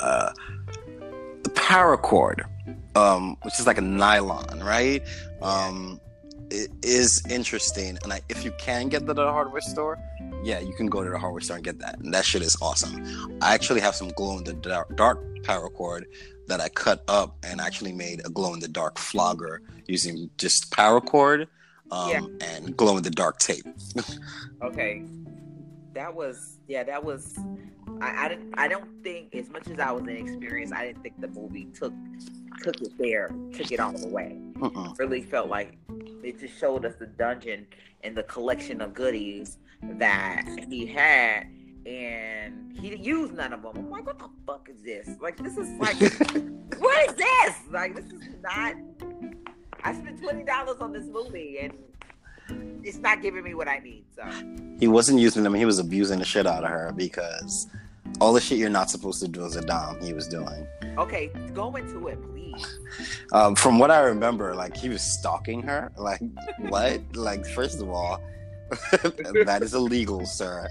uh, 0.00 0.32
the 1.42 1.50
paracord, 1.50 2.44
um, 2.94 3.36
which 3.42 3.58
is 3.58 3.66
like 3.66 3.78
a 3.78 3.82
nylon, 3.82 4.60
right? 4.60 5.02
Um, 5.40 6.00
it 6.52 6.70
is 6.82 7.22
interesting. 7.30 7.98
And 8.02 8.12
I, 8.12 8.20
if 8.28 8.44
you 8.44 8.52
can 8.58 8.88
get 8.88 9.06
that 9.06 9.18
at 9.18 9.26
a 9.26 9.32
hardware 9.32 9.62
store, 9.62 9.98
yeah, 10.44 10.60
you 10.60 10.74
can 10.74 10.86
go 10.86 11.02
to 11.02 11.10
the 11.10 11.18
hardware 11.18 11.40
store 11.40 11.56
and 11.56 11.64
get 11.64 11.78
that. 11.78 11.98
And 12.00 12.12
that 12.12 12.24
shit 12.24 12.42
is 12.42 12.56
awesome. 12.60 13.38
I 13.40 13.54
actually 13.54 13.80
have 13.80 13.94
some 13.94 14.08
glow 14.10 14.38
in 14.38 14.44
the 14.44 14.52
dark, 14.52 14.94
dark 14.96 15.20
paracord 15.42 16.04
that 16.48 16.60
I 16.60 16.68
cut 16.68 17.02
up 17.08 17.36
and 17.42 17.60
actually 17.60 17.92
made 17.92 18.20
a 18.26 18.30
glow 18.30 18.52
in 18.52 18.60
the 18.60 18.68
dark 18.68 18.98
flogger 18.98 19.62
using 19.86 20.30
just 20.38 20.70
paracord 20.70 21.46
um, 21.90 22.10
yeah. 22.10 22.20
and 22.40 22.76
glow 22.76 22.96
in 22.96 23.02
the 23.02 23.10
dark 23.10 23.38
tape. 23.38 23.64
okay, 24.62 25.02
that 25.94 26.14
was 26.14 26.58
yeah, 26.68 26.84
that 26.84 27.04
was. 27.04 27.38
I, 28.00 28.24
I 28.24 28.28
didn't. 28.28 28.54
I 28.56 28.68
don't 28.68 29.02
think 29.02 29.34
as 29.34 29.48
much 29.50 29.68
as 29.68 29.78
I 29.78 29.90
was 29.92 30.02
inexperienced, 30.02 30.74
I 30.74 30.86
didn't 30.86 31.02
think 31.02 31.20
the 31.20 31.28
movie 31.28 31.66
took 31.74 31.92
took 32.62 32.80
it 32.80 32.92
there, 32.98 33.30
took 33.52 33.72
it 33.72 33.80
all 33.80 33.92
the 33.92 34.08
way. 34.08 34.38
Uh-uh. 34.60 34.94
Really 34.98 35.22
felt 35.22 35.48
like 35.48 35.76
it 36.22 36.38
just 36.38 36.58
showed 36.58 36.84
us 36.84 36.94
the 36.98 37.06
dungeon 37.06 37.66
and 38.04 38.16
the 38.16 38.22
collection 38.24 38.80
of 38.80 38.94
goodies 38.94 39.58
that 39.82 40.44
he 40.68 40.86
had, 40.86 41.48
and 41.86 42.72
he 42.78 42.90
didn't 42.90 43.04
use 43.04 43.30
none 43.32 43.52
of 43.52 43.62
them. 43.62 43.72
I'm 43.76 43.90
like, 43.90 44.06
what 44.06 44.18
the 44.18 44.28
fuck 44.46 44.68
is 44.70 44.82
this? 44.82 45.08
Like, 45.20 45.36
this 45.36 45.56
is 45.56 45.68
like, 45.78 45.96
what 46.78 47.10
is 47.10 47.14
this? 47.16 47.56
Like, 47.70 47.94
this 47.94 48.06
is 48.06 48.28
not. 48.42 48.74
I 49.84 49.94
spent 49.94 50.22
twenty 50.22 50.44
dollars 50.44 50.76
on 50.80 50.92
this 50.92 51.06
movie, 51.06 51.58
and 51.60 51.72
it's 52.84 52.98
not 52.98 53.22
giving 53.22 53.44
me 53.44 53.54
what 53.54 53.68
I 53.68 53.78
need. 53.78 54.04
So 54.14 54.24
he 54.78 54.88
wasn't 54.88 55.18
using 55.20 55.42
them; 55.42 55.54
he 55.54 55.64
was 55.64 55.78
abusing 55.78 56.18
the 56.18 56.24
shit 56.24 56.46
out 56.46 56.64
of 56.64 56.70
her 56.70 56.92
because 56.96 57.68
all 58.20 58.32
the 58.32 58.40
shit 58.40 58.58
you're 58.58 58.70
not 58.70 58.90
supposed 58.90 59.20
to 59.20 59.28
do 59.28 59.44
as 59.44 59.56
a 59.56 59.62
dom, 59.62 60.00
he 60.00 60.12
was 60.12 60.28
doing. 60.28 60.66
Okay, 60.98 61.30
go 61.54 61.74
into 61.76 62.08
it, 62.08 62.18
please. 62.30 62.78
Um, 63.32 63.54
from 63.54 63.78
what 63.78 63.90
I 63.90 64.00
remember, 64.00 64.54
like 64.54 64.76
he 64.76 64.90
was 64.90 65.00
stalking 65.00 65.62
her. 65.62 65.90
Like 65.96 66.20
what? 66.58 67.00
like 67.14 67.46
first 67.46 67.80
of 67.80 67.88
all, 67.88 68.22
that 68.68 69.60
is 69.62 69.72
illegal, 69.72 70.26
sir. 70.26 70.68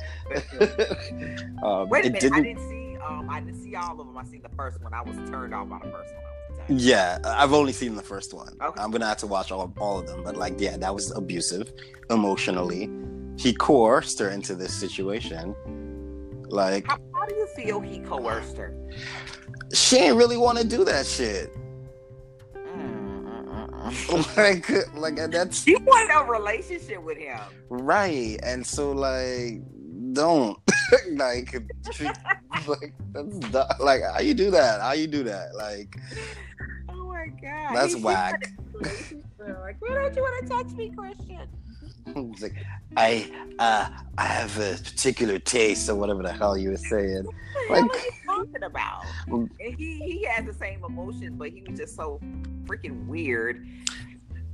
um, 1.64 1.90
Wait 1.90 2.06
a 2.06 2.10
minute, 2.10 2.22
didn't... 2.22 2.34
I 2.34 2.42
didn't 2.42 2.70
see. 2.70 2.98
Um, 2.98 3.28
I 3.28 3.40
didn't 3.40 3.64
see 3.64 3.76
all 3.76 4.00
of 4.00 4.06
them. 4.06 4.16
I 4.16 4.24
seen 4.26 4.44
the 4.44 4.56
first 4.56 4.80
one. 4.84 4.94
I 4.94 5.02
was 5.02 5.16
turned 5.32 5.56
off 5.56 5.70
by 5.70 5.80
the 5.80 5.92
first 5.92 6.14
one. 6.14 6.24
Yeah, 6.72 7.20
I've 7.26 7.54
only 7.54 7.74
seen 7.74 7.96
the 7.96 8.02
first 8.02 8.34
one. 8.34 8.56
Okay. 8.62 8.82
I'm 8.82 8.92
gonna 8.92 9.06
have 9.06 9.18
to 9.18 9.28
watch 9.28 9.52
all, 9.52 9.74
all 9.78 10.00
of 10.00 10.08
them, 10.08 10.24
but 10.24 10.38
like, 10.38 10.60
yeah, 10.60 10.78
that 10.78 10.94
was 10.94 11.12
abusive 11.12 11.74
emotionally. 12.10 12.90
He 13.38 13.54
coerced 13.54 14.20
her 14.20 14.30
into 14.30 14.56
this 14.56 14.74
situation. 14.74 15.56
Like, 16.48 16.88
how, 16.88 16.98
how 17.14 17.26
do 17.26 17.36
you 17.36 17.48
feel 17.48 17.82
he 17.82 18.00
coerced 18.00 18.58
her? 18.58 18.74
She 19.74 19.98
ain't 19.98 20.16
really 20.16 20.38
want 20.38 20.60
to 20.60 20.68
do 20.68 20.86
that 20.86 21.06
shit. 21.06 21.56
like, 24.38 24.70
like 24.96 25.16
that's 25.32 25.64
she 25.64 25.76
wanted 25.76 26.14
a 26.16 26.24
relationship 26.24 27.04
with 27.04 27.18
him, 27.18 27.40
right? 27.70 28.40
And 28.44 28.66
so, 28.66 28.92
like, 28.92 29.62
don't 30.14 30.58
like, 31.12 31.54
like 32.68 32.94
that's 33.14 33.80
like 33.80 34.02
how 34.14 34.20
you 34.20 34.34
do 34.34 34.52
that? 34.52 34.82
How 34.82 34.92
you 34.94 35.08
do 35.08 35.24
that? 35.24 35.56
Like, 35.56 35.96
oh 36.90 37.08
my 37.08 37.28
god, 37.42 37.76
that's 37.76 37.96
whack. 37.96 38.52
Like, 39.40 39.82
why 39.82 39.96
don't 39.96 40.16
you 40.16 40.22
want 40.22 40.44
to 40.44 40.50
touch 40.50 40.72
me, 40.74 40.92
Christian? 40.96 41.48
It's 42.08 42.42
like 42.42 42.56
I 42.98 43.30
uh 43.60 43.90
I 44.18 44.26
have 44.26 44.58
a 44.58 44.74
particular 44.84 45.40
taste 45.40 45.90
or 45.90 45.96
whatever 45.96 46.24
the 46.24 46.32
hell 46.32 46.58
you 46.58 46.72
were 46.72 46.78
saying. 46.78 47.26
Like 47.70 47.84
what 47.84 47.96
are 47.96 47.96
you 47.96 48.12
talking 48.26 48.64
about? 48.64 49.06
And 49.28 49.50
he 49.60 50.00
he 50.00 50.26
has 50.26 50.46
the 50.46 50.54
same 50.54 50.84
emotions, 50.84 51.36
but 51.38 51.52
he 51.52 51.64
was 51.68 51.78
just 51.80 51.96
so 51.96 52.20
freaking 52.66 53.06
weird. 53.08 53.68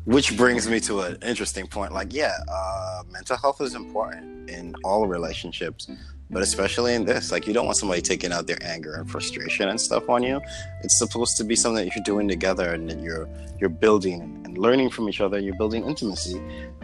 Which 0.08 0.38
brings 0.38 0.70
me 0.70 0.80
to 0.82 1.02
an 1.02 1.18
interesting 1.22 1.68
point. 1.68 1.92
Like, 1.92 2.14
yeah, 2.14 2.32
uh, 2.48 3.04
mental 3.12 3.36
health 3.36 3.60
is 3.60 3.76
important 3.76 4.50
in 4.50 4.74
all 4.86 5.06
relationships, 5.06 5.90
but 6.30 6.42
especially 6.42 6.94
in 6.94 7.04
this. 7.04 7.30
Like, 7.30 7.46
you 7.46 7.52
don't 7.54 7.66
want 7.66 7.76
somebody 7.76 8.02
taking 8.02 8.32
out 8.32 8.48
their 8.48 8.58
anger 8.62 8.94
and 8.94 9.12
frustration 9.12 9.68
and 9.68 9.80
stuff 9.80 10.10
on 10.10 10.24
you. 10.24 10.40
It's 10.82 10.98
supposed 10.98 11.36
to 11.36 11.44
be 11.44 11.58
something 11.58 11.84
that 11.84 11.94
you're 11.94 12.06
doing 12.06 12.30
together 12.30 12.74
and 12.74 12.90
that 12.90 13.02
you're 13.02 13.28
you're 13.60 13.70
building 13.70 14.42
and 14.46 14.58
learning 14.58 14.92
from 14.92 15.10
each 15.10 15.20
other. 15.20 15.40
You're 15.40 15.58
building 15.58 15.86
intimacy, 15.86 16.42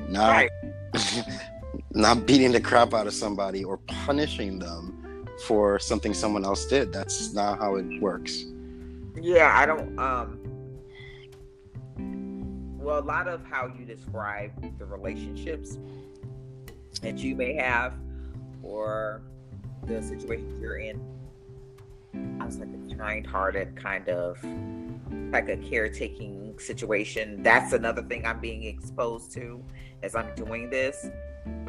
not 0.09 0.31
right. 0.31 0.51
not 1.91 2.25
beating 2.25 2.51
the 2.51 2.59
crap 2.59 2.93
out 2.93 3.07
of 3.07 3.13
somebody 3.13 3.63
or 3.63 3.77
punishing 3.87 4.59
them 4.59 5.25
for 5.45 5.79
something 5.79 6.13
someone 6.13 6.43
else 6.43 6.65
did. 6.65 6.91
That's 6.91 7.31
not 7.31 7.57
how 7.59 7.75
it 7.75 8.01
works. 8.01 8.43
Yeah, 9.15 9.57
I 9.57 9.65
don't. 9.65 9.97
Um, 9.97 10.52
well, 12.83 12.99
a 12.99 13.01
lot 13.01 13.27
of 13.27 13.45
how 13.45 13.67
you 13.67 13.85
describe 13.85 14.51
the 14.77 14.85
relationships 14.85 15.77
that 17.01 17.17
you 17.17 17.35
may 17.35 17.53
have 17.53 17.93
or 18.61 19.21
the 19.85 20.01
situations 20.01 20.53
you're 20.61 20.77
in. 20.77 21.01
I 22.39 22.45
was 22.45 22.57
like 22.57 22.69
a 22.69 22.95
kind 22.95 23.25
hearted 23.25 23.75
kind 23.75 24.07
of 24.09 24.37
like 25.31 25.49
a 25.49 25.57
caretaking 25.57 26.59
situation. 26.59 27.41
That's 27.41 27.73
another 27.73 28.03
thing 28.03 28.25
I'm 28.25 28.39
being 28.39 28.63
exposed 28.63 29.31
to 29.33 29.63
as 30.03 30.15
I'm 30.15 30.33
doing 30.35 30.69
this. 30.69 31.07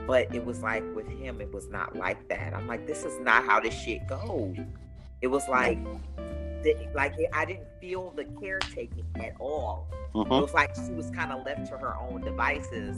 But 0.07 0.35
it 0.35 0.45
was 0.45 0.63
like 0.63 0.85
with 0.95 1.09
him, 1.09 1.41
it 1.41 1.53
was 1.53 1.69
not 1.69 1.97
like 1.97 2.29
that. 2.29 2.55
I'm 2.55 2.67
like, 2.67 2.87
this 2.87 3.05
is 3.05 3.19
not 3.21 3.45
how 3.45 3.61
this 3.61 3.75
shit 3.75 4.07
goes. 4.07 4.57
It 5.23 5.29
was 5.29 5.49
like, 5.49 5.79
like 6.95 7.15
I 7.33 7.45
didn't 7.45 7.69
feel 7.81 8.11
the 8.11 8.25
caretaking 8.25 9.07
at 9.17 9.35
all. 9.39 9.89
Mm-hmm. 10.15 10.33
It 10.33 10.41
was 10.41 10.55
like 10.55 10.75
she 10.75 10.93
was 10.93 11.11
kind 11.11 11.33
of 11.33 11.45
left 11.45 11.67
to 11.67 11.79
her 11.79 11.97
own 11.97 12.21
devices 12.23 12.97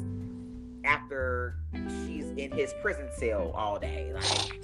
after 0.85 1.57
she's 1.73 2.31
in 2.37 2.53
his 2.53 2.75
prison 2.83 3.09
cell 3.17 3.53
all 3.55 3.79
day. 3.79 4.13
Like, 4.13 4.61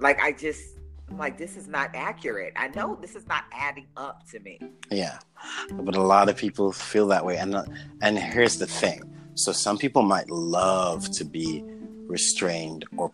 like 0.00 0.20
I 0.20 0.32
just 0.32 0.78
I'm 1.12 1.18
like, 1.18 1.36
this 1.36 1.56
is 1.58 1.68
not 1.68 1.90
accurate. 1.94 2.54
I 2.56 2.68
know 2.68 2.96
this 3.00 3.14
is 3.14 3.26
not 3.26 3.44
adding 3.52 3.86
up 3.98 4.26
to 4.30 4.40
me. 4.40 4.58
Yeah, 4.90 5.18
but 5.72 5.94
a 5.94 6.02
lot 6.02 6.30
of 6.30 6.36
people 6.36 6.72
feel 6.72 7.06
that 7.08 7.24
way, 7.24 7.36
and 7.36 7.54
and 8.00 8.18
here's 8.18 8.58
the 8.58 8.66
thing. 8.66 9.02
So 9.34 9.52
some 9.52 9.76
people 9.76 10.02
might 10.02 10.30
love 10.30 11.10
to 11.12 11.24
be 11.24 11.62
restrained 12.06 12.86
or 12.96 13.12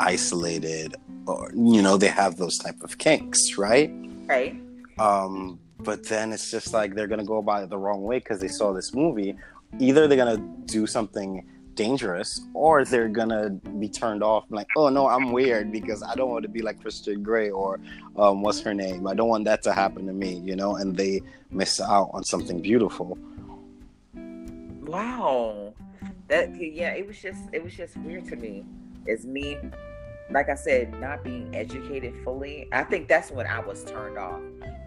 isolated, 0.00 0.96
or 1.26 1.50
you 1.54 1.82
know, 1.82 1.98
they 1.98 2.08
have 2.08 2.36
those 2.36 2.56
type 2.58 2.82
of 2.82 2.96
kinks, 2.96 3.58
right? 3.58 3.90
Right. 4.26 4.56
Um, 4.98 5.58
but 5.80 6.04
then 6.04 6.32
it's 6.32 6.50
just 6.50 6.72
like 6.72 6.94
they're 6.94 7.08
gonna 7.08 7.24
go 7.24 7.38
about 7.38 7.64
it 7.64 7.70
the 7.70 7.78
wrong 7.78 8.02
way 8.02 8.18
because 8.18 8.40
they 8.40 8.48
saw 8.48 8.72
this 8.72 8.94
movie. 8.94 9.36
Either 9.78 10.06
they're 10.06 10.16
gonna 10.16 10.38
do 10.66 10.86
something 10.86 11.44
dangerous 11.74 12.40
or 12.54 12.84
they're 12.84 13.08
gonna 13.08 13.50
be 13.50 13.88
turned 13.88 14.22
off 14.22 14.44
like 14.50 14.66
oh 14.76 14.88
no 14.88 15.08
i'm 15.08 15.32
weird 15.32 15.72
because 15.72 16.02
i 16.02 16.14
don't 16.14 16.30
want 16.30 16.42
to 16.42 16.48
be 16.48 16.62
like 16.62 16.80
christian 16.80 17.22
grey 17.22 17.50
or 17.50 17.80
um, 18.16 18.42
what's 18.42 18.60
her 18.60 18.74
name 18.74 19.06
i 19.06 19.14
don't 19.14 19.28
want 19.28 19.44
that 19.44 19.62
to 19.62 19.72
happen 19.72 20.06
to 20.06 20.12
me 20.12 20.36
you 20.44 20.56
know 20.56 20.76
and 20.76 20.96
they 20.96 21.20
miss 21.50 21.80
out 21.80 22.10
on 22.12 22.22
something 22.22 22.60
beautiful 22.60 23.18
wow 24.82 25.72
that 26.28 26.54
yeah 26.60 26.92
it 26.92 27.06
was 27.06 27.20
just 27.20 27.42
it 27.52 27.62
was 27.62 27.74
just 27.74 27.96
weird 27.98 28.24
to 28.24 28.36
me 28.36 28.64
it's 29.06 29.24
me 29.24 29.58
like 30.34 30.50
i 30.50 30.54
said 30.54 30.92
not 31.00 31.22
being 31.24 31.48
educated 31.54 32.12
fully 32.24 32.68
i 32.72 32.82
think 32.82 33.08
that's 33.08 33.30
when 33.30 33.46
i 33.46 33.60
was 33.60 33.84
turned 33.84 34.18
off 34.18 34.40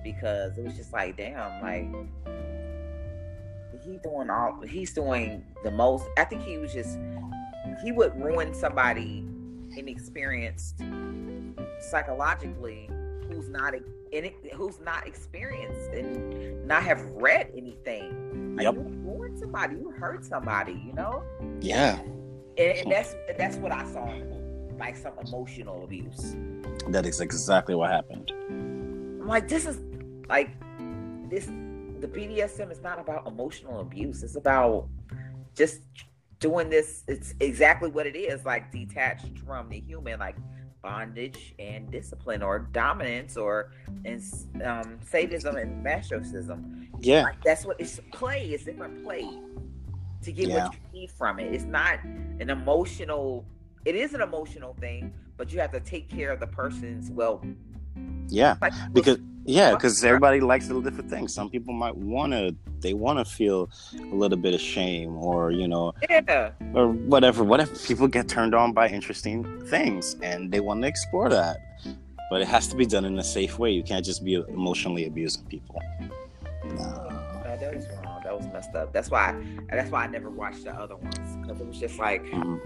because 0.04 0.58
it 0.58 0.64
was 0.64 0.76
just 0.76 0.94
like 0.94 1.18
damn 1.18 1.62
like 1.62 1.88
he 3.84 3.98
doing 4.04 4.30
all 4.30 4.60
he's 4.68 4.94
doing 4.94 5.44
the 5.64 5.72
most 5.72 6.06
i 6.18 6.24
think 6.24 6.44
he 6.44 6.58
was 6.58 6.74
just 6.74 7.00
he 7.84 7.92
would 7.92 8.14
ruin 8.22 8.54
somebody 8.54 9.26
inexperienced 9.76 10.84
psychologically 11.80 12.90
who's 13.30 13.50
not 13.50 13.74
in 14.12 14.26
it, 14.26 14.36
who's 14.54 14.80
not 14.80 15.06
experienced 15.08 15.92
and 15.92 16.66
not 16.66 16.84
have 16.84 17.04
read 17.12 17.52
anything. 17.56 18.56
Like 18.56 18.64
yep. 18.64 18.76
you 18.76 18.82
ruin 19.04 19.38
somebody 19.38 19.76
you 19.76 19.92
hurt 19.92 20.26
somebody 20.26 20.82
you 20.86 20.94
know? 20.94 21.24
Yeah. 21.60 22.00
And, 22.58 22.78
and 22.80 22.92
that's 22.92 23.16
that's 23.38 23.58
what 23.58 23.72
i 23.72 23.86
saw 23.92 24.06
like 24.78 24.96
some 24.96 25.14
emotional 25.26 25.84
abuse 25.84 26.36
that 26.90 27.06
is 27.06 27.20
exactly 27.22 27.76
what 27.76 27.90
happened 27.90 28.32
i'm 28.50 29.28
like 29.28 29.48
this 29.48 29.66
is 29.66 29.80
like 30.30 30.50
this 31.30 31.50
the 32.00 32.08
BDSM 32.08 32.72
is 32.72 32.82
not 32.82 33.00
about 33.00 33.28
emotional 33.28 33.80
abuse. 33.80 34.24
It's 34.24 34.36
about 34.36 34.88
just 35.56 35.82
doing 36.40 36.70
this. 36.70 37.04
It's 37.08 37.34
exactly 37.40 37.90
what 37.90 38.06
it 38.08 38.16
is, 38.16 38.46
like 38.46 38.72
detached 38.72 39.40
from 39.40 39.70
the 39.70 39.80
human, 39.80 40.20
like 40.20 40.36
bondage 40.82 41.56
and 41.60 41.90
discipline, 41.92 42.42
or 42.42 42.60
dominance, 42.60 43.38
or 43.38 43.72
and 44.06 44.22
um, 44.64 45.00
sadism 45.04 45.58
and 45.58 45.86
masochism. 45.86 46.88
Yeah, 47.00 47.24
like 47.24 47.44
that's 47.44 47.66
what 47.66 47.80
it's 47.80 48.00
play. 48.14 48.48
It's 48.50 48.66
different 48.66 49.04
play 49.04 49.28
to 50.24 50.32
get 50.32 50.48
yeah. 50.48 50.68
what 50.68 50.74
you 50.74 51.02
need 51.02 51.12
from 51.12 51.40
it. 51.40 51.54
It's 51.54 51.66
not 51.66 52.04
an 52.04 52.50
emotional. 52.50 53.46
It 53.86 53.96
is 53.96 54.14
an 54.14 54.22
emotional 54.22 54.74
thing, 54.80 55.14
but 55.38 55.52
you 55.52 55.60
have 55.60 55.72
to 55.72 55.80
take 55.80 56.10
care 56.10 56.32
of 56.32 56.40
the 56.40 56.48
person's 56.48 57.10
well. 57.10 57.42
Yeah, 58.28 58.56
like, 58.62 58.74
because 58.92 59.20
yeah, 59.46 59.72
because 59.72 60.04
everybody 60.04 60.42
likes 60.42 60.68
little 60.68 60.82
different 60.82 61.10
things. 61.10 61.34
Some 61.34 61.50
people 61.50 61.74
might 61.74 61.96
want 61.96 62.34
to, 62.34 62.54
they 62.82 62.94
want 62.94 63.18
to 63.20 63.26
feel 63.26 63.70
a 63.98 64.14
little 64.14 64.38
bit 64.38 64.54
of 64.54 64.60
shame, 64.60 65.16
or 65.18 65.52
you 65.52 65.68
know, 65.68 65.94
yeah, 66.10 66.52
or 66.74 66.90
whatever. 66.90 67.44
Whatever 67.44 67.74
people 67.76 68.08
get 68.08 68.28
turned 68.28 68.54
on 68.54 68.74
by 68.74 68.90
interesting 68.90 69.66
things, 69.68 70.18
and 70.22 70.52
they 70.52 70.60
want 70.60 70.82
to 70.82 70.88
explore 70.88 71.30
that. 71.30 71.58
But 72.30 72.42
it 72.42 72.48
has 72.48 72.68
to 72.68 72.76
be 72.76 72.86
done 72.86 73.06
in 73.06 73.18
a 73.20 73.24
safe 73.24 73.58
way. 73.58 73.72
You 73.72 73.84
can't 73.84 74.04
just 74.04 74.26
be 74.26 74.34
emotionally 74.34 75.06
abusing 75.06 75.46
people. 75.46 75.82
No. 76.66 77.08
That 77.60 77.76
was 77.76 77.88
wrong. 78.04 78.22
That 78.24 78.38
was 78.38 78.46
messed 78.54 78.76
up. 78.76 78.94
That's 78.94 79.10
why. 79.10 79.36
That's 79.72 79.90
why 79.90 80.04
I 80.04 80.08
never 80.08 80.30
watched 80.30 80.66
the 80.66 80.74
other 80.74 80.96
ones 80.96 81.38
because 81.42 81.60
it 81.60 81.66
was 81.66 81.80
just 81.80 81.98
like. 81.98 82.24
Mm-hmm. 82.26 82.58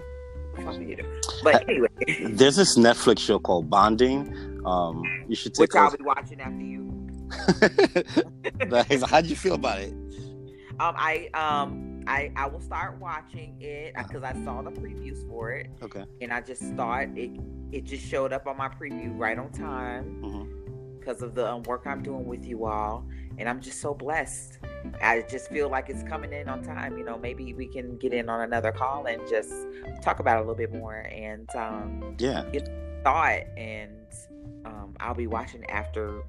But 1.42 1.68
anyway, 1.68 1.88
there's 2.30 2.56
this 2.56 2.78
Netflix 2.78 3.20
show 3.20 3.38
called 3.38 3.68
Bonding 3.70 4.52
um, 4.64 5.02
you 5.28 5.36
should 5.36 5.54
take. 5.54 5.72
Which 5.72 5.74
I'll 5.74 5.96
be 5.96 6.04
watching 6.04 6.40
after 6.40 6.60
you. 6.60 6.80
How'd 9.06 9.26
you 9.26 9.36
feel 9.36 9.54
about 9.54 9.80
it? 9.80 9.92
Um, 10.80 10.94
I 10.96 11.28
um, 11.34 12.02
I 12.06 12.32
I 12.36 12.46
will 12.46 12.60
start 12.60 12.98
watching 12.98 13.56
it 13.60 13.94
because 13.96 14.22
uh, 14.22 14.32
I 14.34 14.44
saw 14.44 14.62
the 14.62 14.70
previews 14.70 15.26
for 15.28 15.52
it. 15.52 15.70
Okay. 15.82 16.04
And 16.20 16.32
I 16.32 16.40
just 16.40 16.62
thought 16.74 17.08
it 17.16 17.30
it 17.72 17.84
just 17.84 18.06
showed 18.06 18.32
up 18.32 18.46
on 18.46 18.56
my 18.56 18.68
preview 18.68 19.16
right 19.18 19.38
on 19.38 19.50
time 19.52 20.20
because 20.98 21.18
mm-hmm. 21.18 21.24
of 21.24 21.34
the 21.34 21.48
um, 21.48 21.62
work 21.64 21.82
I'm 21.86 22.02
doing 22.02 22.26
with 22.26 22.44
you 22.44 22.66
all, 22.66 23.06
and 23.38 23.48
I'm 23.48 23.60
just 23.60 23.80
so 23.80 23.94
blessed. 23.94 24.58
I 25.00 25.24
just 25.28 25.48
feel 25.48 25.68
like 25.68 25.88
it's 25.88 26.02
coming 26.02 26.32
in 26.32 26.48
on 26.48 26.62
time. 26.62 26.98
You 26.98 27.04
know, 27.04 27.18
maybe 27.18 27.54
we 27.54 27.66
can 27.66 27.96
get 27.98 28.12
in 28.12 28.28
on 28.28 28.40
another 28.40 28.72
call 28.72 29.06
and 29.06 29.20
just 29.28 29.52
talk 30.02 30.20
about 30.20 30.38
it 30.38 30.38
a 30.38 30.40
little 30.40 30.54
bit 30.54 30.72
more 30.72 31.08
and 31.12 31.48
um, 31.54 32.14
yeah, 32.18 32.44
get 32.52 32.68
thought 33.04 33.42
and 33.56 33.92
um, 34.64 34.94
I'll 35.00 35.14
be 35.14 35.26
watching 35.26 35.64
after 35.70 36.22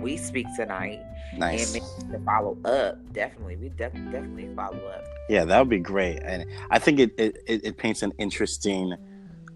we 0.00 0.16
speak 0.16 0.46
tonight. 0.56 1.00
Nice. 1.36 1.74
And 1.74 2.12
to 2.12 2.18
follow 2.20 2.56
up, 2.64 3.12
definitely. 3.12 3.56
We 3.56 3.68
def- 3.70 3.92
definitely 3.92 4.48
follow 4.54 4.78
up. 4.86 5.04
Yeah, 5.28 5.44
that 5.44 5.58
would 5.58 5.68
be 5.68 5.78
great. 5.78 6.20
And 6.22 6.46
I 6.70 6.78
think 6.78 7.00
it, 7.00 7.12
it, 7.18 7.36
it 7.46 7.76
paints 7.76 8.02
an 8.02 8.12
interesting 8.18 8.94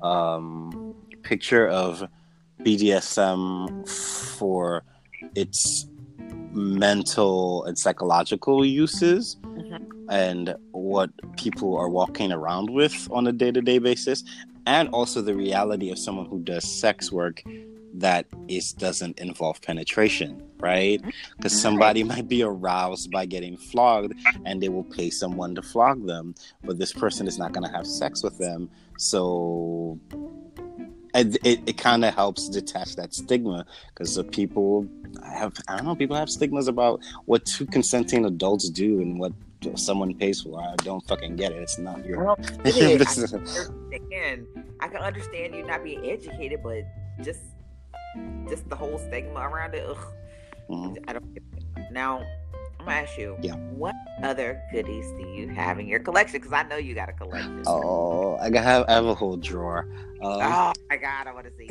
um, 0.03 0.95
picture 1.23 1.69
of 1.69 2.07
BDSM 2.61 3.89
for 3.89 4.85
its 5.35 5.87
mental 6.53 7.65
and 7.65 7.79
psychological 7.79 8.65
uses 8.65 9.37
mm-hmm. 9.43 10.11
and 10.11 10.55
what 10.73 11.11
people 11.37 11.77
are 11.77 11.89
walking 11.89 12.33
around 12.33 12.71
with 12.71 13.09
on 13.11 13.27
a 13.27 13.33
day-to-day 13.33 13.79
basis 13.79 14.25
and 14.67 14.89
also 14.91 15.21
the 15.21 15.35
reality 15.35 15.91
of 15.91 15.99
someone 15.99 16.27
who 16.27 16.41
does 16.41 16.65
sex 16.65 17.11
work 17.11 17.43
that 17.95 18.27
is 18.49 18.73
doesn't 18.73 19.19
involve 19.19 19.61
penetration 19.63 20.43
right? 20.63 21.03
Because 21.37 21.61
somebody 21.61 22.05
might 22.13 22.29
be 22.29 22.43
aroused 22.43 23.11
by 23.11 23.27
getting 23.27 23.57
flogged 23.57 24.15
and 24.47 24.63
they 24.63 24.69
will 24.69 24.85
pay 24.85 25.11
someone 25.11 25.55
to 25.57 25.63
flog 25.63 26.07
them 26.07 26.35
but 26.63 26.79
this 26.79 26.93
person 26.93 27.27
is 27.27 27.39
not 27.39 27.53
going 27.53 27.67
to 27.67 27.77
have 27.77 27.87
sex 27.87 28.23
with 28.23 28.39
them. 28.39 28.71
So 28.97 29.99
it, 31.15 31.37
it, 31.45 31.61
it 31.67 31.79
kind 31.79 32.05
of 32.05 32.15
helps 32.15 32.49
detach 32.49 32.97
that 32.97 33.15
stigma 33.15 33.67
because 33.89 34.15
the 34.15 34.25
people 34.25 34.87
have 35.25 35.55
i 35.69 35.77
don't 35.77 35.87
know 35.87 35.95
people 35.95 36.17
have 36.17 36.31
stigmas 36.31 36.69
about 36.69 37.01
what 37.27 37.45
two 37.45 37.67
consenting 37.67 38.25
adults 38.25 38.69
do 38.71 39.01
and 39.01 39.19
what 39.19 39.33
someone 39.77 40.15
pays 40.15 40.41
for 40.41 40.61
i 40.61 40.75
don't 40.77 41.07
fucking 41.07 41.37
get 41.37 41.53
it 41.53 41.59
it's 41.59 41.79
not 41.79 42.05
your 42.05 42.25
well, 42.25 42.37
it. 42.65 43.03
I 43.03 43.99
can, 44.11 44.47
I 44.81 44.89
can 44.89 44.97
understand 44.97 45.55
you 45.55 45.65
not 45.65 45.85
being 45.85 46.05
educated 46.11 46.61
but 46.63 46.83
just 47.23 47.41
just 48.49 48.69
the 48.69 48.77
whole 48.77 48.99
stigma 48.99 49.41
around 49.41 49.75
it. 49.75 49.87
Mm-hmm. 50.69 51.05
I 51.09 51.13
don't. 51.13 51.39
Now, 51.91 52.23
ask 52.89 53.19
you. 53.19 53.37
Yeah. 53.41 53.55
What 53.55 53.95
other 54.23 54.61
goodies 54.73 55.07
do 55.19 55.27
you 55.29 55.49
have 55.49 55.79
in 55.79 55.87
your 55.87 56.01
collection? 56.01 56.41
Because 56.41 56.53
I 56.53 56.63
know 56.65 56.77
you 56.77 56.95
got 56.95 57.09
a 57.09 57.13
collection. 57.13 57.63
Oh, 57.67 58.37
I 58.37 58.57
have 58.59 58.85
I 58.89 58.93
have 58.93 59.07
a 59.07 59.15
whole 59.15 59.37
drawer. 59.37 59.89
Um, 60.23 60.41
oh 60.41 60.73
my 60.89 60.97
god, 60.97 61.27
I 61.27 61.33
want 61.33 61.47
to 61.47 61.53
see 61.57 61.67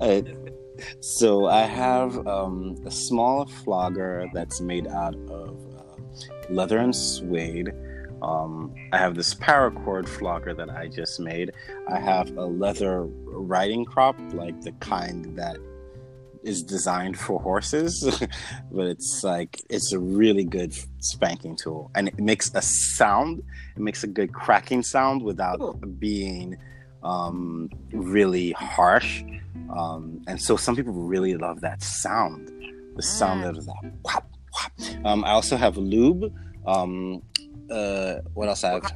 it. 0.00 0.58
so 1.00 1.46
I 1.46 1.62
have 1.62 2.26
um, 2.26 2.76
a 2.84 2.90
small 2.90 3.46
flogger 3.46 4.26
that's 4.34 4.60
made 4.60 4.86
out 4.86 5.14
of 5.30 5.56
uh, 5.76 5.96
leather 6.50 6.78
and 6.78 6.94
suede. 6.94 7.72
Um, 8.20 8.74
I 8.92 8.98
have 8.98 9.14
this 9.14 9.34
paracord 9.34 10.08
flogger 10.08 10.52
that 10.54 10.70
I 10.70 10.88
just 10.88 11.20
made. 11.20 11.52
I 11.88 11.98
have 11.98 12.36
a 12.36 12.44
leather 12.44 13.04
riding 13.04 13.84
crop, 13.84 14.18
like 14.32 14.60
the 14.62 14.72
kind 14.72 15.36
that 15.36 15.56
is 16.48 16.62
designed 16.62 17.18
for 17.18 17.40
horses, 17.40 18.02
but 18.72 18.86
it's 18.86 19.22
like 19.22 19.60
it's 19.68 19.92
a 19.92 19.98
really 19.98 20.44
good 20.44 20.74
spanking 20.98 21.54
tool, 21.54 21.90
and 21.94 22.08
it 22.08 22.18
makes 22.18 22.50
a 22.54 22.62
sound. 22.62 23.42
It 23.76 23.82
makes 23.82 24.02
a 24.02 24.06
good 24.06 24.32
cracking 24.32 24.82
sound 24.82 25.22
without 25.22 25.58
cool. 25.60 25.74
being 25.74 26.56
um, 27.02 27.70
really 27.92 28.52
harsh. 28.52 29.22
Um, 29.76 30.22
and 30.26 30.40
so 30.40 30.56
some 30.56 30.74
people 30.74 30.92
really 30.92 31.36
love 31.36 31.60
that 31.60 31.82
sound, 31.82 32.50
the 32.96 33.02
sound 33.02 33.44
of 33.44 33.66
that. 33.66 33.92
Whop, 34.04 34.26
whop. 34.52 34.72
Um, 35.04 35.24
I 35.24 35.30
also 35.30 35.56
have 35.56 35.76
lube. 35.76 36.32
Um, 36.66 37.22
uh, 37.70 38.16
what 38.34 38.48
else 38.48 38.64
I 38.64 38.70
have? 38.72 38.92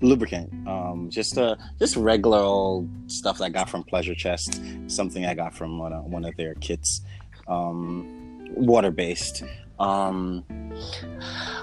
Lubricant. 0.00 0.52
Um, 0.68 1.08
just 1.10 1.36
uh, 1.38 1.56
just 1.78 1.96
regular 1.96 2.38
old 2.38 2.88
stuff 3.10 3.38
that 3.38 3.44
I 3.44 3.48
got 3.48 3.68
from 3.68 3.82
Pleasure 3.82 4.14
Chest. 4.14 4.60
Something 4.86 5.26
I 5.26 5.34
got 5.34 5.54
from 5.54 5.78
one 5.78 5.92
of, 5.92 6.04
one 6.04 6.24
of 6.24 6.36
their 6.36 6.54
kits. 6.54 7.00
Um, 7.48 8.46
water 8.54 8.90
based. 8.90 9.42
Um, 9.78 10.44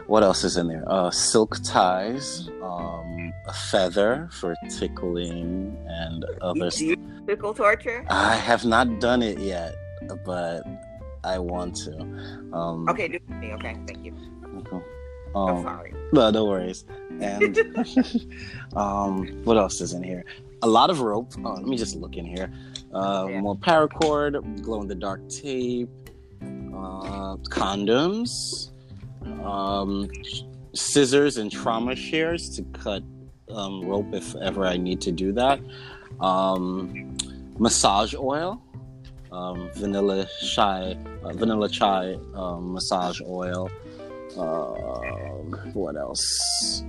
what 0.08 0.24
else 0.24 0.44
is 0.44 0.58
in 0.58 0.68
there? 0.68 0.84
Uh, 0.88 1.12
silk 1.12 1.58
ties. 1.64 2.50
Um, 2.62 3.34
a 3.48 3.54
feather 3.54 4.30
for 4.32 4.56
tickling 4.70 5.78
and 5.88 6.26
other. 6.42 6.72
Tickle 6.72 7.54
torture? 7.54 8.06
I 8.10 8.36
have 8.36 8.66
not 8.66 9.00
done 9.00 9.22
it 9.22 9.40
yet, 9.40 9.76
but 10.26 10.64
I 11.24 11.40
want 11.40 11.76
to. 11.78 12.00
Um, 12.54 12.88
okay, 12.90 13.08
do 13.08 13.20
me. 13.36 13.54
Okay, 13.54 13.76
thank 13.88 14.06
you. 14.06 14.14
Um, 15.36 15.64
sorry. 15.64 15.94
No, 16.14 16.30
no 16.32 16.46
worries. 16.46 16.86
And 17.20 17.58
um, 18.76 19.28
what 19.44 19.58
else 19.58 19.82
is 19.82 19.94
in 19.94 20.04
here? 20.04 20.24
A 20.62 20.68
lot 20.68 20.90
of 20.90 21.02
rope. 21.02 21.34
Oh, 21.44 21.54
let 21.54 21.66
me 21.66 21.78
just 21.78 21.96
look 21.96 22.16
in 22.16 22.26
here. 22.26 22.52
Uh, 22.94 23.28
yeah. 23.30 23.42
More 23.42 23.56
paracord, 23.56 24.62
glow 24.64 24.82
in 24.82 24.88
the 24.88 24.96
dark 24.96 25.28
tape, 25.28 25.90
uh, 26.42 27.36
condoms, 27.50 28.72
um, 29.44 30.10
scissors 30.74 31.38
and 31.38 31.52
trauma 31.52 31.96
shears 31.96 32.50
to 32.56 32.64
cut 32.74 33.04
um, 33.50 33.86
rope 33.86 34.14
if 34.14 34.36
ever 34.36 34.66
I 34.66 34.78
need 34.78 35.02
to 35.02 35.12
do 35.12 35.32
that. 35.34 35.60
Um, 36.20 37.18
massage 37.60 38.16
oil, 38.16 38.62
um, 39.32 39.70
vanilla 39.76 40.28
chai, 40.42 40.98
uh, 41.24 41.34
vanilla 41.34 41.70
chai 41.70 42.18
um, 42.34 42.74
massage 42.74 43.22
oil. 43.22 43.70
Um, 44.38 45.72
what 45.74 45.96
else? 45.96 46.84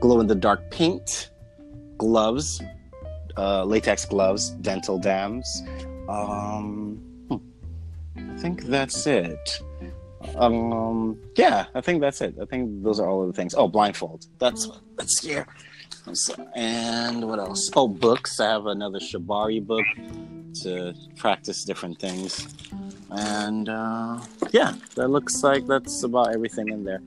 Glow 0.00 0.20
in 0.20 0.26
the 0.26 0.34
dark 0.34 0.70
paint, 0.70 1.30
gloves, 1.98 2.60
uh, 3.36 3.64
latex 3.64 4.04
gloves, 4.04 4.50
dental 4.50 4.98
dams. 4.98 5.62
Um, 6.08 6.96
hmm. 7.28 7.36
I 8.32 8.36
think 8.38 8.64
that's 8.64 9.06
it. 9.06 9.60
Um, 10.36 11.18
yeah, 11.36 11.66
I 11.74 11.80
think 11.80 12.00
that's 12.00 12.20
it. 12.20 12.36
I 12.40 12.44
think 12.44 12.82
those 12.82 13.00
are 13.00 13.08
all 13.08 13.22
of 13.22 13.26
the 13.28 13.32
things. 13.32 13.54
Oh, 13.54 13.68
blindfold. 13.68 14.26
That's 14.38 14.68
that's 14.96 15.20
here. 15.24 15.46
And 16.54 17.28
what 17.28 17.38
else? 17.38 17.70
Oh, 17.76 17.88
books. 17.88 18.40
I 18.40 18.46
have 18.46 18.66
another 18.66 18.98
Shibari 18.98 19.64
book 19.64 19.84
to 20.62 20.94
practice 21.16 21.64
different 21.64 21.98
things. 21.98 22.46
And 23.14 23.68
uh, 23.68 24.20
yeah, 24.50 24.74
that 24.94 25.08
looks 25.08 25.42
like 25.42 25.66
that's 25.66 26.02
about 26.02 26.34
everything 26.34 26.68
in 26.68 26.84
there. 26.84 27.02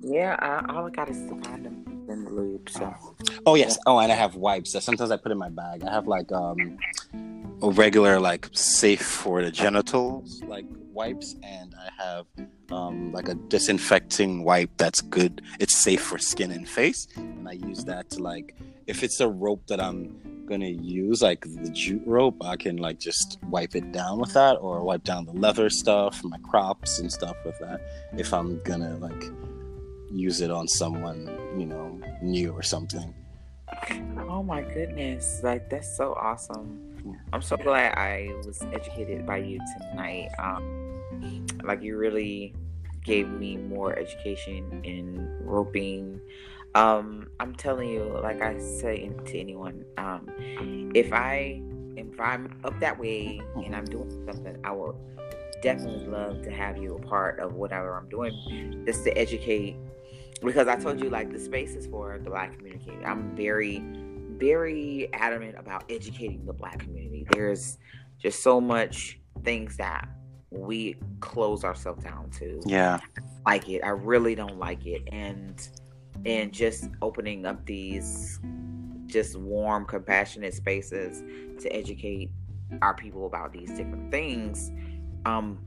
Yeah, 0.00 0.34
uh, 0.34 0.72
all 0.72 0.86
I 0.86 0.90
got 0.90 1.08
is 1.08 1.18
to 1.28 1.36
find 1.42 1.64
them 1.64 2.06
in 2.08 2.24
the 2.24 2.30
lube. 2.30 2.68
So. 2.70 2.94
Oh 3.46 3.54
yes. 3.54 3.78
Oh, 3.86 3.98
and 3.98 4.12
I 4.12 4.14
have 4.14 4.36
wipes. 4.36 4.72
That 4.72 4.82
sometimes 4.82 5.10
I 5.10 5.16
put 5.16 5.32
in 5.32 5.38
my 5.38 5.48
bag. 5.48 5.82
I 5.82 5.90
have 5.90 6.06
like 6.06 6.30
um, 6.32 6.78
a 7.62 7.70
regular 7.70 8.20
like 8.20 8.48
safe 8.52 9.02
for 9.02 9.42
the 9.42 9.50
genitals 9.50 10.42
like 10.44 10.66
wipes, 10.92 11.34
and 11.42 11.74
I 11.74 12.02
have 12.02 12.26
um, 12.70 13.12
like 13.12 13.28
a 13.28 13.34
disinfecting 13.34 14.44
wipe 14.44 14.70
that's 14.76 15.00
good. 15.00 15.42
It's 15.58 15.74
safe 15.74 16.02
for 16.02 16.18
skin 16.18 16.50
and 16.50 16.68
face, 16.68 17.08
and 17.16 17.48
I 17.48 17.52
use 17.52 17.84
that 17.84 18.10
to 18.10 18.22
like 18.22 18.56
if 18.86 19.02
it's 19.02 19.20
a 19.20 19.28
rope 19.28 19.66
that 19.66 19.80
I'm 19.80 20.44
gonna 20.48 20.66
use, 20.66 21.22
like 21.22 21.42
the 21.42 21.70
jute 21.70 22.02
rope, 22.06 22.36
I 22.42 22.56
can 22.56 22.78
like 22.78 22.98
just 22.98 23.38
wipe 23.48 23.76
it 23.76 23.92
down 23.92 24.18
with 24.18 24.32
that, 24.32 24.54
or 24.54 24.82
wipe 24.82 25.04
down 25.04 25.26
the 25.26 25.32
leather 25.32 25.70
stuff, 25.70 26.22
my 26.24 26.38
crops 26.38 26.98
and 26.98 27.12
stuff 27.12 27.36
with 27.44 27.58
that. 27.60 27.80
If 28.16 28.32
I'm 28.32 28.60
gonna 28.62 28.96
like 28.96 29.24
use 30.10 30.40
it 30.40 30.50
on 30.50 30.66
someone, 30.66 31.30
you 31.58 31.66
know, 31.66 32.00
new 32.22 32.52
or 32.52 32.62
something. 32.62 33.14
Oh 34.28 34.42
my 34.42 34.62
goodness. 34.62 35.40
Like 35.42 35.68
that's 35.68 35.94
so 35.96 36.14
awesome. 36.14 36.84
I'm 37.32 37.42
so 37.42 37.56
glad 37.56 37.96
I 37.96 38.32
was 38.44 38.62
educated 38.72 39.26
by 39.26 39.38
you 39.38 39.60
tonight. 39.78 40.30
Um, 40.38 40.87
like 41.64 41.82
you 41.82 41.96
really 41.96 42.54
gave 43.04 43.28
me 43.28 43.56
more 43.56 43.98
education 43.98 44.82
in 44.84 45.38
roping. 45.42 46.20
Um, 46.74 47.28
I'm 47.40 47.54
telling 47.54 47.88
you, 47.88 48.18
like 48.22 48.42
I 48.42 48.58
say 48.58 49.10
to 49.26 49.38
anyone, 49.38 49.84
um, 49.96 50.28
if 50.94 51.12
I 51.12 51.62
if 51.96 52.20
I'm 52.20 52.60
up 52.64 52.78
that 52.80 52.98
way 52.98 53.40
and 53.56 53.74
I'm 53.74 53.84
doing 53.84 54.10
something, 54.26 54.56
I 54.64 54.70
will 54.72 54.98
definitely 55.62 56.06
love 56.06 56.42
to 56.42 56.50
have 56.50 56.78
you 56.78 56.94
a 56.94 57.00
part 57.00 57.40
of 57.40 57.54
whatever 57.54 57.96
I'm 57.96 58.08
doing, 58.08 58.84
just 58.86 59.04
to 59.04 59.18
educate 59.18 59.76
because 60.42 60.68
I 60.68 60.76
told 60.76 61.00
you 61.00 61.10
like 61.10 61.32
the 61.32 61.38
space 61.38 61.74
is 61.74 61.86
for 61.86 62.18
the 62.18 62.30
black 62.30 62.56
community. 62.56 62.92
I'm 63.04 63.34
very, 63.34 63.82
very 64.36 65.08
adamant 65.12 65.56
about 65.58 65.84
educating 65.90 66.44
the 66.46 66.52
black 66.52 66.78
community. 66.80 67.26
There's 67.32 67.78
just 68.20 68.42
so 68.42 68.60
much 68.60 69.18
things 69.42 69.76
that 69.78 70.08
we 70.50 70.96
close 71.20 71.64
ourselves 71.64 72.02
down 72.02 72.30
to. 72.30 72.60
Yeah. 72.64 73.00
Like 73.46 73.68
it. 73.68 73.82
I 73.84 73.90
really 73.90 74.34
don't 74.34 74.58
like 74.58 74.86
it. 74.86 75.02
And 75.12 75.68
and 76.26 76.52
just 76.52 76.88
opening 77.00 77.46
up 77.46 77.64
these 77.64 78.40
just 79.06 79.36
warm, 79.36 79.84
compassionate 79.84 80.54
spaces 80.54 81.22
to 81.60 81.68
educate 81.74 82.30
our 82.82 82.94
people 82.94 83.26
about 83.26 83.52
these 83.52 83.70
different 83.70 84.10
things. 84.10 84.70
Um, 85.24 85.58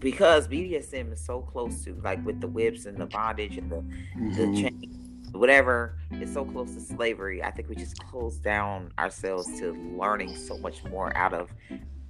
because 0.00 0.48
BDSM 0.48 1.12
is 1.12 1.24
so 1.24 1.40
close 1.40 1.82
to 1.84 1.94
like 2.02 2.24
with 2.26 2.40
the 2.40 2.48
whips 2.48 2.86
and 2.86 2.98
the 2.98 3.06
bondage 3.06 3.56
and 3.56 3.70
the 3.70 3.76
mm-hmm. 3.76 4.30
the 4.30 4.60
chain, 4.60 5.30
whatever. 5.32 5.96
It's 6.10 6.32
so 6.32 6.44
close 6.44 6.74
to 6.74 6.80
slavery. 6.80 7.42
I 7.42 7.50
think 7.50 7.68
we 7.68 7.76
just 7.76 7.98
close 8.04 8.36
down 8.36 8.92
ourselves 8.98 9.58
to 9.60 9.72
learning 9.98 10.36
so 10.36 10.58
much 10.58 10.84
more 10.84 11.16
out 11.16 11.32
of 11.32 11.54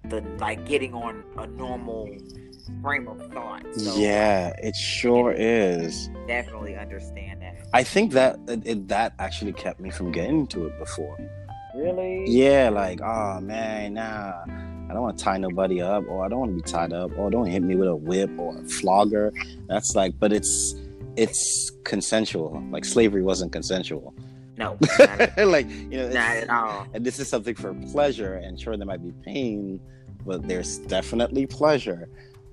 the 0.09 0.21
like 0.39 0.67
getting 0.67 0.95
on 0.95 1.25
a 1.39 1.47
normal 1.47 2.09
frame 2.83 3.09
of 3.09 3.33
thought. 3.33 3.65
So, 3.75 3.97
yeah, 3.97 4.53
it 4.59 4.75
sure 4.77 5.33
is. 5.37 6.09
Definitely 6.27 6.77
understand 6.77 7.43
that. 7.43 7.67
I 7.73 7.83
think 7.83 8.13
that 8.13 8.39
it, 8.49 8.89
that 8.89 9.15
actually 9.19 9.53
kept 9.53 9.81
me 9.81 9.91
from 9.91 10.13
getting 10.13 10.41
into 10.41 10.67
it 10.67 10.79
before. 10.79 11.19
Really? 11.75 12.25
Yeah, 12.27 12.71
like, 12.71 13.01
oh 13.03 13.41
man, 13.41 13.95
nah 13.95 14.45
I 14.89 14.93
don't 14.93 15.03
want 15.03 15.19
to 15.19 15.25
tie 15.25 15.39
nobody 15.39 15.81
up, 15.81 16.05
or 16.09 16.25
I 16.25 16.29
don't 16.29 16.41
want 16.41 16.51
to 16.53 16.57
be 16.57 16.71
tied 16.71 16.93
up, 16.93 17.11
or 17.19 17.31
don't 17.31 17.47
hit 17.47 17.63
me 17.63 17.75
with 17.75 17.89
a 17.89 17.97
whip 17.97 18.31
or 18.39 18.57
a 18.57 18.63
flogger. 18.65 19.33
That's 19.67 19.97
like, 19.97 20.19
but 20.19 20.33
it's 20.33 20.75
it's 21.17 21.71
consensual. 21.85 22.63
Like 22.71 22.85
slavery 22.85 23.23
wasn't 23.23 23.53
consensual. 23.53 24.15
No, 24.57 24.79
like 25.39 25.69
you 25.69 25.99
know, 25.99 26.09
not 26.09 26.37
at 26.37 26.51
all. 26.51 26.87
And 26.95 27.05
this 27.05 27.19
is 27.19 27.29
something 27.29 27.55
for 27.55 27.75
pleasure, 27.93 28.35
and 28.35 28.61
sure 28.61 28.77
there 28.77 28.87
might 28.87 29.03
be 29.03 29.13
pain, 29.25 29.81
but 30.25 30.47
there's 30.47 30.79
definitely 30.79 31.47
pleasure. 31.47 32.09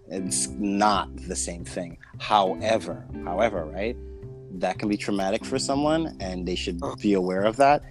It's 0.07 0.47
not 0.49 1.15
the 1.27 1.35
same 1.35 1.63
thing. 1.63 1.97
However, 2.19 3.05
however, 3.23 3.65
right, 3.65 3.95
that 4.59 4.79
can 4.79 4.89
be 4.89 4.97
traumatic 4.97 5.45
for 5.45 5.59
someone, 5.59 6.17
and 6.19 6.47
they 6.47 6.55
should 6.55 6.79
oh. 6.81 6.95
be 6.95 7.13
aware 7.13 7.43
of 7.43 7.55
that. 7.57 7.83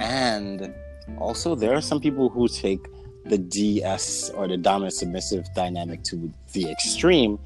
And 0.00 0.74
also, 1.18 1.54
there 1.54 1.74
are 1.74 1.80
some 1.80 2.00
people 2.00 2.28
who 2.28 2.48
take 2.48 2.80
the 3.26 3.38
DS 3.38 4.30
or 4.30 4.48
the 4.48 4.56
dominant 4.56 4.94
submissive 4.94 5.44
dynamic 5.54 6.02
to 6.04 6.32
the 6.52 6.70
extreme, 6.70 7.38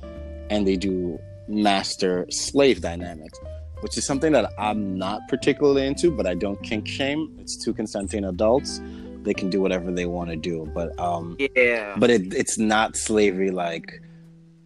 and 0.50 0.66
they 0.66 0.76
do 0.76 1.18
master 1.48 2.26
slave 2.30 2.80
dynamics, 2.80 3.38
which 3.84 3.98
is 3.98 4.06
something 4.06 4.32
that 4.32 4.50
I'm 4.58 4.96
not 4.96 5.28
particularly 5.28 5.86
into, 5.86 6.10
but 6.10 6.26
I 6.26 6.32
don't 6.32 6.60
kink 6.62 6.88
shame. 6.88 7.36
It's 7.38 7.54
two 7.54 7.74
consenting 7.74 8.24
adults. 8.24 8.80
They 9.24 9.34
can 9.34 9.50
do 9.50 9.60
whatever 9.60 9.92
they 9.92 10.06
want 10.06 10.30
to 10.30 10.36
do, 10.36 10.66
but 10.74 10.98
um, 10.98 11.36
yeah, 11.38 11.94
but 11.98 12.08
it, 12.08 12.32
it's 12.32 12.56
not 12.56 12.96
slavery 12.96 13.50
like 13.50 14.00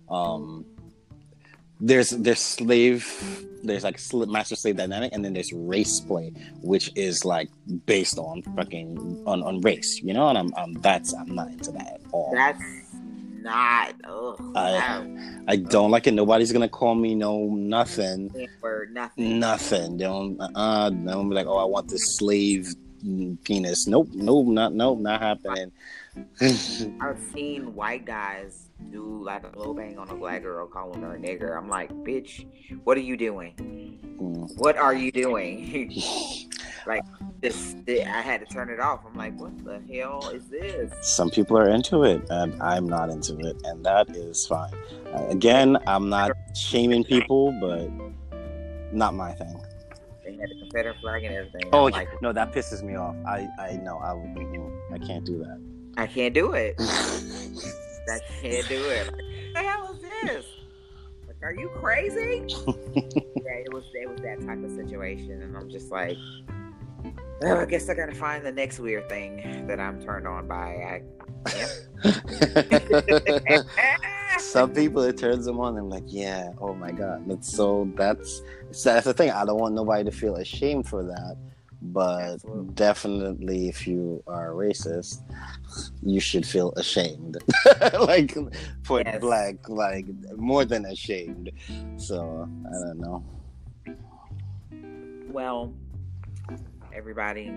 um, 0.09 0.65
there's 1.81 2.11
there's 2.11 2.39
slave 2.39 3.45
there's 3.65 3.83
like 3.83 3.99
master 4.29 4.55
slave 4.55 4.77
dynamic 4.77 5.13
and 5.13 5.25
then 5.25 5.33
there's 5.33 5.53
race 5.53 5.99
play 5.99 6.33
which 6.63 6.93
is 6.95 7.25
like 7.25 7.49
based 7.87 8.19
on 8.19 8.41
fucking 8.55 9.21
on, 9.27 9.43
on 9.43 9.61
race 9.63 10.01
you 10.01 10.15
know 10.15 10.29
and 10.29 10.39
I'm, 10.39 10.53
I'm 10.57 10.75
that's 10.75 11.13
i'm 11.13 11.35
not 11.35 11.49
into 11.49 11.73
that 11.73 11.95
at 11.95 12.01
all 12.13 12.31
that's 12.33 12.63
not. 13.49 13.95
Ugh, 14.05 14.53
I, 14.55 15.07
I 15.49 15.57
don't 15.57 15.91
like 15.91 16.07
it. 16.07 16.13
Nobody's 16.13 16.53
gonna 16.53 16.69
call 16.69 16.95
me 16.95 17.15
no 17.15 17.47
nothing. 17.47 18.49
For 18.61 18.87
nothing. 18.93 19.39
Nothing. 19.39 19.97
Don't 19.97 20.41
uh 20.41 20.91
don't 20.91 21.29
be 21.29 21.35
like 21.35 21.47
oh 21.47 21.59
i 21.59 21.65
want 21.65 21.89
this 21.89 22.17
slave 22.17 22.75
penis. 23.45 23.87
Nope 23.87 24.09
nope 24.13 24.47
not 24.47 24.75
nope 24.75 25.01
not 25.01 25.21
happening. 25.21 25.73
I've 27.01 27.21
seen 27.33 27.75
white 27.75 28.05
guys 28.05 28.68
do 28.91 29.23
like 29.25 29.45
a 29.45 29.49
blow 29.49 29.75
bang 29.75 29.99
on 29.99 30.09
a 30.09 30.15
black 30.15 30.43
girl 30.43 30.67
calling 30.67 31.03
her 31.03 31.15
a 31.15 31.19
nigger. 31.19 31.57
I'm 31.57 31.69
like, 31.69 31.91
bitch, 32.05 32.47
what 32.85 32.97
are 32.97 33.03
you 33.03 33.17
doing? 33.17 33.55
Mm. 34.21 34.59
What 34.59 34.77
are 34.77 34.95
you 34.95 35.13
doing? 35.13 35.93
like 36.87 37.03
this, 37.41 37.77
I 37.89 38.21
had 38.21 38.41
to 38.41 38.47
turn 38.47 38.71
it 38.71 38.81
off. 38.81 39.01
I'm 39.07 39.15
like, 39.15 39.39
what 39.39 39.65
the 39.65 39.81
hell 39.93 40.29
is 40.31 40.49
this? 40.49 40.93
Some 41.03 41.31
people 41.31 41.59
are 41.59 41.69
into 41.69 42.05
it, 42.05 42.23
and 42.31 42.61
I'm 42.63 42.89
not 42.89 43.11
into 43.11 43.39
it, 43.39 43.57
and 43.65 43.85
that 43.85 44.11
is 44.11 44.47
fine. 44.47 44.73
Uh, 45.15 45.27
again, 45.29 45.79
I'm 45.87 46.09
not 46.09 46.33
shaming 46.55 47.05
people, 47.05 47.53
but 47.61 47.89
not 48.93 49.15
my 49.15 49.33
thing. 49.33 49.61
They 50.25 50.33
had 50.33 50.51
the 50.51 50.59
Confederate 50.61 50.97
flag 51.01 51.25
and 51.25 51.35
everything. 51.35 51.71
Oh, 51.73 51.85
like, 51.85 52.09
no, 52.21 52.33
that 52.33 52.53
pisses 52.53 52.83
me 52.83 52.97
off. 52.97 53.17
I, 53.27 53.49
I 53.59 53.77
know, 53.77 53.99
I, 53.99 54.13
I 54.95 54.99
can't 54.99 55.25
do 55.25 55.39
that. 55.39 55.61
I 55.97 56.07
can't 56.07 56.35
do 56.35 56.53
it. 56.53 56.77
I 58.09 58.21
can't 58.41 58.69
do 58.69 58.89
it. 58.89 59.07
Like, 59.07 59.17
what 59.17 59.55
the 59.55 59.63
hell 59.63 59.93
is 59.93 60.01
this? 60.01 60.47
Like, 61.27 61.37
are 61.43 61.53
you 61.53 61.69
crazy? 61.69 62.45
yeah, 62.67 63.65
it 63.65 63.73
was 63.73 63.85
it 63.95 64.09
was 64.09 64.21
that 64.21 64.41
type 64.47 64.63
of 64.65 64.71
situation, 64.71 65.43
and 65.43 65.57
I'm 65.57 65.71
just 65.71 65.91
like, 65.91 66.17
oh, 67.43 67.61
I 67.61 67.65
guess 67.67 67.89
I 67.89 67.95
gotta 67.95 68.15
find 68.15 68.45
the 68.45 68.53
next 68.53 68.79
weird 68.79 69.09
thing 69.09 69.67
that 69.67 69.81
I'm 69.81 70.01
turned 70.01 70.27
on 70.27 70.49
by. 70.49 70.55
I, 70.55 71.03
yeah. 71.55 71.67
Some 74.39 74.73
people 74.73 75.03
it 75.03 75.17
turns 75.17 75.45
them 75.45 75.61
on. 75.61 75.77
I'm 75.77 75.89
like, 75.89 76.05
yeah, 76.07 76.51
oh 76.61 76.75
my 76.75 76.93
god, 76.93 77.25
that's 77.27 77.53
so 77.53 77.91
that's 77.95 78.43
that's 78.85 79.05
the 79.05 79.15
thing. 79.15 79.31
I 79.31 79.45
don't 79.45 79.59
want 79.59 79.75
nobody 79.75 80.05
to 80.05 80.13
feel 80.13 80.37
ashamed 80.37 80.89
for 80.89 81.03
that 81.05 81.37
but 81.81 82.35
Absolutely. 82.35 82.75
definitely 82.75 83.69
if 83.69 83.87
you 83.87 84.23
are 84.27 84.51
racist 84.51 85.23
you 86.03 86.19
should 86.19 86.45
feel 86.45 86.73
ashamed 86.73 87.37
like 88.01 88.35
point 88.85 89.07
yes. 89.07 89.21
blank 89.21 89.69
like 89.69 90.07
more 90.37 90.65
than 90.65 90.85
ashamed 90.87 91.51
so 91.97 92.49
i 92.67 92.85
don't 92.85 92.99
know 92.99 93.25
Well, 95.31 95.75
everybody, 96.93 97.53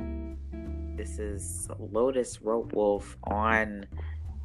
this 0.98 1.20
is 1.20 1.70
Lotus 1.80 2.42
Rope 2.42 2.74
Wolf 2.74 3.18
on 3.24 3.86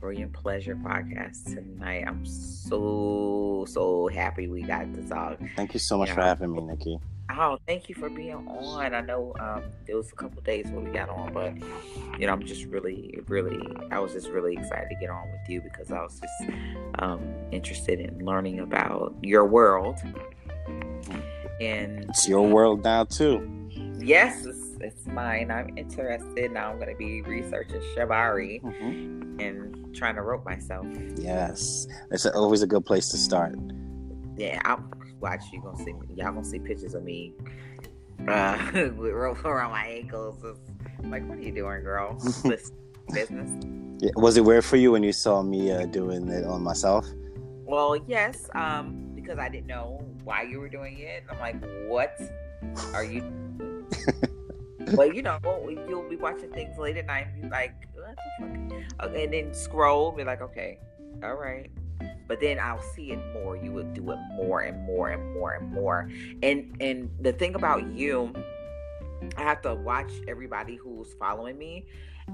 Brilliant 0.01 0.33
Pleasure 0.33 0.77
podcast 0.77 1.45
tonight. 1.45 2.05
I'm 2.07 2.25
so 2.25 3.65
so 3.69 4.07
happy 4.07 4.47
we 4.47 4.63
got 4.63 4.95
to 4.95 5.03
talk. 5.03 5.39
Thank 5.57 5.75
you 5.75 5.81
so 5.81 5.99
much 5.99 6.13
for 6.13 6.23
having 6.23 6.53
me, 6.53 6.63
Nikki. 6.63 6.99
Oh, 7.29 7.59
thank 7.67 7.89
you 7.89 7.95
for 7.95 8.09
being 8.09 8.35
on. 8.35 8.95
I 8.95 9.01
know 9.01 9.35
um, 9.41 9.65
there 9.87 9.97
was 9.97 10.11
a 10.13 10.15
couple 10.15 10.41
days 10.43 10.67
where 10.69 10.81
we 10.81 10.91
got 10.91 11.09
on, 11.09 11.33
but 11.33 11.55
you 12.19 12.27
know, 12.27 12.33
I'm 12.33 12.45
just 12.45 12.65
really, 12.67 13.19
really, 13.27 13.61
I 13.91 13.99
was 13.99 14.13
just 14.13 14.29
really 14.29 14.55
excited 14.55 14.89
to 14.91 14.97
get 14.97 15.11
on 15.11 15.31
with 15.31 15.49
you 15.49 15.61
because 15.61 15.91
I 15.91 16.01
was 16.03 16.21
just 16.21 16.53
um, 17.01 17.23
interested 17.51 18.01
in 18.01 18.25
learning 18.25 18.61
about 18.61 19.15
your 19.23 19.45
world. 19.45 19.99
And 21.61 22.05
it's 22.09 22.29
your 22.29 22.47
world 22.47 22.85
now 22.85 23.05
too. 23.05 23.51
Yes, 23.99 24.47
it's, 24.47 24.77
it's 24.81 25.07
mine. 25.07 25.51
I'm 25.51 25.77
interested 25.77 26.53
now. 26.53 26.71
I'm 26.71 26.77
going 26.77 26.91
to 26.91 26.97
be 26.97 27.23
researching 27.23 27.81
Shibari 27.95 28.63
mm-hmm. 28.63 29.41
and 29.41 29.95
trying 29.97 30.15
to 30.15 30.23
rope 30.23 30.45
myself. 30.45 30.87
Yes, 31.17 31.87
it's 32.11 32.27
always 32.27 32.63
a 32.63 32.67
good 32.67 32.85
place 32.85 33.09
to 33.09 33.17
start. 33.17 33.59
Yeah, 34.37 34.61
I'm 34.65 34.91
watch 35.21 35.43
you 35.53 35.63
gonna 35.63 35.79
see 35.79 35.95
y'all 36.15 36.33
gonna 36.33 36.45
see 36.45 36.59
pictures 36.59 36.95
of 36.95 37.03
me 37.03 37.33
uh, 38.29 38.71
with 38.75 39.13
rope 39.13 39.45
around 39.45 39.71
my 39.71 39.87
ankles. 39.87 40.43
It's 40.45 41.09
like, 41.09 41.27
what 41.29 41.39
are 41.39 41.43
you 41.43 41.53
doing, 41.53 41.83
girl? 41.83 42.15
business. 43.13 43.53
Yeah, 43.99 44.11
was 44.17 44.37
it 44.37 44.45
weird 44.45 44.65
for 44.65 44.77
you 44.77 44.93
when 44.93 45.03
you 45.03 45.13
saw 45.13 45.43
me 45.43 45.71
uh, 45.71 45.87
doing 45.87 46.29
it 46.29 46.45
on 46.45 46.63
myself? 46.63 47.07
Well, 47.65 47.97
yes, 48.07 48.49
um, 48.55 49.13
because 49.15 49.39
I 49.39 49.49
didn't 49.49 49.67
know 49.67 50.05
why 50.25 50.43
you 50.43 50.61
were 50.61 50.69
doing 50.69 50.99
it. 50.99 51.25
I'm 51.31 51.39
like, 51.39 51.57
what 51.87 52.21
are 52.93 53.05
you? 53.05 53.25
well, 54.95 55.13
you 55.13 55.23
know, 55.23 55.39
you'll 55.89 56.09
be 56.09 56.17
watching 56.17 56.51
things 56.53 56.79
late 56.79 56.97
at 56.97 57.07
night 57.07 57.29
and 57.33 57.43
be 57.43 57.49
like, 57.49 57.75
what 57.95 58.17
the 58.17 58.79
fuck? 59.01 59.09
Okay, 59.09 59.25
and 59.25 59.33
then 59.33 59.55
scroll, 59.55 60.13
be 60.13 60.25
like, 60.25 60.43
okay, 60.43 60.79
all 61.23 61.35
right, 61.35 61.71
but 62.29 62.41
then 62.41 62.59
I'll 62.59 62.83
see 62.83 63.13
it 63.13 63.21
more. 63.33 63.57
You 63.57 63.73
would 63.73 63.95
do 63.95 64.11
it 64.11 64.19
more 64.35 64.61
and 64.61 64.85
more 64.87 65.11
and 65.11 65.35
more 65.35 65.53
and 65.53 65.73
more. 65.73 66.11
And 66.43 66.77
and 66.81 67.11
the 67.21 67.33
thing 67.33 67.55
about 67.55 67.87
you, 67.95 68.33
I 69.37 69.43
have 69.43 69.63
to 69.63 69.75
watch 69.75 70.13
everybody 70.29 70.77
who's 70.77 71.15
following 71.15 71.59
me. 71.59 71.87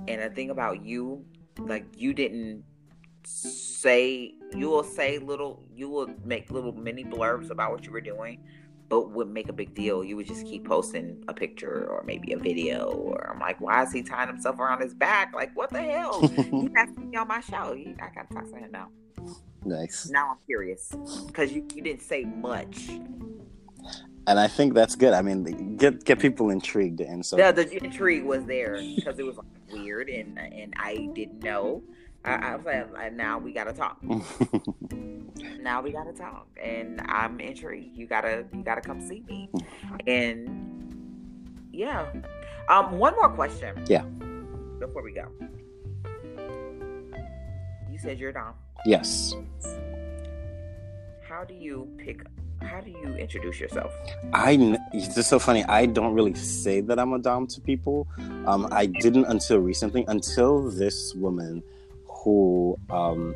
And 0.08 0.22
the 0.22 0.30
thing 0.30 0.50
about 0.50 0.84
you, 0.84 1.24
like 1.58 1.84
you 1.96 2.14
didn't 2.14 2.64
say 3.24 4.34
you 4.54 4.68
will 4.68 4.82
say 4.82 5.18
little 5.18 5.64
you 5.74 5.88
will 5.88 6.08
make 6.24 6.50
little 6.50 6.72
mini 6.72 7.04
blurbs 7.04 7.50
about 7.50 7.70
what 7.70 7.86
you 7.86 7.92
were 7.92 8.00
doing 8.00 8.40
but 8.88 9.10
would 9.10 9.28
make 9.28 9.48
a 9.48 9.52
big 9.52 9.74
deal 9.74 10.02
you 10.02 10.16
would 10.16 10.26
just 10.26 10.44
keep 10.44 10.66
posting 10.66 11.22
a 11.28 11.34
picture 11.34 11.86
or 11.88 12.02
maybe 12.04 12.32
a 12.32 12.38
video 12.38 12.90
or 12.90 13.30
i'm 13.32 13.38
like 13.38 13.60
why 13.60 13.82
is 13.82 13.92
he 13.92 14.02
tying 14.02 14.28
himself 14.28 14.58
around 14.58 14.80
his 14.80 14.92
back 14.94 15.32
like 15.34 15.54
what 15.56 15.70
the 15.70 15.80
hell 15.80 16.20
he 16.28 16.68
to 16.68 17.06
be 17.10 17.16
on 17.16 17.28
my 17.28 17.40
show 17.40 17.74
i 17.74 18.08
gotta 18.14 18.34
talk 18.34 18.48
to 18.50 18.56
him 18.56 18.70
now 18.72 18.88
Nice. 19.64 20.10
Now 20.10 20.32
I'm 20.32 20.36
curious 20.46 20.92
because 21.26 21.52
you, 21.52 21.66
you 21.74 21.82
didn't 21.82 22.02
say 22.02 22.24
much. 22.24 22.88
And 24.26 24.38
I 24.38 24.46
think 24.46 24.74
that's 24.74 24.94
good. 24.94 25.12
I 25.12 25.22
mean, 25.22 25.76
get 25.76 26.04
get 26.04 26.20
people 26.20 26.50
intrigued, 26.50 27.00
and 27.00 27.26
so 27.26 27.36
yeah, 27.36 27.50
the 27.50 27.68
intrigue 27.82 28.22
was 28.22 28.44
there 28.44 28.80
because 28.80 29.18
it 29.18 29.26
was 29.26 29.36
like, 29.36 29.46
weird, 29.72 30.08
and 30.08 30.38
and 30.38 30.74
I 30.76 31.08
didn't 31.12 31.42
know. 31.42 31.82
I, 32.24 32.34
I 32.34 32.56
was 32.56 32.64
like, 32.64 33.12
now 33.14 33.38
we 33.38 33.52
gotta 33.52 33.72
talk. 33.72 34.00
now 35.60 35.82
we 35.82 35.90
gotta 35.90 36.12
talk, 36.12 36.46
and 36.62 37.00
I'm 37.06 37.40
intrigued. 37.40 37.96
You 37.96 38.06
gotta 38.06 38.44
you 38.52 38.62
gotta 38.62 38.80
come 38.80 39.00
see 39.00 39.24
me, 39.26 39.50
and 40.06 40.72
yeah. 41.72 42.06
Um, 42.68 42.98
one 42.98 43.14
more 43.16 43.30
question. 43.30 43.84
Yeah. 43.88 44.04
Before 44.78 45.02
we 45.02 45.12
go, 45.12 45.26
said 48.02 48.18
you're 48.18 48.32
Dom. 48.32 48.54
Yes. 48.84 49.34
How 51.22 51.44
do 51.44 51.54
you 51.54 51.88
pick? 51.98 52.20
How 52.60 52.80
do 52.80 52.90
you 52.90 53.14
introduce 53.14 53.60
yourself? 53.60 53.92
I 54.32 54.78
it's 54.92 55.14
just 55.14 55.28
so 55.30 55.38
funny. 55.38 55.64
I 55.64 55.86
don't 55.86 56.14
really 56.14 56.34
say 56.34 56.80
that 56.80 56.98
I'm 56.98 57.12
a 57.12 57.18
dom 57.18 57.46
to 57.48 57.60
people. 57.60 58.08
Um, 58.46 58.68
I 58.72 58.86
didn't 58.86 59.26
until 59.26 59.58
recently. 59.58 60.04
Until 60.08 60.70
this 60.70 61.14
woman, 61.14 61.62
who 62.06 62.76
um, 62.90 63.34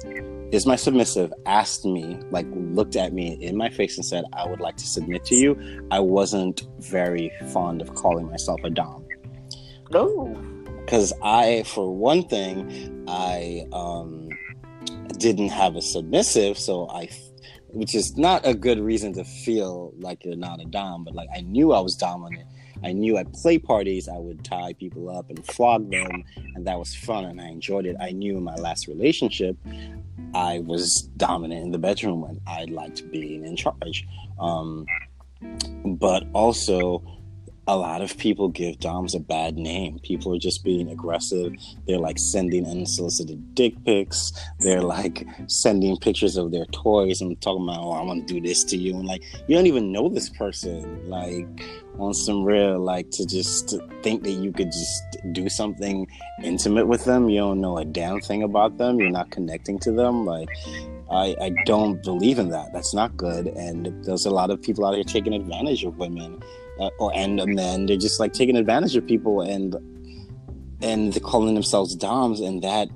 is 0.52 0.66
my 0.66 0.76
submissive, 0.76 1.32
asked 1.44 1.84
me, 1.84 2.18
like, 2.30 2.46
looked 2.52 2.96
at 2.96 3.12
me 3.12 3.34
in 3.42 3.56
my 3.56 3.68
face 3.68 3.96
and 3.96 4.04
said, 4.04 4.24
"I 4.32 4.46
would 4.48 4.60
like 4.60 4.76
to 4.76 4.86
submit 4.86 5.24
to 5.26 5.36
you." 5.36 5.88
I 5.90 6.00
wasn't 6.00 6.66
very 6.78 7.30
fond 7.52 7.82
of 7.82 7.94
calling 7.94 8.26
myself 8.26 8.60
a 8.64 8.70
dom. 8.70 9.04
Oh. 9.92 10.36
Because 10.84 11.12
I, 11.20 11.64
for 11.64 11.92
one 11.92 12.28
thing, 12.28 13.04
I 13.08 13.66
um, 13.72 14.25
didn't 15.18 15.48
have 15.48 15.76
a 15.76 15.82
submissive, 15.82 16.58
so 16.58 16.88
I, 16.88 17.08
which 17.68 17.94
is 17.94 18.16
not 18.16 18.46
a 18.46 18.54
good 18.54 18.78
reason 18.80 19.12
to 19.14 19.24
feel 19.24 19.92
like 19.98 20.24
you're 20.24 20.36
not 20.36 20.60
a 20.60 20.64
dom, 20.64 21.04
but 21.04 21.14
like 21.14 21.28
I 21.34 21.40
knew 21.40 21.72
I 21.72 21.80
was 21.80 21.96
dominant. 21.96 22.46
I 22.84 22.92
knew 22.92 23.16
at 23.16 23.32
play 23.32 23.58
parties 23.58 24.08
I 24.08 24.18
would 24.18 24.44
tie 24.44 24.74
people 24.74 25.08
up 25.08 25.30
and 25.30 25.44
flog 25.46 25.90
them, 25.90 26.24
and 26.54 26.66
that 26.66 26.78
was 26.78 26.94
fun, 26.94 27.24
and 27.24 27.40
I 27.40 27.48
enjoyed 27.48 27.86
it. 27.86 27.96
I 28.00 28.12
knew 28.12 28.36
in 28.36 28.44
my 28.44 28.54
last 28.56 28.86
relationship, 28.86 29.56
I 30.34 30.60
was 30.60 31.08
dominant 31.16 31.64
in 31.64 31.70
the 31.70 31.78
bedroom, 31.78 32.24
and 32.24 32.40
I 32.46 32.64
liked 32.64 33.10
being 33.10 33.44
in 33.44 33.56
charge. 33.56 34.06
Um, 34.38 34.86
but 35.84 36.24
also, 36.34 37.02
a 37.68 37.76
lot 37.76 38.00
of 38.00 38.16
people 38.16 38.48
give 38.48 38.78
Doms 38.78 39.14
a 39.14 39.20
bad 39.20 39.56
name. 39.56 39.98
People 40.00 40.34
are 40.34 40.38
just 40.38 40.62
being 40.62 40.88
aggressive. 40.88 41.52
They're 41.86 41.98
like 41.98 42.18
sending 42.18 42.64
unsolicited 42.64 43.54
dick 43.54 43.74
pics. 43.84 44.32
They're 44.60 44.82
like 44.82 45.26
sending 45.48 45.96
pictures 45.96 46.36
of 46.36 46.52
their 46.52 46.66
toys 46.66 47.20
and 47.20 47.40
talking 47.40 47.64
about, 47.64 47.80
oh, 47.82 47.92
I 47.92 48.02
want 48.02 48.26
to 48.26 48.34
do 48.34 48.40
this 48.40 48.62
to 48.64 48.76
you. 48.76 48.94
And 48.94 49.06
like, 49.06 49.24
you 49.48 49.56
don't 49.56 49.66
even 49.66 49.90
know 49.90 50.08
this 50.08 50.28
person. 50.30 51.08
Like, 51.08 51.46
on 51.98 52.12
some 52.14 52.44
real, 52.44 52.78
like, 52.78 53.10
to 53.10 53.26
just 53.26 53.74
think 54.02 54.22
that 54.22 54.32
you 54.32 54.52
could 54.52 54.70
just 54.70 55.16
do 55.32 55.48
something 55.48 56.06
intimate 56.42 56.86
with 56.86 57.04
them. 57.04 57.28
You 57.28 57.40
don't 57.40 57.60
know 57.60 57.78
a 57.78 57.84
damn 57.84 58.20
thing 58.20 58.42
about 58.42 58.76
them. 58.78 59.00
You're 59.00 59.10
not 59.10 59.30
connecting 59.30 59.78
to 59.80 59.92
them. 59.92 60.24
Like, 60.24 60.50
I, 61.10 61.34
I 61.40 61.54
don't 61.64 62.02
believe 62.02 62.38
in 62.38 62.50
that. 62.50 62.72
That's 62.72 62.92
not 62.92 63.16
good. 63.16 63.48
And 63.48 64.04
there's 64.04 64.26
a 64.26 64.30
lot 64.30 64.50
of 64.50 64.60
people 64.60 64.84
out 64.84 64.94
here 64.94 65.04
taking 65.04 65.32
advantage 65.32 65.84
of 65.84 65.96
women 65.96 66.42
uh, 66.80 66.90
or 66.98 67.12
and 67.14 67.42
men. 67.46 67.86
They're 67.86 67.96
just 67.96 68.20
like 68.20 68.32
taking 68.32 68.56
advantage 68.56 68.96
of 68.96 69.06
people 69.06 69.40
and 69.40 69.74
and 70.82 71.12
they're 71.12 71.20
calling 71.20 71.54
themselves 71.54 71.94
doms, 71.94 72.40
and 72.40 72.62
that 72.62 72.88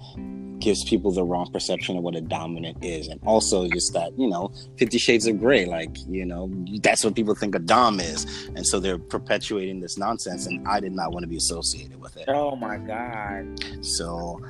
gives 0.59 0.85
people 0.85 1.11
the 1.11 1.25
wrong 1.25 1.51
perception 1.51 1.97
of 1.97 2.03
what 2.03 2.15
a 2.15 2.21
dominant 2.21 2.77
is, 2.85 3.09
and 3.09 3.19
also 3.25 3.67
just 3.69 3.95
that 3.95 4.13
you 4.19 4.29
know, 4.29 4.53
Fifty 4.77 4.99
Shades 4.99 5.27
of 5.27 5.39
Grey, 5.41 5.67
like 5.67 5.97
you 6.09 6.27
know, 6.27 6.51
that's 6.83 7.05
what 7.05 7.15
people 7.15 7.35
think 7.35 7.55
a 7.55 7.59
dom 7.59 8.01
is, 8.01 8.27
and 8.55 8.67
so 8.67 8.79
they're 8.79 8.99
perpetuating 8.99 9.81
this 9.81 9.97
nonsense, 9.97 10.47
and 10.47 10.67
I 10.69 10.81
did 10.81 10.93
not 10.93 11.13
want 11.13 11.25
to 11.25 11.29
be 11.29 11.37
associated 11.37 12.01
with 12.01 12.17
it. 12.17 12.25
Oh 12.29 12.57
my 12.57 12.77
god! 12.79 13.65
So 13.85 14.41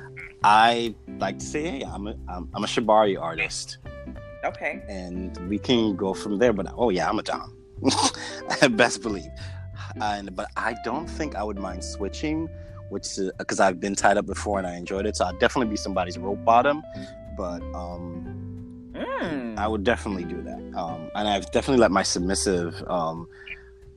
I 0.43 0.95
like 1.19 1.39
to 1.39 1.45
say, 1.45 1.63
hey, 1.63 1.83
I'm 1.83 2.07
a 2.07 2.15
I'm, 2.27 2.49
I'm 2.53 2.63
a 2.63 2.67
Shibari 2.67 3.19
artist. 3.19 3.77
Okay. 4.43 4.81
And 4.87 5.37
we 5.49 5.59
can 5.59 5.95
go 5.95 6.13
from 6.13 6.39
there, 6.39 6.51
but 6.51 6.73
oh 6.75 6.89
yeah, 6.89 7.07
I'm 7.07 7.19
a 7.19 7.23
dom. 7.23 7.55
best 8.71 9.01
believe. 9.01 9.31
And 10.01 10.35
but 10.35 10.49
I 10.55 10.75
don't 10.83 11.07
think 11.07 11.35
I 11.35 11.43
would 11.43 11.59
mind 11.59 11.83
switching, 11.83 12.49
which 12.89 13.07
because 13.37 13.59
I've 13.59 13.79
been 13.79 13.95
tied 13.95 14.17
up 14.17 14.25
before 14.25 14.57
and 14.57 14.67
I 14.67 14.75
enjoyed 14.75 15.05
it, 15.05 15.15
so 15.15 15.25
I'd 15.25 15.39
definitely 15.39 15.71
be 15.71 15.77
somebody's 15.77 16.17
rope 16.17 16.43
bottom. 16.45 16.83
But 17.37 17.61
um, 17.73 18.91
mm. 18.93 19.57
I 19.57 19.67
would 19.67 19.83
definitely 19.83 20.25
do 20.25 20.41
that. 20.43 20.77
Um, 20.77 21.09
and 21.15 21.27
I've 21.27 21.51
definitely 21.51 21.81
let 21.81 21.91
my 21.91 22.03
submissive. 22.03 22.83
Um, 22.87 23.27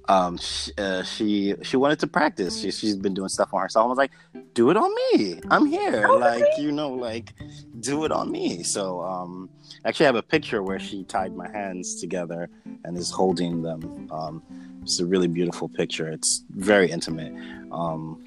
um, 0.06 0.36
she, 0.36 0.70
uh, 0.76 1.02
she 1.02 1.54
she 1.62 1.76
wanted 1.76 1.98
to 2.00 2.06
practice. 2.06 2.60
She 2.60 2.70
she's 2.70 2.96
been 2.96 3.14
doing 3.14 3.28
stuff 3.28 3.54
on 3.54 3.62
herself. 3.62 3.84
I 3.84 3.88
was 3.88 3.98
like, 3.98 4.12
do 4.52 4.70
it 4.70 4.76
on 4.76 4.94
me. 4.94 5.40
I'm 5.50 5.66
here. 5.66 6.06
Okay. 6.06 6.20
Like 6.20 6.58
you 6.58 6.72
know, 6.72 6.90
like 6.90 7.32
do 7.80 8.04
it 8.04 8.12
on 8.12 8.30
me. 8.30 8.62
So 8.62 9.02
um, 9.02 9.48
actually, 9.84 10.06
I 10.06 10.08
have 10.08 10.16
a 10.16 10.22
picture 10.22 10.62
where 10.62 10.78
she 10.78 11.04
tied 11.04 11.34
my 11.34 11.48
hands 11.50 12.00
together 12.00 12.48
and 12.84 12.96
is 12.96 13.10
holding 13.10 13.62
them. 13.62 14.08
Um, 14.10 14.42
it's 14.82 15.00
a 15.00 15.06
really 15.06 15.28
beautiful 15.28 15.68
picture. 15.68 16.08
It's 16.08 16.44
very 16.50 16.90
intimate. 16.90 17.32
Um, 17.72 18.22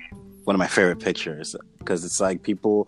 one 0.47 0.55
of 0.55 0.59
my 0.59 0.67
favorite 0.67 0.99
pictures 0.99 1.57
because 1.77 2.05
it's 2.05 2.21
like 2.21 2.41
people 2.41 2.87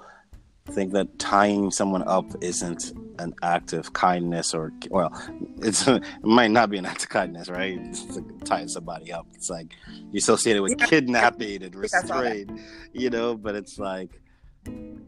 think 0.72 0.94
that 0.94 1.20
tying 1.20 1.72
someone 1.72 2.04
up 2.08 2.26
isn't 2.42 2.94
an 3.20 3.34
act 3.42 3.74
of 3.74 3.92
kindness 3.92 4.54
or 4.54 4.72
well 4.90 5.12
it's 5.58 5.86
it 5.88 6.04
might 6.24 6.52
not 6.52 6.70
be 6.70 6.78
an 6.78 6.86
act 6.86 7.04
of 7.04 7.10
kindness 7.10 7.50
right 7.50 7.78
it's 7.84 8.16
like 8.16 8.46
tying 8.46 8.68
somebody 8.68 9.12
up 9.12 9.28
it's 9.34 9.50
like 9.50 9.76
you 10.12 10.20
associate 10.20 10.56
it 10.56 10.62
with 10.62 10.76
yeah. 10.80 10.86
kidnapping 10.86 11.64
and 11.64 11.76
restraint 11.86 12.50
you 12.94 13.10
know 13.10 13.36
but 13.36 13.56
it's 13.56 13.78
like 13.78 14.22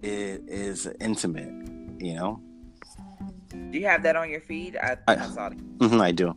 it 0.01 0.41
is 0.47 0.89
intimate 0.99 1.53
you 1.99 2.15
know 2.15 2.41
do 3.71 3.77
you 3.79 3.85
have 3.85 4.03
that 4.03 4.15
on 4.15 4.29
your 4.29 4.41
feed 4.41 4.77
i, 4.81 4.97
I, 5.07 5.15
I 5.15 5.27
saw 5.27 5.47
it 5.47 5.77
mm-hmm, 5.79 6.01
I 6.01 6.11
do 6.11 6.33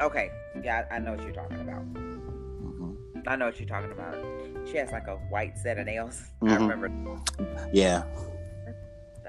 okay 0.00 0.30
yeah 0.62 0.84
I, 0.90 0.96
I, 0.96 0.98
know 0.98 1.12
what 1.12 1.22
you're 1.22 1.32
talking 1.32 1.60
about 1.60 1.84
mm-hmm. 1.94 2.92
I 3.26 3.36
know 3.36 3.46
what 3.46 3.58
you're 3.60 3.68
talking 3.68 3.92
about. 3.92 4.16
She 4.70 4.76
has 4.78 4.90
like 4.90 5.06
a 5.06 5.16
white 5.28 5.58
set 5.58 5.76
of 5.78 5.86
nails. 5.86 6.22
I 6.42 6.46
Mhm. 6.46 6.60
remember. 6.60 6.90
Yeah. 7.72 8.04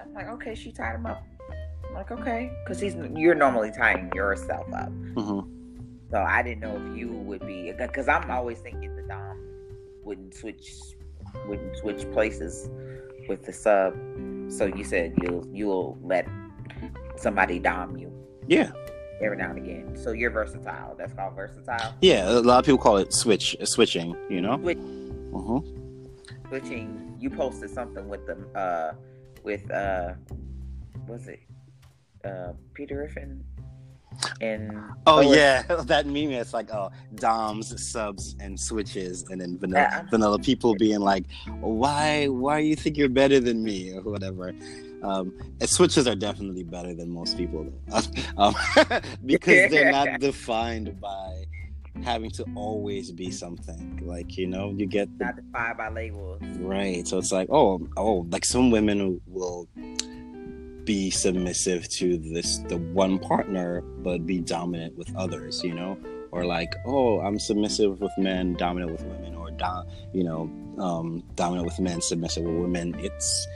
I'm 0.01 0.13
like, 0.13 0.27
okay, 0.30 0.55
she 0.55 0.71
tied 0.71 0.95
him 0.95 1.05
up. 1.05 1.21
I'm 1.88 1.93
like, 1.95 2.11
okay, 2.11 2.49
because 2.63 2.80
he's 2.80 2.95
you're 3.15 3.36
normally 3.36 3.71
tying 3.71 4.11
yourself 4.15 4.71
up. 4.73 4.89
hmm 4.89 5.41
So 6.11 6.17
I 6.21 6.41
didn't 6.43 6.61
know 6.61 6.75
if 6.77 6.97
you 6.97 7.11
would 7.11 7.45
be 7.45 7.73
because 7.77 8.07
I'm 8.07 8.30
always 8.32 8.59
thinking 8.59 8.95
the 8.95 9.01
dom 9.03 9.38
wouldn't 10.03 10.34
switch 10.34 10.71
wouldn't 11.47 11.75
switch 11.77 12.09
places 12.11 12.69
with 13.27 13.45
the 13.45 13.51
sub. 13.53 13.93
So 14.49 14.65
you 14.65 14.84
said 14.84 15.13
you'll 15.21 15.45
you'll 15.51 15.97
let 16.01 16.25
somebody 17.20 17.59
dom 17.59 17.97
you 17.97 18.11
Yeah. 18.47 18.72
every 19.22 19.38
now 19.38 19.49
and 19.51 19.57
again. 19.57 19.95
So 19.97 20.11
you're 20.11 20.32
versatile. 20.32 20.95
That's 20.97 21.13
called 21.13 21.36
versatile. 21.36 21.93
Yeah. 22.01 22.30
A 22.30 22.39
lot 22.39 22.59
of 22.59 22.65
people 22.65 22.78
call 22.80 22.97
it 22.97 23.13
switch 23.13 23.55
switching. 23.63 24.15
You 24.30 24.41
know. 24.41 24.57
Switch- 24.57 24.78
hmm 24.78 25.59
Switching. 26.47 27.15
You 27.20 27.30
posted 27.30 27.70
something 27.70 28.07
with 28.07 28.26
them 28.26 28.47
uh 28.55 28.91
with 29.43 29.70
uh 29.72 30.13
was 31.07 31.28
it 31.28 31.39
uh 32.26 32.53
Peter 32.74 32.95
Griffin 32.95 33.43
and 34.41 34.72
Oh 35.05 35.20
it's- 35.22 35.36
yeah, 35.70 35.76
that 35.84 36.05
meme. 36.07 36.32
It's 36.32 36.53
like 36.53 36.74
oh, 36.74 36.89
Doms, 37.15 37.67
subs, 37.91 38.36
and 38.39 38.59
switches, 38.59 39.24
and 39.30 39.39
then 39.39 39.57
vanilla, 39.59 40.05
vanilla 40.09 40.39
people 40.39 40.76
being 40.76 40.99
like, 40.99 41.26
"Why? 41.59 42.28
Why 42.28 42.59
you 42.59 42.76
think 42.76 42.97
you're 42.97 43.07
better 43.07 43.39
than 43.39 43.63
me?" 43.63 43.93
or 43.93 44.01
whatever. 44.01 44.51
Um, 45.01 45.33
switches 45.61 46.07
are 46.07 46.15
definitely 46.15 46.63
better 46.63 46.93
than 46.93 47.09
most 47.09 47.37
people, 47.37 47.67
though. 47.87 47.99
um, 48.37 48.55
because 49.25 49.71
they're 49.71 49.91
not 49.91 50.19
defined 50.19 50.99
by 50.99 51.45
having 52.03 52.31
to 52.31 52.45
always 52.55 53.11
be 53.11 53.31
something. 53.31 54.01
Like 54.03 54.37
you 54.37 54.47
know, 54.47 54.73
you 54.75 54.85
get 54.85 55.09
the 55.17 55.25
not 55.25 55.35
defined 55.35 55.77
by 55.77 55.89
labels. 55.89 56.41
Right. 56.59 57.07
So 57.07 57.17
it's 57.17 57.31
like, 57.31 57.49
oh, 57.49 57.87
oh, 57.97 58.27
like 58.29 58.45
some 58.45 58.71
women 58.71 59.21
will 59.27 59.67
be 60.89 61.11
submissive 61.11 61.87
to 61.87 62.17
this 62.17 62.59
the 62.67 62.77
one 62.77 63.19
partner, 63.19 63.81
but 63.99 64.25
be 64.25 64.39
dominant 64.39 64.97
with 64.97 65.15
others, 65.15 65.63
you 65.63 65.73
know, 65.73 65.97
or 66.31 66.45
like, 66.45 66.73
oh, 66.85 67.19
I'm 67.19 67.39
submissive 67.39 68.01
with 68.01 68.11
men, 68.17 68.53
dominant 68.53 68.91
with 68.93 69.03
women, 69.03 69.35
or 69.35 69.51
dom, 69.51 69.87
you 70.13 70.23
know, 70.23 70.49
um, 70.79 71.23
dominant 71.35 71.65
with 71.65 71.79
men, 71.79 72.01
submissive 72.01 72.43
with 72.43 72.55
women. 72.55 72.95
It's 72.99 73.47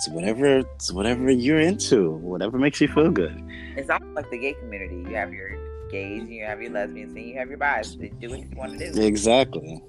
it's 0.00 0.08
whatever 0.08 0.60
it's 0.60 0.90
whatever 0.90 1.30
you're 1.30 1.60
into, 1.60 2.12
whatever 2.12 2.56
makes 2.56 2.80
you 2.80 2.88
feel 2.88 3.10
good. 3.10 3.36
It's 3.76 3.90
almost 3.90 4.16
like 4.16 4.30
the 4.30 4.38
gay 4.38 4.54
community. 4.54 4.96
You 4.96 5.14
have 5.14 5.30
your 5.30 5.50
gays, 5.90 6.26
you 6.26 6.42
have 6.42 6.62
your 6.62 6.72
lesbians, 6.72 7.14
and 7.14 7.26
you 7.26 7.36
have 7.36 7.50
your 7.50 7.58
bis. 7.58 7.96
You 7.96 8.08
do 8.18 8.30
what 8.30 8.38
you 8.38 8.48
want 8.56 8.78
to 8.78 8.92
do. 8.92 9.02
Exactly. 9.02 9.82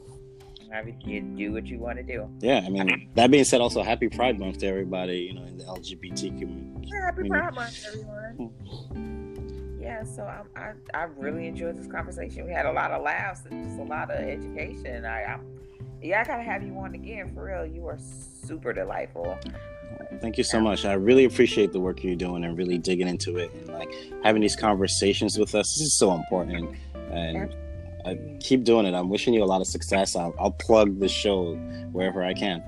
You, 0.70 0.96
you 1.06 1.22
do 1.22 1.54
what 1.54 1.66
you 1.68 1.80
want 1.80 1.98
to 1.98 2.04
do. 2.04 2.30
Yeah. 2.40 2.62
I 2.66 2.70
mean, 2.70 3.10
that 3.16 3.32
being 3.32 3.46
said, 3.46 3.62
also 3.62 3.84
happy 3.84 4.10
Pride 4.10 4.38
Month 4.38 4.58
to 4.60 4.68
everybody, 4.68 5.20
you 5.20 5.34
know, 5.34 5.44
in 5.44 5.58
the 5.58 5.64
LGBT 5.64 6.38
community. 6.40 6.90
Yeah, 6.92 7.06
happy. 7.06 7.30
Pride 7.30 7.54
Month, 7.54 7.86
everyone. 7.88 9.80
Yeah, 9.80 10.04
so 10.04 10.24
I, 10.24 10.44
I 10.60 10.74
I 10.94 11.04
really 11.04 11.48
enjoyed 11.48 11.78
this 11.78 11.88
conversation. 11.88 12.46
We 12.46 12.52
had 12.52 12.66
a 12.66 12.74
lot 12.74 12.92
of 12.92 13.02
laughs 13.02 13.44
and 13.50 13.66
just 13.66 13.80
a 13.80 13.84
lot 13.84 14.12
of 14.12 14.20
education. 14.20 15.06
I, 15.06 15.24
I'm 15.24 15.58
yeah, 16.02 16.20
I 16.20 16.24
gotta 16.26 16.44
have 16.44 16.64
you 16.64 16.78
on 16.80 16.96
again 16.96 17.34
for 17.34 17.46
real. 17.46 17.66
You 17.66 17.88
are 17.88 17.98
super 17.98 18.74
delightful. 18.74 19.40
Thank 20.20 20.38
you 20.38 20.44
so 20.44 20.60
much. 20.60 20.86
I 20.86 20.94
really 20.94 21.26
appreciate 21.26 21.72
the 21.72 21.80
work 21.80 22.04
you're 22.04 22.16
doing 22.16 22.44
and 22.44 22.58
really 22.58 22.78
digging 22.78 23.08
into 23.08 23.38
it 23.38 23.52
and 23.54 23.68
like 23.70 23.92
having 24.24 24.42
these 24.42 24.56
conversations 24.56 25.38
with 25.38 25.56
us. 25.56 25.74
This 25.74 25.88
is 25.88 25.98
so 25.98 26.14
important, 26.14 26.76
and 26.96 27.56
I 28.06 28.38
keep 28.40 28.64
doing 28.64 28.86
it. 28.86 28.94
I'm 28.94 29.10
wishing 29.10 29.34
you 29.34 29.44
a 29.44 29.46
lot 29.46 29.62
of 29.62 29.68
success. 29.68 30.16
I'll, 30.16 30.36
I'll 30.40 30.52
plug 30.52 31.00
the 31.00 31.08
show 31.10 31.56
wherever 31.92 32.24
I 32.24 32.34
can. 32.34 32.64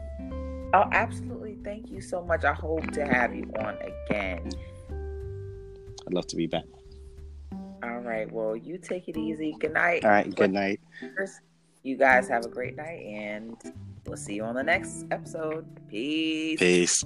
Oh, 0.74 0.89
absolutely. 0.91 1.57
Thank 1.63 1.91
you 1.91 2.01
so 2.01 2.24
much. 2.24 2.43
I 2.43 2.53
hope 2.53 2.89
to 2.91 3.05
have 3.05 3.36
you 3.36 3.51
on 3.59 3.78
again. 3.78 4.49
I'd 6.07 6.13
love 6.13 6.26
to 6.28 6.36
be 6.36 6.47
back. 6.47 6.65
All 7.84 7.99
right. 7.99 8.32
Well, 8.32 8.55
you 8.55 8.78
take 8.78 9.07
it 9.07 9.17
easy. 9.17 9.55
Good 9.59 9.74
night. 9.74 10.03
All 10.03 10.11
right. 10.11 10.34
Good 10.34 10.51
night. 10.51 10.80
You 11.84 11.97
guys 11.97 12.28
have 12.30 12.45
a 12.45 12.49
great 12.49 12.76
night, 12.76 13.05
and 13.05 13.55
we'll 14.06 14.18
see 14.18 14.36
you 14.36 14.43
on 14.43 14.56
the 14.56 14.64
next 14.64 15.06
episode. 15.12 15.66
Peace. 15.89 16.60
Peace. 16.60 17.04